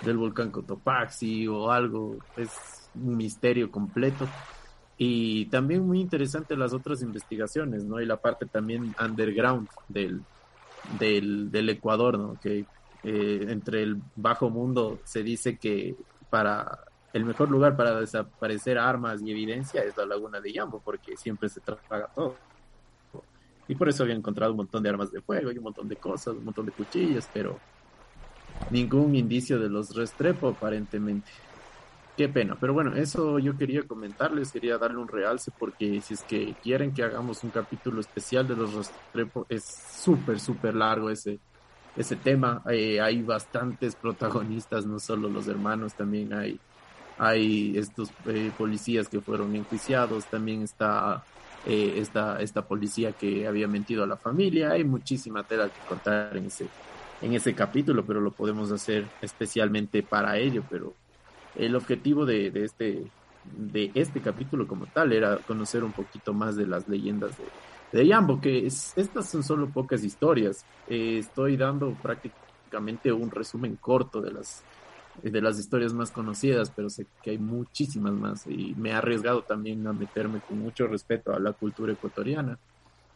del 0.02 0.18
volcán 0.18 0.50
Cotopaxi 0.50 1.46
o 1.48 1.70
algo. 1.70 2.18
Es, 2.36 2.81
un 2.94 3.16
misterio 3.16 3.70
completo. 3.70 4.28
Y 4.98 5.46
también 5.46 5.86
muy 5.86 6.00
interesante 6.00 6.56
las 6.56 6.72
otras 6.72 7.02
investigaciones, 7.02 7.84
¿no? 7.84 8.00
Y 8.00 8.06
la 8.06 8.18
parte 8.18 8.46
también 8.46 8.94
underground 9.00 9.68
del, 9.88 10.22
del, 10.98 11.68
Ecuador, 11.68 12.18
¿no? 12.18 12.38
Que 12.40 12.66
eh, 13.02 13.46
entre 13.48 13.82
el 13.82 14.00
bajo 14.14 14.50
mundo 14.50 15.00
se 15.04 15.22
dice 15.22 15.56
que 15.56 15.96
para 16.30 16.84
el 17.12 17.24
mejor 17.24 17.50
lugar 17.50 17.76
para 17.76 18.00
desaparecer 18.00 18.78
armas 18.78 19.20
y 19.22 19.30
evidencia 19.30 19.82
es 19.82 19.96
la 19.96 20.06
laguna 20.06 20.40
de 20.40 20.52
Yambo, 20.52 20.80
porque 20.80 21.16
siempre 21.16 21.48
se 21.48 21.60
traga 21.60 22.08
todo. 22.14 22.36
Y 23.68 23.74
por 23.74 23.88
eso 23.88 24.02
había 24.02 24.14
encontrado 24.14 24.52
un 24.52 24.58
montón 24.58 24.82
de 24.82 24.88
armas 24.88 25.12
de 25.12 25.20
fuego 25.20 25.50
y 25.52 25.58
un 25.58 25.64
montón 25.64 25.88
de 25.88 25.96
cosas, 25.96 26.34
un 26.34 26.44
montón 26.44 26.66
de 26.66 26.72
cuchillas, 26.72 27.28
pero 27.32 27.58
ningún 28.70 29.14
indicio 29.14 29.58
de 29.58 29.68
los 29.68 29.94
Restrepo 29.94 30.48
aparentemente. 30.48 31.30
Qué 32.16 32.28
pena, 32.28 32.58
pero 32.60 32.74
bueno, 32.74 32.94
eso 32.94 33.38
yo 33.38 33.56
quería 33.56 33.84
comentarles, 33.84 34.52
quería 34.52 34.76
darle 34.76 34.98
un 34.98 35.08
realce 35.08 35.50
porque 35.58 35.98
si 36.02 36.12
es 36.12 36.22
que 36.22 36.54
quieren 36.62 36.92
que 36.92 37.02
hagamos 37.02 37.42
un 37.42 37.48
capítulo 37.48 38.02
especial 38.02 38.46
de 38.46 38.54
los 38.54 38.74
Restrepo, 38.74 39.46
es 39.48 39.64
súper, 39.64 40.38
súper 40.38 40.74
largo 40.74 41.08
ese, 41.08 41.38
ese 41.96 42.16
tema. 42.16 42.62
Eh, 42.70 43.00
hay 43.00 43.22
bastantes 43.22 43.94
protagonistas, 43.94 44.84
no 44.84 44.98
solo 44.98 45.30
los 45.30 45.48
hermanos, 45.48 45.94
también 45.94 46.34
hay, 46.34 46.60
hay 47.16 47.78
estos 47.78 48.10
eh, 48.26 48.52
policías 48.58 49.08
que 49.08 49.22
fueron 49.22 49.56
enjuiciados, 49.56 50.26
también 50.26 50.60
está 50.62 51.24
eh, 51.64 51.94
esta, 51.96 52.42
esta 52.42 52.60
policía 52.66 53.12
que 53.12 53.46
había 53.46 53.68
mentido 53.68 54.04
a 54.04 54.06
la 54.06 54.18
familia. 54.18 54.72
Hay 54.72 54.84
muchísima 54.84 55.44
tela 55.44 55.70
que 55.70 55.80
contar 55.88 56.36
en 56.36 56.44
ese, 56.44 56.66
en 57.22 57.32
ese 57.32 57.54
capítulo, 57.54 58.04
pero 58.04 58.20
lo 58.20 58.32
podemos 58.32 58.70
hacer 58.70 59.06
especialmente 59.22 60.02
para 60.02 60.36
ello, 60.36 60.62
pero 60.68 60.92
el 61.56 61.76
objetivo 61.76 62.24
de, 62.24 62.52
este 62.54 63.04
de 63.44 63.90
este 63.94 64.20
capítulo 64.20 64.66
como 64.68 64.86
tal 64.86 65.12
era 65.12 65.38
conocer 65.38 65.82
un 65.82 65.92
poquito 65.92 66.32
más 66.32 66.56
de 66.56 66.66
las 66.66 66.88
leyendas 66.88 67.32
de, 67.36 67.98
de 67.98 68.06
Yambo, 68.06 68.40
que 68.40 68.66
estas 68.66 69.28
son 69.28 69.42
solo 69.42 69.68
pocas 69.68 70.04
historias. 70.04 70.64
Eh, 70.88 71.18
estoy 71.18 71.56
dando 71.56 71.94
prácticamente 72.00 73.12
un 73.12 73.30
resumen 73.30 73.76
corto 73.76 74.20
de 74.20 74.32
las 74.32 74.64
de 75.22 75.42
las 75.42 75.58
historias 75.58 75.92
más 75.92 76.10
conocidas, 76.10 76.72
pero 76.74 76.88
sé 76.88 77.06
que 77.22 77.32
hay 77.32 77.38
muchísimas 77.38 78.14
más 78.14 78.46
y 78.46 78.74
me 78.78 78.90
he 78.90 78.92
arriesgado 78.94 79.42
también 79.42 79.86
a 79.86 79.92
meterme 79.92 80.40
con 80.40 80.58
mucho 80.58 80.86
respeto 80.86 81.34
a 81.34 81.38
la 81.38 81.52
cultura 81.52 81.92
ecuatoriana 81.92 82.58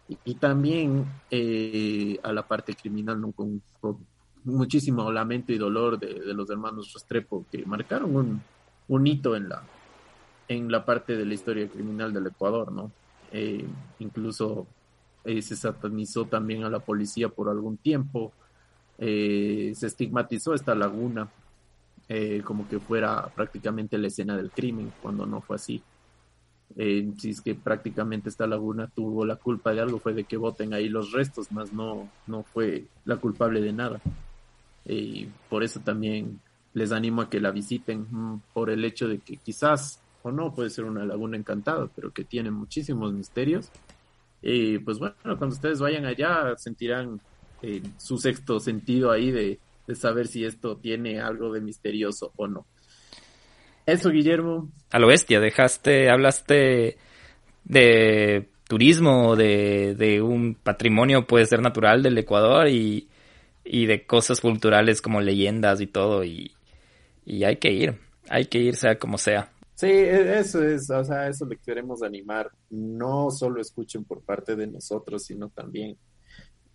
y, 0.07 0.35
también 0.35 1.07
eh, 1.31 2.21
a 2.23 2.35
la 2.35 2.47
parte 2.47 2.75
criminal, 2.75 3.19
¿no? 3.19 3.33
con 3.33 3.63
muchísimo 4.47 5.11
lamento 5.11 5.53
y 5.53 5.59
dolor 5.59 5.99
de, 5.99 6.33
los 6.33 6.49
hermanos 6.51 6.93
Restrepo 6.93 7.45
que 7.51 7.67
marcaron 7.67 8.17
un, 8.17 8.43
un, 8.89 9.07
hito 9.07 9.37
en 9.37 9.49
la, 9.49 9.63
en 10.49 10.71
la 10.71 10.85
parte 10.85 11.17
de 11.17 11.25
la 11.25 11.35
historia 11.35 11.69
criminal 11.69 12.13
del 12.13 12.29
Ecuador, 12.29 12.73
¿no? 12.73 12.93
Eh, 13.33 13.67
incluso 13.99 14.67
eh, 15.25 15.43
se 15.43 15.57
satanizó 15.57 16.27
también 16.27 16.63
a 16.65 16.71
la 16.71 16.79
policía 16.79 17.29
por 17.29 17.49
algún 17.49 17.77
tiempo, 17.77 18.33
eh, 18.99 19.73
se 19.75 19.89
estigmatizó 19.89 20.55
esta 20.55 20.75
laguna 20.75 21.29
como 22.45 22.69
que 22.69 22.79
fuera 22.79 23.27
prácticamente 23.35 23.99
la 23.99 24.07
escena 24.07 24.37
del 24.37 24.53
crimen, 24.53 24.93
cuando 25.03 25.27
no 25.27 25.41
fue 25.41 25.57
así. 25.57 25.83
si 26.77 27.31
es 27.31 27.41
que 27.41 27.57
prácticamente 27.57 28.29
esta 28.29 28.47
laguna 28.47 28.87
tuvo 28.87 29.27
la 29.27 29.35
culpa 29.35 29.73
de 29.73 29.81
algo, 29.81 29.99
fue 29.99 30.15
de 30.15 30.23
que 30.23 30.37
voten 30.37 30.73
ahí 30.73 30.89
los 30.89 31.11
restos, 31.11 31.51
más 31.51 31.73
no, 31.73 32.09
no 32.29 32.45
fue 32.45 32.85
la 33.05 33.17
culpable 33.17 33.61
de 33.61 33.73
nada. 33.73 34.01
Y 34.89 35.29
por 35.49 35.65
eso 35.65 35.81
también 35.81 36.41
les 36.75 36.93
animo 36.93 37.23
a 37.23 37.31
que 37.31 37.41
la 37.41 37.51
visiten, 37.51 38.07
mm, 38.11 38.43
por 38.53 38.71
el 38.71 38.85
hecho 38.85 39.09
de 39.09 39.19
que 39.19 39.37
quizás 39.39 40.01
o 40.23 40.31
no 40.31 40.53
puede 40.53 40.71
ser 40.71 40.85
una 40.85 41.05
laguna 41.05 41.37
encantada, 41.37 41.89
pero 41.95 42.13
que 42.13 42.25
tiene 42.25 42.51
muchísimos 42.51 43.13
misterios. 43.13 43.71
Y 44.43 44.79
pues 44.79 44.99
bueno, 44.99 45.15
cuando 45.25 45.49
ustedes 45.49 45.81
vayan 45.81 46.05
allá 46.05 46.57
sentirán 46.57 47.21
eh, 47.63 47.83
su 47.97 48.19
sexto 48.19 48.61
sentido 48.61 49.11
ahí 49.11 49.31
de, 49.31 49.59
de 49.87 49.95
saber 49.95 50.27
si 50.27 50.45
esto 50.45 50.77
tiene 50.77 51.21
algo 51.21 51.53
de 51.53 51.61
misterioso 51.61 52.33
o 52.37 52.47
no. 52.47 52.67
Eso, 53.87 54.11
Guillermo. 54.11 54.69
A 54.91 54.99
lo 54.99 55.07
bestia, 55.07 55.41
dejaste, 55.41 56.11
hablaste 56.11 56.99
de 57.65 58.49
turismo, 58.69 59.37
de, 59.37 59.95
de 59.95 60.21
un 60.21 60.57
patrimonio, 60.57 61.27
puede 61.27 61.47
ser 61.47 61.63
natural 61.63 62.03
del 62.03 62.19
Ecuador 62.19 62.69
y, 62.69 63.09
y 63.67 63.87
de 63.87 64.07
cosas 64.07 64.41
culturales 64.41 65.03
como 65.03 65.21
leyendas 65.21 65.81
y 65.81 65.87
todo. 65.87 66.25
Y, 66.25 66.53
y 67.25 67.45
hay 67.45 67.57
que 67.57 67.73
ir, 67.73 67.99
hay 68.29 68.47
que 68.47 68.59
ir 68.59 68.77
sea 68.77 68.99
como 68.99 69.19
sea. 69.19 69.51
Sí, 69.75 69.89
e, 69.89 70.39
eso 70.39 70.63
es, 70.63 70.89
o 70.91 71.05
sea, 71.05 71.29
eso 71.29 71.45
le 71.47 71.59
queremos 71.59 72.03
animar. 72.03 72.51
No 72.71 73.31
solo 73.31 73.61
escuchen 73.61 74.05
por 74.05 74.23
parte 74.23 74.57
de 74.57 74.67
nosotros, 74.67 75.25
sino 75.25 75.49
también 75.51 75.97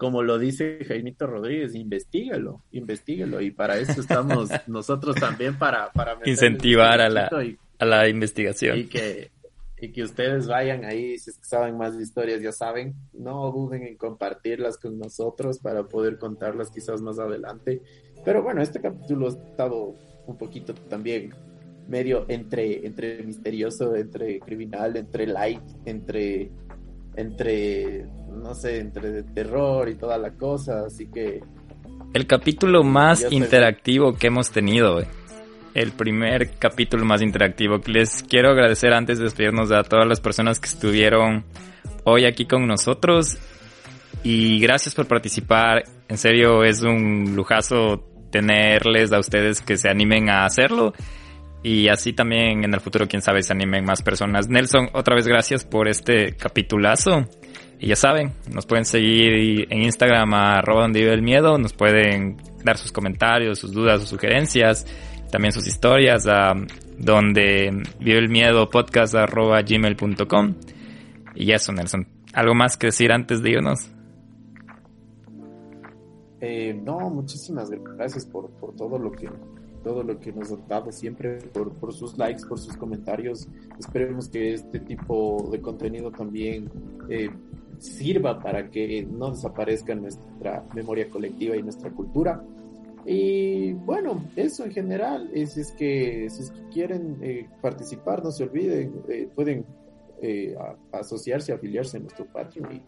como 0.02 0.24
lo 0.24 0.40
dice 0.40 0.84
Jaimito 0.84 1.28
Rodríguez, 1.28 1.76
investigalo, 1.76 2.64
investigalo. 2.72 3.40
Y 3.40 3.52
para 3.52 3.78
eso 3.78 4.02
estamos 4.02 4.50
nosotros 4.68 5.16
también 5.16 5.60
para, 5.60 5.92
para 5.92 6.18
incentivar 6.26 7.00
a 7.02 7.08
la, 7.08 7.30
a 7.78 7.86
la 7.86 8.10
investigación. 8.10 8.80
Y 8.80 8.86
que, 8.86 9.30
y 9.82 9.92
que 9.92 10.04
ustedes 10.04 10.48
vayan 10.48 10.86
ahí, 10.86 11.18
si 11.18 11.32
saben 11.42 11.76
más 11.76 12.00
historias, 12.00 12.42
ya 12.42 12.52
saben, 12.52 12.94
no 13.14 13.52
duden 13.52 13.84
en 13.84 13.98
compartirlas 13.98 14.78
con 14.78 15.00
nosotros 15.00 15.58
para 15.60 15.84
poder 15.84 16.20
contarlas 16.20 16.70
quizás 16.70 17.02
más 17.02 17.18
adelante. 17.18 17.82
Pero 18.24 18.44
bueno, 18.44 18.62
este 18.62 18.80
capítulo 18.80 19.26
ha 19.26 19.30
estado 19.32 19.96
un 20.28 20.38
poquito 20.38 20.76
también 20.76 21.34
medio 21.88 22.26
entre, 22.30 22.86
entre 22.86 23.24
misterioso, 23.24 23.96
entre 23.96 24.40
criminal, 24.40 24.96
entre 24.96 25.26
light, 25.26 25.64
entre 25.86 26.52
entre, 27.16 28.06
no 28.30 28.54
sé, 28.54 28.80
entre 28.80 29.24
terror 29.24 29.90
y 29.90 29.96
toda 29.96 30.18
la 30.18 30.32
cosa, 30.32 30.86
así 30.86 31.08
que... 31.08 31.42
El 32.14 32.28
capítulo 32.28 32.84
más 32.84 33.32
interactivo 33.32 34.14
que 34.14 34.28
hemos 34.28 34.52
tenido, 34.52 35.02
el 35.74 35.92
primer 35.92 36.52
capítulo 36.58 37.06
más 37.06 37.22
interactivo. 37.22 37.80
Les 37.86 38.24
quiero 38.24 38.52
agradecer 38.52 38.94
antes 38.94 39.18
de 39.18 39.26
despedirnos 39.26 39.72
a 39.72 39.84
todas 39.84 40.08
las 40.08 40.20
personas 40.20 40.60
que 40.60 40.68
estuvieron 40.68 41.46
hoy 42.04 42.26
aquí 42.26 42.46
con 42.46 42.68
nosotros 42.68 43.38
y 44.24 44.60
gracias 44.60 44.96
por 44.96 45.08
participar. 45.08 45.84
En 46.08 46.18
serio, 46.18 46.64
es 46.64 46.82
un 46.82 47.36
lujazo 47.36 48.06
tenerles 48.32 49.12
a 49.12 49.20
ustedes 49.20 49.62
que 49.62 49.78
se 49.78 49.90
animen 49.90 50.30
a 50.30 50.46
hacerlo 50.46 50.94
y 51.64 51.90
así 51.90 52.14
también 52.14 52.64
en 52.64 52.74
el 52.74 52.80
futuro, 52.80 53.08
quién 53.08 53.22
sabe, 53.22 53.44
se 53.44 53.54
animen 53.54 53.86
más 53.86 54.02
personas. 54.02 54.50
Nelson, 54.50 54.90
otra 54.94 55.16
vez 55.16 55.28
gracias 55.28 55.64
por 55.64 55.88
este 55.88 56.36
capitulazo. 56.36 57.26
Y 57.80 57.88
ya 57.88 57.96
saben, 57.96 58.34
nos 58.52 58.66
pueden 58.66 58.86
seguir 58.86 59.68
en 59.70 59.82
Instagram 59.82 60.34
a 60.34 60.58
arroba 60.60 60.84
donde 60.84 61.00
vive 61.00 61.14
el 61.14 61.24
miedo, 61.24 61.58
nos 61.58 61.74
pueden 61.74 62.38
dar 62.64 62.78
sus 62.78 62.92
comentarios, 62.92 63.58
sus 63.58 63.74
dudas, 63.74 64.02
sus 64.02 64.10
sugerencias, 64.10 64.86
también 65.32 65.54
sus 65.54 65.68
historias 65.68 66.28
a 66.28 66.54
donde 66.98 67.84
vive 68.00 68.20
el 68.20 68.30
miedo 68.30 68.70
podcast 68.70 69.16
arroba 69.16 69.62
gmail.com. 69.62 70.54
Y 71.36 71.52
eso, 71.52 71.72
Nelson. 71.72 72.08
¿Algo 72.34 72.54
más 72.54 72.78
que 72.78 72.88
decir 72.88 73.12
antes 73.12 73.42
de 73.42 73.52
irnos? 73.52 73.90
Eh, 76.40 76.74
no, 76.74 77.10
muchísimas 77.10 77.70
gracias 77.70 78.26
por, 78.26 78.50
por 78.52 78.76
todo 78.76 78.98
lo 78.98 79.12
que 79.12 79.30
todo 79.84 80.04
lo 80.04 80.20
que 80.20 80.32
nos 80.32 80.52
han 80.52 80.68
dado 80.68 80.92
siempre, 80.92 81.38
por, 81.54 81.74
por 81.74 81.94
sus 81.94 82.18
likes, 82.18 82.46
por 82.48 82.60
sus 82.60 82.78
comentarios. 82.78 83.48
Esperemos 83.80 84.30
que 84.30 84.54
este 84.54 84.80
tipo 84.80 85.50
de 85.52 85.60
contenido 85.60 86.12
también 86.12 86.70
eh, 87.10 87.30
sirva 87.80 88.40
para 88.40 88.70
que 88.70 89.04
no 89.04 89.32
desaparezca 89.32 89.96
nuestra 89.96 90.64
memoria 90.76 91.10
colectiva 91.10 91.56
y 91.56 91.64
nuestra 91.64 91.90
cultura. 91.90 92.44
Y 93.06 93.74
bueno, 93.74 94.24
eso 94.36 94.64
en 94.66 94.72
general, 94.72 95.30
es, 95.34 95.58
es 95.58 95.72
que 95.72 96.30
si 96.30 96.50
quieren 96.72 97.18
eh, 97.22 97.48
participar, 97.62 98.24
no 98.24 98.32
se 98.32 98.44
olviden, 98.44 99.02
eh, 99.10 99.28
pueden 99.34 99.66
asociarse, 100.92 101.52
afiliarse 101.52 101.98
a 101.98 102.00
nuestro 102.00 102.28
Patreon 102.28 102.80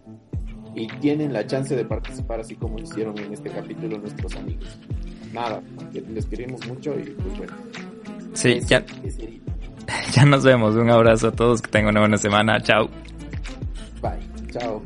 y, 0.76 0.84
y 0.84 0.88
tienen 1.00 1.34
la 1.34 1.48
chance 1.48 1.76
de 1.76 1.84
participar 1.84 2.42
así 2.42 2.56
como 2.56 2.78
hicieron 2.78 3.18
en 3.18 3.34
este 3.34 3.50
capítulo 3.50 3.98
nuestros 3.98 4.36
amigos 4.36 4.80
nada, 5.34 5.62
les 5.92 6.26
queremos 6.28 6.66
mucho 6.68 6.98
y 6.98 7.04
pues 7.04 7.38
bueno. 7.38 7.54
Sí, 8.34 8.60
ya, 8.68 8.84
ya 10.14 10.26
nos 10.26 10.44
vemos. 10.44 10.76
Un 10.76 10.90
abrazo 10.90 11.30
a 11.30 11.32
todos, 11.32 11.62
que 11.62 11.70
tengan 11.70 11.92
una 11.92 12.02
buena 12.02 12.18
semana. 12.18 12.62
Chao. 12.62 12.88
Bye, 14.02 14.20
chao. 14.52 14.82